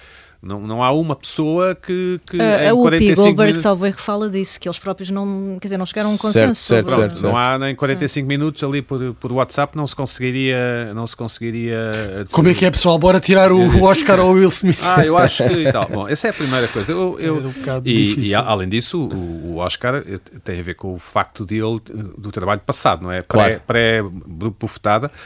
Não, 0.43 0.59
não 0.59 0.83
há 0.83 0.91
uma 0.91 1.15
pessoa 1.15 1.73
que. 1.73 2.19
que 2.29 2.35
uh, 2.35 2.69
a 2.69 2.73
UPI 2.73 3.15
Goldberg 3.15 3.35
minutos... 3.37 3.61
salvo 3.61 3.85
erro 3.85 3.97
fala 3.97 4.29
disso, 4.29 4.59
que 4.59 4.67
eles 4.67 4.77
próprios 4.77 5.09
não, 5.09 5.57
quer 5.61 5.67
dizer, 5.67 5.77
não 5.77 5.85
chegaram 5.85 6.09
a 6.09 6.13
um 6.13 6.17
consenso. 6.17 6.61
Certo, 6.61 6.89
certo, 6.89 7.15
certo, 7.15 7.23
Não 7.23 7.37
há 7.37 7.57
em 7.71 7.73
45 7.73 8.09
Sim. 8.13 8.27
minutos 8.27 8.61
ali 8.61 8.81
por, 8.81 9.13
por 9.13 9.31
WhatsApp 9.31 9.77
não 9.77 9.87
se 9.87 9.95
conseguiria. 9.95 10.93
Não 10.93 11.07
se 11.07 11.15
conseguiria 11.15 12.25
Como 12.29 12.49
é 12.49 12.53
que 12.53 12.65
é, 12.65 12.71
pessoal? 12.71 12.99
Bora 12.99 13.21
tirar 13.21 13.53
o 13.53 13.61
Oscar 13.83 14.19
ao 14.19 14.31
Will 14.31 14.49
Smith. 14.49 14.79
Ah, 14.83 15.05
eu 15.05 15.17
acho 15.17 15.47
que. 15.47 15.53
E 15.53 15.71
tal. 15.71 15.87
Bom, 15.87 16.09
essa 16.09 16.27
é 16.27 16.29
a 16.31 16.33
primeira 16.33 16.67
coisa. 16.67 16.91
Eu, 16.91 17.17
eu, 17.21 17.37
um 17.37 17.53
e, 17.85 18.27
e, 18.27 18.35
além 18.35 18.67
disso, 18.67 18.99
o, 18.99 19.53
o, 19.53 19.57
Oscar 19.59 20.03
tem 20.43 20.59
a 20.59 20.63
ver 20.63 20.73
com 20.73 20.93
o 20.93 20.99
facto 20.99 21.45
de 21.45 21.55
ele, 21.55 21.79
do 22.17 22.33
trabalho 22.33 22.59
passado, 22.59 23.01
não 23.01 23.11
é? 23.13 23.23
Claro. 23.23 23.61
Pré-bufetada. 23.65 25.07
Pré 25.07 25.17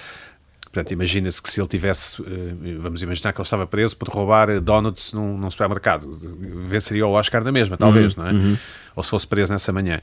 Portanto, 0.78 0.92
imagina-se 0.92 1.42
que 1.42 1.50
se 1.50 1.60
ele 1.60 1.68
tivesse, 1.68 2.22
eh, 2.22 2.78
vamos 2.80 3.02
imaginar 3.02 3.34
que 3.34 3.42
ele 3.42 3.46
estava 3.48 3.66
preso 3.66 3.98
por 3.98 4.10
roubar 4.10 4.62
donuts 4.62 5.12
num, 5.12 5.36
num 5.36 5.50
supermercado, 5.50 6.20
venceria 6.68 7.08
o 7.08 7.14
Oscar 7.14 7.44
na 7.44 7.52
mesma, 7.52 7.76
talvez, 7.76 8.16
uhum, 8.16 8.24
não 8.24 8.30
é? 8.30 8.34
Uhum. 8.34 8.58
Ou 8.96 9.02
se 9.02 9.10
fosse 9.10 9.26
preso 9.26 9.52
nessa 9.52 9.74
manhã. 9.74 10.00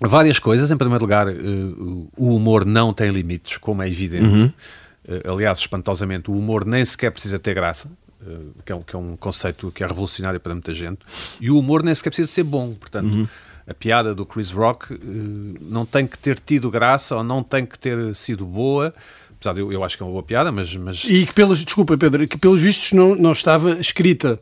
Várias 0.00 0.38
coisas. 0.38 0.70
Em 0.70 0.76
primeiro 0.76 1.02
lugar, 1.02 1.26
eh, 1.26 1.34
o 2.16 2.36
humor 2.36 2.64
não 2.64 2.92
tem 2.92 3.10
limites, 3.10 3.56
como 3.56 3.82
é 3.82 3.88
evidente. 3.88 4.44
Uhum. 4.44 4.52
Eh, 5.08 5.22
aliás, 5.28 5.58
espantosamente, 5.58 6.30
o 6.30 6.38
humor 6.38 6.64
nem 6.64 6.84
sequer 6.84 7.10
precisa 7.10 7.36
ter 7.36 7.52
graça. 7.52 7.90
Que 8.64 8.72
é, 8.72 8.74
um, 8.74 8.82
que 8.82 8.96
é 8.96 8.98
um 8.98 9.16
conceito 9.16 9.70
que 9.70 9.84
é 9.84 9.86
revolucionário 9.86 10.40
para 10.40 10.52
muita 10.52 10.74
gente, 10.74 10.98
e 11.40 11.48
o 11.48 11.58
humor 11.58 11.82
nem 11.82 11.94
sequer 11.94 12.10
precisa 12.10 12.30
ser 12.30 12.42
bom. 12.42 12.74
Portanto, 12.74 13.12
uhum. 13.12 13.28
a 13.68 13.74
piada 13.74 14.14
do 14.14 14.26
Chris 14.26 14.50
Rock 14.50 14.98
não 15.60 15.86
tem 15.86 16.08
que 16.08 16.18
ter 16.18 16.40
tido 16.40 16.68
graça 16.68 17.14
ou 17.14 17.22
não 17.22 17.42
tem 17.42 17.64
que 17.64 17.78
ter 17.78 18.16
sido 18.16 18.44
boa, 18.44 18.92
apesar 19.46 19.54
de 19.54 19.60
eu, 19.60 19.72
eu 19.72 19.84
acho 19.84 19.96
que 19.96 20.02
é 20.02 20.06
uma 20.06 20.12
boa 20.12 20.22
piada, 20.22 20.50
mas, 20.50 20.74
mas... 20.76 21.04
E 21.04 21.26
que 21.26 21.34
pelos, 21.34 21.64
desculpa 21.64 21.96
Pedro, 21.96 22.26
que 22.26 22.36
pelos 22.36 22.60
vistos 22.60 22.92
não, 22.92 23.14
não 23.14 23.32
estava 23.32 23.72
escrita. 23.72 24.40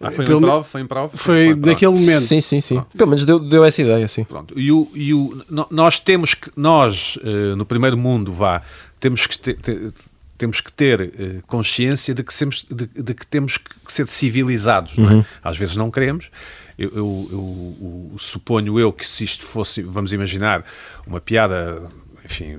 Ah, 0.00 0.10
foi, 0.10 0.24
Pelo, 0.24 0.38
em 0.38 0.42
prova, 0.42 0.64
foi 0.64 0.80
em 0.80 0.86
prova? 0.86 1.16
Foi, 1.16 1.46
foi 1.46 1.54
naquele 1.54 1.92
momento. 1.92 2.22
Sim, 2.22 2.40
sim, 2.40 2.60
sim. 2.60 2.74
Pronto. 2.74 2.96
Pelo 2.96 3.10
menos 3.10 3.24
deu, 3.24 3.38
deu 3.38 3.64
essa 3.64 3.80
ideia, 3.80 4.06
sim. 4.08 4.24
Pronto. 4.24 4.58
E, 4.58 4.70
o, 4.70 4.90
e 4.92 5.14
o, 5.14 5.40
nós 5.70 6.00
temos 6.00 6.34
que, 6.34 6.50
nós, 6.56 7.16
uh, 7.16 7.56
no 7.56 7.64
primeiro 7.64 7.96
mundo, 7.96 8.32
vá, 8.32 8.62
temos 8.98 9.26
que 9.26 9.38
ter, 9.38 9.56
ter 9.56 9.92
temos 10.36 10.60
que 10.60 10.72
ter 10.72 11.00
uh, 11.00 11.46
consciência 11.46 12.12
de 12.12 12.22
que, 12.22 12.36
temos, 12.36 12.66
de, 12.68 12.86
de, 12.86 13.14
que 13.14 13.24
temos 13.24 13.56
que 13.56 13.92
ser 13.92 14.08
civilizados, 14.08 14.98
uhum. 14.98 15.04
não 15.04 15.10
é? 15.10 15.14
Uhum. 15.14 15.24
Às 15.42 15.56
vezes 15.56 15.76
não 15.76 15.90
queremos. 15.90 16.28
Eu, 16.76 16.90
eu, 16.90 17.28
eu, 17.30 18.10
eu, 18.12 18.18
suponho 18.18 18.80
eu 18.80 18.92
que 18.92 19.08
se 19.08 19.22
isto 19.22 19.44
fosse, 19.44 19.80
vamos 19.80 20.12
imaginar, 20.12 20.64
uma 21.06 21.20
piada, 21.20 21.84
enfim, 22.24 22.58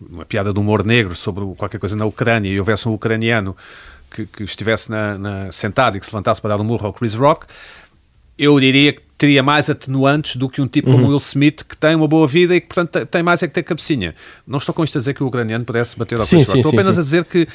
uma 0.00 0.24
piada 0.24 0.52
de 0.52 0.58
humor 0.58 0.84
negro 0.84 1.14
sobre 1.14 1.44
qualquer 1.56 1.78
coisa 1.78 1.96
na 1.96 2.04
Ucrânia 2.04 2.50
e 2.50 2.58
houvesse 2.58 2.88
um 2.88 2.92
ucraniano 2.92 3.56
que, 4.10 4.26
que 4.26 4.44
estivesse 4.44 4.90
na, 4.90 5.18
na, 5.18 5.52
sentado 5.52 5.96
e 5.96 6.00
que 6.00 6.06
se 6.06 6.12
levantasse 6.12 6.40
para 6.40 6.56
dar 6.56 6.60
um 6.60 6.64
murro 6.64 6.86
ao 6.86 6.92
Chris 6.92 7.14
Rock, 7.14 7.46
eu 8.38 8.58
diria 8.60 8.92
que 8.92 9.02
teria 9.16 9.42
mais 9.42 9.70
atenuantes 9.70 10.36
do 10.36 10.48
que 10.48 10.60
um 10.60 10.66
tipo 10.66 10.90
uhum. 10.90 10.96
como 10.96 11.08
Will 11.08 11.16
Smith 11.16 11.64
que 11.64 11.76
tem 11.76 11.94
uma 11.94 12.06
boa 12.06 12.26
vida 12.26 12.54
e 12.54 12.60
que, 12.60 12.66
portanto, 12.66 13.06
tem 13.06 13.22
mais 13.22 13.42
é 13.42 13.48
que 13.48 13.54
ter 13.54 13.62
cabecinha. 13.62 14.14
Não 14.46 14.58
estou 14.58 14.74
com 14.74 14.84
isto 14.84 14.98
a 14.98 15.00
dizer 15.00 15.14
que 15.14 15.22
o 15.22 15.26
ucraniano 15.26 15.64
pudesse 15.64 15.98
bater 15.98 16.18
ao 16.18 16.24
sim, 16.24 16.36
Chris 16.36 16.48
Rock. 16.48 16.58
Estou 16.58 16.72
apenas 16.72 16.94
sim. 16.96 17.00
a 17.00 17.04
dizer 17.04 17.24
que 17.24 17.48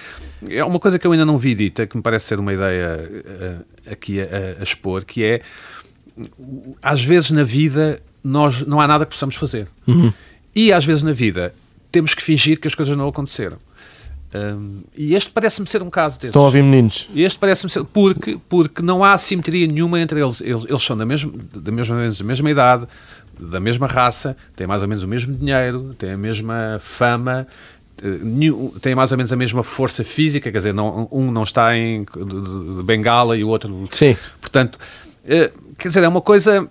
é 0.49 0.63
uma 0.63 0.79
coisa 0.79 0.97
que 0.97 1.05
eu 1.05 1.11
ainda 1.11 1.25
não 1.25 1.37
vi 1.37 1.53
dita, 1.53 1.85
que 1.85 1.95
me 1.95 2.01
parece 2.01 2.25
ser 2.25 2.39
uma 2.39 2.51
ideia 2.51 3.07
uh, 3.07 3.91
aqui 3.91 4.19
a, 4.21 4.25
a, 4.59 4.63
expor, 4.63 5.05
que 5.05 5.23
é 5.23 5.41
às 6.81 7.03
vezes 7.03 7.31
na 7.31 7.43
vida 7.43 8.01
nós 8.23 8.65
não 8.65 8.81
há 8.81 8.87
nada 8.87 9.05
que 9.05 9.11
possamos 9.11 9.35
fazer. 9.35 9.67
Uhum. 9.87 10.11
E 10.55 10.71
às 10.73 10.85
vezes 10.85 11.03
na 11.03 11.13
vida 11.13 11.53
temos 11.91 12.13
que 12.13 12.23
fingir 12.23 12.59
que 12.59 12.67
as 12.67 12.75
coisas 12.75 12.95
não 12.95 13.07
aconteceram. 13.07 13.57
Um, 14.33 14.83
e 14.95 15.13
este 15.13 15.29
parece-me 15.29 15.67
ser 15.67 15.83
um 15.83 15.89
caso 15.89 16.15
desses. 16.15 16.29
Estão 16.29 16.43
a 16.43 16.45
ouvir 16.45 16.63
meninos. 16.63 17.09
Este 17.13 17.37
parece-me 17.37 17.69
ser. 17.69 17.83
Porque, 17.83 18.39
porque 18.47 18.81
não 18.81 19.03
há 19.03 19.17
simetria 19.17 19.67
nenhuma 19.67 19.99
entre 19.99 20.21
eles. 20.21 20.39
Eles, 20.39 20.65
eles 20.69 20.83
são 20.83 20.95
da 20.95 21.05
mesma, 21.05 21.33
da, 21.53 21.71
mesma, 21.71 22.09
da 22.09 22.23
mesma 22.23 22.49
idade, 22.49 22.87
da 23.37 23.59
mesma 23.59 23.87
raça, 23.87 24.37
têm 24.55 24.65
mais 24.65 24.81
ou 24.81 24.87
menos 24.87 25.03
o 25.03 25.07
mesmo 25.07 25.35
dinheiro, 25.35 25.93
têm 25.97 26.11
a 26.11 26.17
mesma 26.17 26.79
fama, 26.81 27.45
eh, 28.01 28.79
têm 28.81 28.95
mais 28.95 29.11
ou 29.11 29.17
menos 29.17 29.33
a 29.33 29.35
mesma 29.35 29.63
força 29.63 30.03
física, 30.03 30.49
quer 30.49 30.57
dizer, 30.59 30.73
não, 30.73 31.09
um 31.11 31.29
não 31.29 31.43
está 31.43 31.75
em 31.75 32.03
de, 32.05 32.77
de 32.77 32.83
bengala 32.83 33.35
e 33.35 33.43
o 33.43 33.49
outro. 33.49 33.89
Sim. 33.91 34.15
Portanto, 34.39 34.79
eh, 35.25 35.51
quer 35.77 35.89
dizer, 35.89 36.03
é 36.03 36.07
uma 36.07 36.21
coisa 36.21 36.69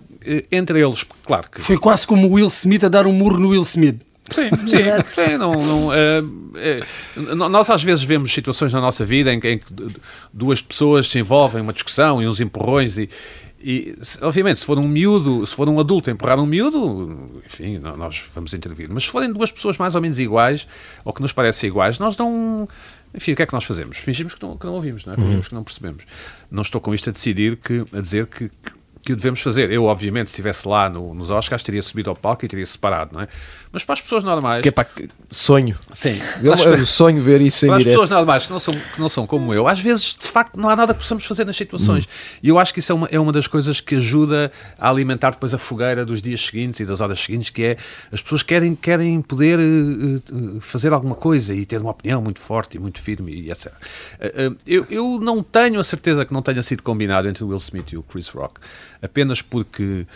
entre 0.51 0.81
eles, 0.81 1.05
claro 1.25 1.49
que. 1.51 1.61
Foi 1.61 1.79
quase 1.79 2.07
como 2.07 2.29
o 2.29 2.33
Will 2.33 2.49
Smith 2.49 2.85
a 2.85 2.89
dar 2.89 3.07
um 3.07 3.13
murro 3.13 3.39
no 3.39 3.49
Will 3.49 3.63
Smith. 3.63 4.01
Sim, 4.31 4.51
sim, 4.67 4.79
sim 5.05 5.37
não, 5.37 5.53
não, 5.53 5.89
uh, 5.89 7.49
nós 7.49 7.69
às 7.69 7.83
vezes 7.83 8.05
vemos 8.05 8.33
situações 8.33 8.73
na 8.73 8.81
nossa 8.81 9.05
vida 9.05 9.33
em 9.33 9.41
que, 9.41 9.49
em 9.49 9.59
que, 9.59 9.65
duas 10.33 10.63
pessoas 10.63 11.11
se 11.11 11.19
envolvem 11.19 11.61
em 11.61 11.63
uma 11.63 11.73
discussão 11.73 12.23
e 12.23 12.29
uns 12.29 12.41
empurrões 12.41 12.97
e, 12.97 13.11
e 13.61 13.97
obviamente 14.23 14.61
se 14.61 14.67
for 14.67 14.79
um 14.79 14.87
miúdo, 14.87 15.45
se 15.47 15.55
for 15.55 15.69
um 15.69 15.81
adulto 15.81 16.11
empurrar 16.11 16.39
um 16.39 16.47
miúdo, 16.47 17.41
enfim, 17.45 17.79
nós 17.79 18.25
vamos 18.35 18.55
intervir. 18.55 18.89
Mas 18.91 19.05
se 19.05 19.11
forem 19.11 19.33
duas 19.33 19.51
pessoas 19.51 19.77
mais 19.77 19.95
ou 19.95 20.01
menos 20.01 20.19
iguais 20.19 20.67
ou 21.05 21.13
que 21.13 21.21
nos 21.21 21.33
parecem 21.33 21.69
iguais, 21.69 21.99
nós 21.99 22.17
não 22.17 22.69
enfim, 23.13 23.33
o 23.33 23.37
que 23.37 23.43
é 23.43 23.47
que 23.47 23.53
nós 23.53 23.65
fazemos? 23.65 23.97
Fingimos 23.97 24.35
que 24.37 24.43
não, 24.43 24.57
que 24.57 24.65
não 24.65 24.75
ouvimos, 24.75 25.05
não 25.05 25.15
é? 25.15 25.17
Fingimos 25.17 25.47
uhum. 25.47 25.49
que 25.49 25.55
não 25.55 25.65
percebemos. 25.65 26.05
Não 26.49 26.63
estou 26.63 26.81
com 26.81 26.95
isto 26.95 27.11
a 27.11 27.13
decidir 27.13 27.57
que, 27.57 27.85
a 27.93 28.01
dizer 28.01 28.27
que, 28.27 28.49
que 28.49 28.80
que 29.11 29.15
o 29.15 29.17
devemos 29.17 29.41
fazer. 29.41 29.71
Eu, 29.71 29.85
obviamente, 29.85 30.29
se 30.29 30.35
estivesse 30.35 30.67
lá 30.67 30.89
no, 30.89 31.13
nos 31.15 31.31
Oscars, 31.31 31.63
teria 31.63 31.83
subido 31.83 32.11
ao 32.11 32.17
palco 32.17 32.45
e 32.45 32.49
teria 32.49 32.67
separado, 32.67 33.15
não 33.15 33.23
é? 33.23 33.29
Mas 33.73 33.85
para 33.85 33.93
as 33.93 34.01
pessoas 34.01 34.25
normais. 34.25 34.63
Que 34.63 34.69
é 34.69 34.73
para 34.73 34.89
sonho. 35.31 35.79
Sim. 35.95 36.21
Eu, 36.43 36.55
eu 36.55 36.85
sonho 36.85 37.23
ver 37.23 37.41
isso 37.41 37.67
para 37.67 37.69
em 37.69 37.73
as 37.73 37.79
direto. 37.79 37.95
pessoas 37.95 38.11
normais 38.11 38.47
que 38.47 38.53
não, 38.53 38.59
são, 38.59 38.75
que 38.75 39.01
não 39.01 39.09
são 39.09 39.27
como 39.27 39.55
eu, 39.55 39.69
às 39.69 39.79
vezes, 39.79 40.17
de 40.21 40.27
facto, 40.27 40.59
não 40.59 40.69
há 40.69 40.75
nada 40.75 40.93
que 40.93 41.01
possamos 41.01 41.25
fazer 41.25 41.45
nas 41.45 41.57
situações. 41.57 42.05
Hum. 42.05 42.39
E 42.43 42.49
eu 42.49 42.59
acho 42.59 42.75
que 42.75 42.81
isso 42.81 42.91
é 42.91 42.95
uma, 42.95 43.09
é 43.13 43.21
uma 43.21 43.31
das 43.33 43.47
coisas 43.47 43.81
que 43.81 43.95
ajuda 43.95 44.51
a 44.77 44.89
alimentar 44.89 45.31
depois 45.31 45.55
a 45.55 45.59
fogueira 45.59 46.05
dos 46.05 46.21
dias 46.21 46.41
seguintes 46.45 46.81
e 46.81 46.85
das 46.85 47.01
horas 47.01 47.21
seguintes, 47.21 47.51
que 47.51 47.63
é 47.63 47.77
as 48.11 48.21
pessoas 48.21 48.43
querem, 48.43 48.75
querem 48.75 49.23
poder 49.23 49.59
uh, 49.61 50.61
fazer 50.61 50.93
alguma 50.93 51.15
coisa 51.15 51.55
e 51.55 51.65
ter 51.65 51.81
uma 51.81 51.91
opinião 51.91 52.21
muito 52.21 52.41
forte 52.41 52.77
e 52.77 52.81
muito 52.81 53.01
firme 53.01 53.33
e 53.33 53.53
etc. 53.53 53.67
Uh, 53.67 54.51
uh, 54.51 54.57
eu, 54.67 54.87
eu 54.91 55.21
não 55.21 55.45
tenho 55.45 55.79
a 55.79 55.85
certeza 55.85 56.25
que 56.25 56.33
não 56.33 56.43
tenha 56.43 56.63
sido 56.63 56.83
combinado 56.83 57.29
entre 57.29 57.45
o 57.45 57.49
Will 57.49 57.59
Smith 57.59 57.93
e 57.93 57.97
o 57.97 58.03
Chris 58.03 58.29
Rock, 58.29 58.61
apenas 59.01 59.41
porque 59.41 60.07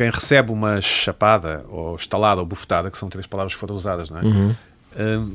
quem 0.00 0.08
recebe 0.08 0.50
uma 0.50 0.80
chapada, 0.80 1.62
ou 1.68 1.94
estalada, 1.94 2.40
ou 2.40 2.46
bufetada, 2.46 2.90
que 2.90 2.96
são 2.96 3.10
três 3.10 3.26
palavras 3.26 3.52
que 3.52 3.60
foram 3.60 3.74
usadas, 3.74 4.08
não 4.08 4.18
é? 4.18 4.22
Uhum. 4.22 4.56
Um, 4.98 5.32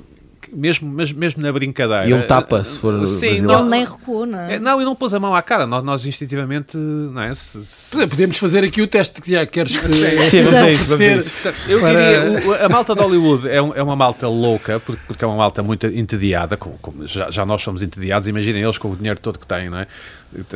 mesmo, 0.51 0.89
mesmo, 0.89 1.19
mesmo 1.19 1.43
na 1.43 1.51
brincadeira. 1.51 2.07
E 2.07 2.13
um 2.15 2.25
tapa, 2.25 2.63
se 2.63 2.79
for 2.79 3.05
Sim, 3.05 3.41
não, 3.41 3.59
ele 3.59 3.69
nem 3.69 3.85
recuou, 3.85 4.25
não 4.25 4.39
é? 4.39 4.55
é? 4.55 4.59
Não, 4.59 4.81
e 4.81 4.85
não 4.85 4.95
pôs 4.95 5.13
a 5.13 5.19
mão 5.19 5.35
à 5.35 5.41
cara. 5.43 5.67
Nós, 5.67 5.83
nós 5.83 6.03
instintivamente, 6.03 6.75
não 6.75 7.21
é? 7.21 7.33
Se, 7.35 7.63
se... 7.63 8.07
Podemos 8.07 8.39
fazer 8.39 8.63
aqui 8.63 8.81
o 8.81 8.87
teste 8.87 9.21
que 9.21 9.31
já 9.31 9.45
queres 9.45 9.77
que. 9.77 9.87
Sim, 10.29 10.41
vamos 10.41 10.61
a 10.61 10.69
isso. 10.71 10.97
Vamos 10.97 11.01
a 11.01 11.17
isso. 11.17 11.33
Eu 11.67 11.79
para... 11.81 11.91
diria, 11.93 12.65
a 12.65 12.69
malta 12.69 12.95
de 12.95 13.01
Hollywood 13.01 13.47
é, 13.47 13.61
um, 13.61 13.73
é, 13.75 13.83
uma 13.83 13.95
malta 13.95 14.27
louca, 14.27 14.79
porque, 14.79 15.01
porque 15.07 15.23
é 15.23 15.27
uma 15.27 15.37
malta 15.37 15.61
muito 15.61 15.85
entediada. 15.87 16.57
Como, 16.57 16.77
como 16.79 17.07
já, 17.07 17.29
já 17.29 17.45
nós 17.45 17.61
somos 17.61 17.83
entediados, 17.83 18.27
imaginem 18.27 18.63
eles 18.63 18.79
com 18.79 18.91
o 18.91 18.95
dinheiro 18.95 19.19
todo 19.19 19.37
que 19.37 19.45
têm, 19.45 19.69
não 19.69 19.79
é? 19.79 19.87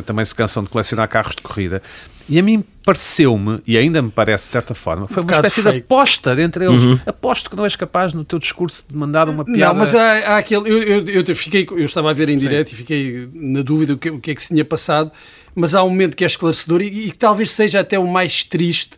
Também 0.05 0.25
se 0.25 0.33
cansam 0.33 0.63
de 0.63 0.69
colecionar 0.69 1.07
carros 1.07 1.35
de 1.35 1.41
corrida. 1.41 1.81
E 2.27 2.37
a 2.37 2.43
mim 2.43 2.63
pareceu-me, 2.85 3.59
e 3.65 3.75
ainda 3.75 4.01
me 4.01 4.11
parece 4.11 4.45
de 4.45 4.51
certa 4.51 4.75
forma, 4.75 5.07
foi 5.07 5.23
um 5.23 5.25
uma 5.25 5.31
espécie 5.33 5.61
fake. 5.61 5.71
de 5.71 5.77
aposta 5.79 6.39
entre 6.39 6.65
eles. 6.65 6.83
Uhum. 6.83 6.99
Aposto 7.05 7.49
que 7.49 7.55
não 7.55 7.63
és 7.63 7.75
capaz 7.75 8.13
no 8.13 8.23
teu 8.23 8.37
discurso 8.37 8.83
de 8.87 8.95
mandar 8.95 9.27
uma 9.27 9.43
piada. 9.43 9.73
Não, 9.73 9.79
mas 9.79 9.95
há, 9.95 10.33
há 10.33 10.37
aquele. 10.37 10.69
Eu, 10.69 11.03
eu, 11.05 11.23
eu, 11.23 11.35
fiquei, 11.35 11.67
eu 11.71 11.85
estava 11.85 12.11
a 12.11 12.13
ver 12.13 12.29
em 12.29 12.37
direto 12.37 12.71
e 12.71 12.75
fiquei 12.75 13.27
na 13.33 13.63
dúvida 13.63 13.93
o 13.93 13.97
que, 13.97 14.11
o 14.11 14.19
que 14.19 14.31
é 14.31 14.35
que 14.35 14.41
se 14.41 14.49
tinha 14.49 14.63
passado, 14.63 15.11
mas 15.55 15.73
há 15.73 15.83
um 15.83 15.89
momento 15.89 16.15
que 16.15 16.23
é 16.23 16.27
esclarecedor 16.27 16.81
e, 16.81 17.07
e 17.07 17.11
que 17.11 17.17
talvez 17.17 17.51
seja 17.51 17.79
até 17.79 17.97
o 17.97 18.07
mais 18.07 18.43
triste 18.43 18.91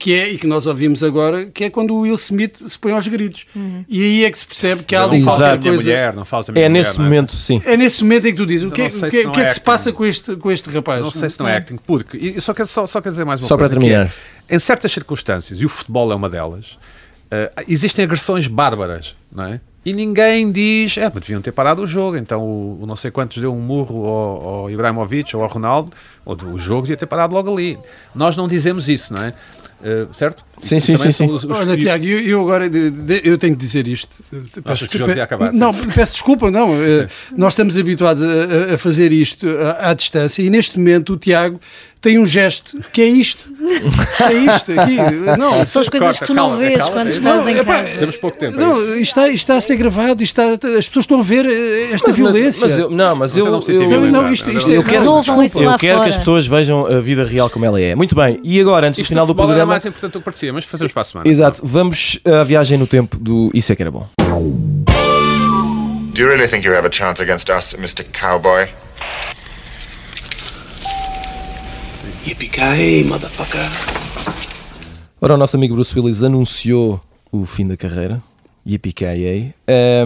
que 0.00 0.14
é, 0.14 0.30
e 0.30 0.38
que 0.38 0.46
nós 0.46 0.66
ouvimos 0.66 1.04
agora, 1.04 1.44
que 1.44 1.64
é 1.64 1.68
quando 1.68 1.94
o 1.94 2.00
Will 2.00 2.14
Smith 2.14 2.56
se 2.56 2.78
põe 2.78 2.90
aos 2.90 3.06
gritos. 3.06 3.44
Uhum. 3.54 3.84
E 3.86 4.02
aí 4.02 4.24
é 4.24 4.30
que 4.30 4.38
se 4.38 4.46
percebe 4.46 4.82
que 4.82 4.96
há 4.96 5.04
ali 5.04 5.22
qualquer 5.22 5.60
coisa. 5.60 5.76
Mulher, 5.76 6.14
não 6.14 6.24
falta 6.24 6.58
é 6.58 6.70
nesse 6.70 6.96
mulher, 6.96 7.04
momento, 7.04 7.34
é? 7.34 7.36
sim. 7.36 7.62
É 7.66 7.76
nesse 7.76 8.02
momento 8.02 8.26
em 8.26 8.30
que 8.30 8.36
tu 8.38 8.46
dizes 8.46 8.66
o 8.66 8.70
que, 8.70 8.80
é, 8.80 8.86
o 8.86 8.90
que, 8.90 9.26
o 9.26 9.30
que, 9.30 9.40
é 9.40 9.44
que, 9.44 9.52
se 9.52 9.60
passa 9.60 9.92
com 9.92 10.06
este, 10.06 10.36
com 10.36 10.50
este 10.50 10.70
rapaz. 10.70 11.02
Não 11.02 11.10
sei 11.10 11.28
se 11.28 11.38
não 11.38 11.46
é 11.46 11.58
acting, 11.58 11.76
porque, 11.86 12.16
e 12.16 12.40
só 12.40 12.54
quero, 12.54 12.66
só, 12.66 12.86
só 12.86 13.02
quero 13.02 13.12
dizer 13.12 13.26
mais 13.26 13.40
uma 13.40 13.46
só 13.46 13.58
coisa. 13.58 13.74
Só 13.74 13.78
para 13.78 13.86
terminar. 13.88 14.10
É, 14.48 14.56
em 14.56 14.58
certas 14.58 14.90
circunstâncias, 14.90 15.60
e 15.60 15.66
o 15.66 15.68
futebol 15.68 16.10
é 16.10 16.14
uma 16.14 16.30
delas, 16.30 16.72
uh, 17.26 17.62
existem 17.68 18.02
agressões 18.02 18.46
bárbaras, 18.46 19.14
não 19.30 19.44
é? 19.44 19.60
E 19.84 19.92
ninguém 19.92 20.50
diz, 20.50 20.96
é, 20.98 21.04
mas 21.04 21.22
deviam 21.22 21.40
ter 21.40 21.52
parado 21.52 21.82
o 21.82 21.86
jogo, 21.86 22.16
então 22.16 22.42
o, 22.42 22.82
o 22.82 22.86
não 22.86 22.96
sei 22.96 23.10
quantos 23.10 23.38
deu 23.38 23.54
um 23.54 23.60
murro 23.60 24.06
ao, 24.06 24.48
ao 24.48 24.70
Ibrahimovic 24.70 25.34
ou 25.36 25.42
ao 25.42 25.48
Ronaldo, 25.48 25.92
ou 26.24 26.36
o 26.36 26.58
jogo 26.58 26.82
devia 26.82 26.96
ter 26.96 27.06
parado 27.06 27.34
logo 27.34 27.52
ali. 27.52 27.78
Nós 28.14 28.36
não 28.36 28.46
dizemos 28.46 28.88
isso, 28.88 29.14
não 29.14 29.22
é? 29.22 29.34
Uh, 29.80 30.14
certo? 30.14 30.44
Sim, 30.60 30.78
sim, 30.78 30.94
sim. 30.96 31.10
sim. 31.10 31.26
Os, 31.26 31.44
os... 31.44 31.50
Olha, 31.50 31.74
Tiago, 31.74 32.04
eu, 32.04 32.20
eu, 32.20 32.40
agora 32.42 32.66
eu 33.24 33.38
tenho 33.38 33.54
que 33.54 33.60
dizer 33.60 33.88
isto. 33.88 34.22
Peço, 34.62 34.88
que 34.88 35.02
pe... 35.02 35.18
acabar, 35.18 35.52
não, 35.54 35.72
peço 35.72 36.12
desculpa, 36.12 36.50
não. 36.50 36.72
Uh, 36.74 37.08
nós 37.34 37.54
estamos 37.54 37.78
habituados 37.78 38.22
a, 38.22 38.74
a 38.74 38.78
fazer 38.78 39.10
isto 39.10 39.48
à, 39.48 39.90
à, 39.90 39.94
distância 39.94 40.42
e 40.42 40.50
neste 40.50 40.78
momento 40.78 41.14
o 41.14 41.16
Tiago 41.16 41.58
tem 42.00 42.18
um 42.18 42.24
gesto 42.24 42.78
que 42.92 43.02
é 43.02 43.06
isto. 43.06 43.50
É 44.20 44.32
isto 44.32 44.72
aqui. 44.72 44.96
Não, 45.38 45.66
São 45.66 45.82
as 45.82 45.88
coisas 45.88 46.18
que 46.18 46.26
tu 46.26 46.34
não 46.34 46.56
vês 46.56 46.78
calma, 46.78 46.92
quando 46.92 47.10
estás 47.10 47.44
não, 47.44 47.48
em 47.48 47.64
casa. 47.64 47.98
Temos 47.98 48.16
pouco 48.16 48.38
tempo. 48.38 48.58
É 48.58 48.64
não, 48.64 48.80
isto 48.80 49.00
está, 49.00 49.28
isto 49.28 49.36
está 49.36 49.56
a 49.56 49.60
ser 49.60 49.76
gravado, 49.76 50.22
está, 50.22 50.44
as 50.52 50.88
pessoas 50.88 51.04
estão 51.04 51.20
a 51.20 51.22
ver 51.22 51.44
eh, 51.46 51.90
esta 51.92 52.08
mas, 52.08 52.16
violência. 52.16 52.62
Mas 52.62 52.78
eu, 52.78 52.90
não, 52.90 53.16
mas 53.16 53.36
eu, 53.36 53.46
eu, 53.46 53.90
eu, 53.90 54.00
não, 54.10 54.32
isto, 54.32 54.50
isto 54.50 54.70
eu 54.70 54.82
quero, 54.82 55.04
eu 55.04 55.78
quero 55.78 56.02
que 56.02 56.08
as 56.08 56.16
pessoas 56.16 56.46
vejam 56.46 56.86
a 56.86 57.00
vida 57.00 57.24
real 57.24 57.50
como 57.50 57.64
ela 57.64 57.80
é. 57.80 57.94
Muito 57.94 58.14
bem, 58.14 58.40
e 58.42 58.58
agora, 58.60 58.88
antes 58.88 58.98
isto 58.98 59.08
do 59.08 59.10
final 59.10 59.26
do 59.26 59.34
programa. 59.34 59.62
É 59.62 59.66
mais 59.66 59.84
importante 59.84 60.12
do 60.12 60.20
que 60.20 60.24
parecia, 60.24 60.52
mas 60.52 60.64
fazemos 60.64 60.92
para 60.92 61.02
a 61.02 61.04
semana. 61.04 61.28
Exato, 61.28 61.60
vamos 61.62 62.18
à 62.24 62.42
viagem 62.42 62.78
no 62.78 62.86
tempo 62.86 63.18
do 63.18 63.50
Isso 63.52 63.72
é 63.72 63.76
que 63.76 63.82
era 63.82 63.90
bom. 63.90 64.06
Do 66.14 66.20
you 66.20 66.28
really 66.28 66.48
think 66.48 66.66
you 66.66 66.74
have 66.74 66.86
a 66.86 66.90
chance 66.90 67.22
against 67.22 67.48
us, 67.50 67.74
Mr. 67.74 68.04
Cowboy? 68.04 68.68
Yippee 72.30 73.02
motherfucker. 73.02 73.68
Ora, 75.20 75.34
o 75.34 75.36
nosso 75.36 75.56
amigo 75.56 75.74
Bruce 75.74 75.98
Willis 75.98 76.22
anunciou 76.22 77.00
o 77.32 77.44
fim 77.44 77.66
da 77.66 77.76
carreira. 77.76 78.22
Yippee 78.64 78.94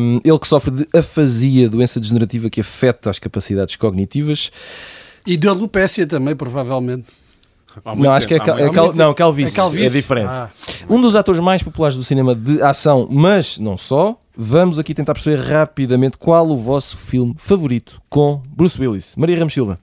um, 0.00 0.20
Ele 0.24 0.38
que 0.38 0.48
sofre 0.48 0.70
de 0.70 0.88
afasia, 0.96 1.68
doença 1.68 2.00
degenerativa 2.00 2.48
que 2.48 2.62
afeta 2.62 3.10
as 3.10 3.18
capacidades 3.18 3.76
cognitivas. 3.76 4.50
E 5.26 5.36
de 5.36 5.46
alopécia 5.46 6.06
também, 6.06 6.34
provavelmente. 6.34 7.04
Não, 7.94 8.10
acho 8.10 8.26
que 8.26 8.32
é, 8.32 8.40
cal, 8.40 8.58
é 8.58 8.70
cal, 8.70 8.94
não, 8.94 9.12
calvície, 9.12 9.52
é, 9.52 9.56
calvície. 9.56 9.98
é 9.98 10.00
diferente. 10.00 10.30
Ah. 10.30 10.48
Um 10.88 10.98
dos 10.98 11.14
atores 11.16 11.40
mais 11.40 11.62
populares 11.62 11.94
do 11.94 12.04
cinema 12.04 12.34
de 12.34 12.62
ação, 12.62 13.06
mas 13.10 13.58
não 13.58 13.76
só, 13.76 14.18
vamos 14.34 14.78
aqui 14.78 14.94
tentar 14.94 15.12
perceber 15.12 15.42
rapidamente 15.42 16.16
qual 16.16 16.48
o 16.48 16.56
vosso 16.56 16.96
filme 16.96 17.34
favorito 17.36 18.00
com 18.08 18.40
Bruce 18.48 18.80
Willis. 18.80 19.14
Maria 19.14 19.36
Ramos 19.36 19.52
Silva 19.52 19.78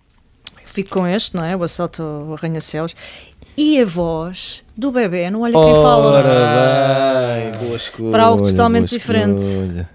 fico 0.72 0.90
com 0.90 1.08
este, 1.08 1.36
não 1.36 1.44
é? 1.44 1.56
O 1.56 1.64
assalto 1.64 2.02
ao 2.02 2.34
arranha-céus. 2.34 2.96
E 3.58 3.80
a 3.82 3.86
voz 3.86 4.64
do 4.78 4.92
bebê, 4.92 5.30
não 5.30 5.42
olha 5.42 5.54
quem 5.54 5.74
fala. 5.74 6.06
Ora 6.08 6.30
bem, 6.30 7.68
boa 7.68 7.76
escolha. 7.76 8.12
Para 8.12 8.24
algo 8.24 8.48
totalmente 8.48 8.90
diferente. 8.90 9.44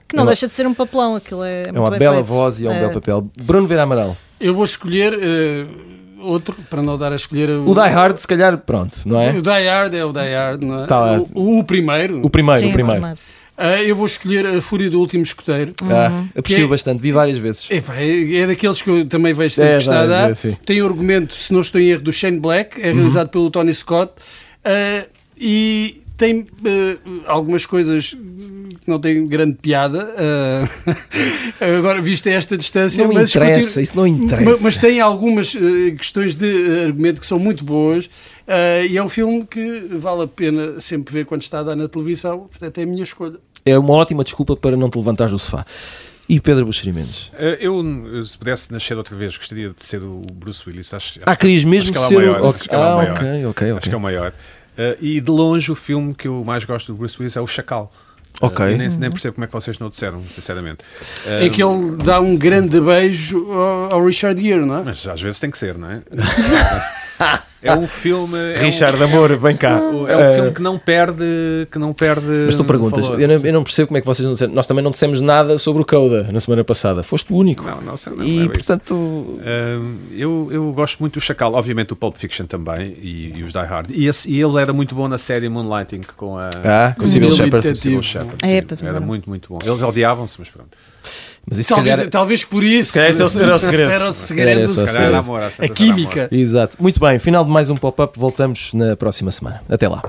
Que 0.07 0.14
não 0.14 0.24
é 0.24 0.27
deixa 0.27 0.47
de 0.47 0.53
ser 0.53 0.66
um 0.66 0.74
papelão, 0.74 1.16
aquilo 1.16 1.43
é, 1.43 1.64
é 1.66 1.72
uma 1.72 1.91
bela 1.91 2.16
feito. 2.16 2.27
voz 2.27 2.61
e 2.61 2.66
é 2.66 2.70
um 2.70 2.72
é. 2.72 2.81
belo 2.81 2.93
papel. 2.93 3.29
Bruno 3.43 3.66
Vera 3.66 3.83
Amaral. 3.83 4.16
Eu 4.39 4.55
vou 4.55 4.64
escolher 4.64 5.14
uh, 5.14 6.27
outro, 6.29 6.55
para 6.68 6.83
não 6.83 6.99
dar 6.99 7.12
a 7.12 7.16
escolher. 7.16 7.49
O... 7.49 7.70
o 7.70 7.74
Die 7.74 7.89
Hard, 7.89 8.18
se 8.18 8.29
calhar, 8.29 8.59
pronto, 8.59 8.99
não 9.07 9.20
é? 9.20 9.31
O 9.31 9.43
Die 9.43 9.68
Hard 9.68 9.95
é 9.95 10.05
o 10.05 10.12
Die 10.12 10.35
Hard, 10.35 10.62
não 10.62 10.85
é? 10.85 10.87
Tá 10.87 11.18
o, 11.35 11.59
o, 11.59 11.64
primeiro. 11.64 12.24
O 12.24 12.29
primeiro, 12.29 12.61
Sim, 12.61 12.70
o 12.70 12.72
primeiro. 12.72 12.99
O 12.99 13.03
primeiro. 13.03 13.36
Uh, 13.59 13.83
eu 13.87 13.97
vou 13.97 14.05
escolher 14.05 14.47
a 14.47 14.61
Fúria 14.61 14.91
do 14.91 15.01
Último 15.01 15.23
Escoteiro. 15.23 15.75
Ah, 15.85 16.25
aprecio 16.37 16.67
é, 16.67 16.69
bastante, 16.69 17.01
vi 17.01 17.11
várias 17.11 17.39
vezes. 17.39 17.67
É, 17.71 17.77
é, 17.77 18.37
é, 18.37 18.47
daqueles 18.47 18.83
que 18.83 18.91
eu 18.91 19.07
também 19.07 19.33
vejo 19.33 19.55
sempre 19.55 19.73
é, 19.73 19.77
que 19.77 19.83
está 19.83 20.01
a 20.03 20.07
dar. 20.07 20.37
Tem 20.65 20.83
o 20.83 20.87
argumento, 20.87 21.35
se 21.35 21.53
não 21.53 21.63
estou 21.63 21.81
em 21.81 21.89
erro, 21.89 22.03
do 22.03 22.13
Shane 22.13 22.39
Black, 22.39 22.81
é 22.81 22.89
uhum. 22.89 22.97
realizado 22.97 23.31
pelo 23.31 23.51
Tony 23.51 23.73
Scott. 23.73 24.13
Uh, 24.67 25.09
e 25.39 26.03
tem 26.17 26.41
uh, 26.41 27.23
algumas 27.27 27.67
coisas 27.67 28.11
que 28.11 28.89
não 28.89 28.99
têm 28.99 29.27
grande 29.27 29.57
piada. 29.61 30.15
Uh, 30.15 30.95
agora, 31.79 32.01
vista 32.01 32.31
esta 32.31 32.57
distância, 32.57 33.05
não 33.05 33.13
mas 33.13 33.31
interessa, 33.31 33.61
continua, 33.61 33.83
isso 33.83 33.97
não 33.97 34.07
interessa. 34.07 34.51
Mas, 34.51 34.61
mas 34.63 34.79
tem 34.79 35.01
algumas 35.01 35.55
uh, 35.55 35.61
questões 35.97 36.35
de 36.35 36.83
argumento 36.85 37.21
que 37.21 37.27
são 37.27 37.39
muito 37.39 37.65
boas. 37.65 38.09
e 38.89 38.97
é 38.97 39.03
um 39.03 39.09
filme 39.09 39.47
que 39.47 39.89
vale 39.99 40.23
a 40.23 40.27
pena 40.27 40.81
sempre 40.81 41.13
ver 41.13 41.27
quando 41.27 41.43
está 41.43 41.61
a 41.61 41.63
dar 41.63 41.77
na 41.77 41.89
televisão, 41.89 42.49
portanto 42.51 42.79
é 42.79 42.83
a 42.83 42.87
minha 42.87 43.05
escolha 43.05 43.39
é 43.67 43.77
uma 43.77 43.93
ótima 43.95 44.23
desculpa 44.23 44.57
para 44.57 44.77
não 44.77 44.89
te 44.89 44.97
levantares 44.97 45.33
do 45.33 45.39
sofá. 45.39 45.67
E 46.29 46.41
Pedro 46.41 46.64
Buxeri 46.64 46.93
Mendes? 46.93 47.31
Eh, 47.39 47.59
eu, 47.61 48.25
se 48.25 48.37
pudesse 48.37 48.73
nascer 48.73 48.97
outra 48.97 49.14
vez, 49.14 49.37
gostaria 49.37 49.69
de 49.69 49.85
ser 49.85 50.03
o 50.03 50.23
Bruce 50.33 50.62
Willis. 50.67 50.93
Acho, 50.93 51.21
ah, 51.25 51.37
querias 51.37 51.64
mesmo 51.64 51.97
acho 51.97 52.09
ser 52.09 52.14
é 52.14 52.19
o 52.19 52.33
maior. 52.33 52.49
Acho 52.49 52.69
que 52.69 52.75
é 52.75 52.79
o 52.79 52.83
ah, 52.83 52.97
maior. 52.97 53.12
ok, 53.12 53.47
ok. 53.47 53.71
Acho 53.73 53.81
que 53.81 53.95
é 53.95 53.97
o 53.97 54.01
maior. 54.01 54.33
Uh, 54.77 54.97
e 55.01 55.21
de 55.21 55.31
longe, 55.31 55.71
o 55.71 55.77
filme 55.77 56.14
que 56.14 56.29
eu 56.29 56.45
mais 56.45 56.64
gosto 56.64 56.93
do 56.93 56.99
Bruce 56.99 57.17
Willis 57.19 57.37
é 57.37 57.41
O 57.41 57.47
Chacal. 57.47 57.93
Ok. 58.41 58.64
Uh, 58.64 58.77
nem, 58.77 58.89
nem, 58.89 59.11
percebo 59.11 59.35
como 59.35 59.45
é 59.45 59.47
que 59.47 59.53
vocês 59.53 59.79
não 59.79 59.89
disseram, 59.89 60.23
sinceramente. 60.25 60.79
Uh, 61.25 61.45
é 61.45 61.49
que 61.49 61.62
ele 61.62 61.97
dá 62.05 62.21
um 62.21 62.37
grande 62.37 62.81
beijo 62.81 63.51
ao, 63.53 63.95
ao 63.95 64.05
Richard 64.05 64.41
Gere, 64.43 64.67
não 64.67 64.79
é? 64.79 64.83
Mas 64.83 65.07
às 65.07 65.23
vezes 65.23 65.39
tem 65.39 65.51
que 65.51 65.59
ser, 65.59 65.79
não 65.79 65.91
é? 65.91 66.03
É 67.62 67.75
um 67.75 67.87
filme. 67.87 68.39
É 68.39 68.59
Richard, 68.59 68.97
um, 68.97 69.05
amor, 69.05 69.37
vem 69.37 69.57
cá. 69.57 69.71
É 69.71 69.81
um 69.81 70.05
uh, 70.05 70.35
filme 70.35 70.53
que 70.53 70.62
não 70.62 70.79
perde. 70.79 71.67
Que 71.71 71.79
não 71.79 71.93
perde 71.93 72.27
mas 72.47 72.55
tu 72.55 72.64
perguntas, 72.64 73.09
eu 73.09 73.27
não, 73.27 73.35
eu 73.35 73.53
não, 73.53 73.64
percebo 73.64 73.89
como 73.89 73.99
é 73.99 74.01
que 74.01 74.07
vocês 74.07 74.25
não 74.25 74.33
disseram. 74.33 74.53
Nós 74.53 74.67
também 74.67 74.85
não 74.85 74.91
dissemos 74.91 75.21
nada 75.21 75.59
sobre 75.59 75.83
o 75.83 75.85
Coda 75.85 76.29
na 76.31 76.39
semana 76.41 76.62
passada. 76.62 77.03
Foste 77.03 77.33
o 77.33 77.37
único. 77.37 77.64
Não, 77.64 77.81
não, 77.81 77.95
não 78.17 78.25
E 78.25 78.41
não 78.41 78.49
portanto. 78.49 78.95
Uh, 78.95 79.97
eu, 80.12 80.49
eu 80.53 80.73
gosto 80.73 81.01
muito 81.01 81.14
do 81.14 81.21
Chacal, 81.21 81.55
obviamente 81.55 81.93
o 81.93 81.97
Pulp 81.97 82.17
Fiction 82.17 82.47
também 82.47 82.97
e, 83.01 83.33
e 83.37 83.43
os 83.43 83.53
Die 83.53 83.59
Hard. 83.59 83.91
E, 83.91 84.07
esse, 84.07 84.31
e 84.31 84.41
ele 84.41 84.61
era 84.61 84.73
muito 84.73 84.95
bom 84.95 85.09
na 85.09 85.19
série 85.19 85.49
Moonlighting 85.49 86.03
com 86.17 86.39
a. 86.39 86.51
Ah, 86.64 86.95
com 86.97 87.05
o 87.05 87.07
Sybil 87.07 87.33
Shepard. 87.33 87.75
Shepard 87.77 88.85
é, 88.85 88.87
era 88.87 89.01
muito, 89.01 89.29
muito 89.29 89.49
bom. 89.49 89.59
Eles 89.64 89.83
odiavam-se, 89.83 90.37
mas 90.39 90.49
pronto. 90.49 90.77
Mas 91.49 91.67
talvez, 91.67 91.95
calhar... 91.95 92.07
É- 92.07 92.11
talvez 92.11 92.45
por 92.45 92.65
isso. 92.65 92.93
Se 92.93 92.99
esse 92.99 93.23
é 93.23 93.25
era 93.43 93.55
o 93.55 93.59
segredo. 93.59 93.91
era 93.91 94.09
o 94.09 94.13
segredo. 94.13 94.69
Se 94.69 94.87
calhar 94.87 95.03
era 95.03 95.19
amor, 95.19 95.43
a 95.43 95.69
química. 95.69 96.29
Exato. 96.33 96.77
Muito 96.81 96.99
bem, 96.99 97.19
final 97.19 97.45
de 97.45 97.51
mais 97.51 97.71
um 97.71 97.77
pop-up. 97.77 98.19
Voltamos 98.19 98.75
na 98.75 98.97
próxima 98.97 99.31
semana. 99.31 99.63
Até 99.69 99.89
lá. 99.89 100.03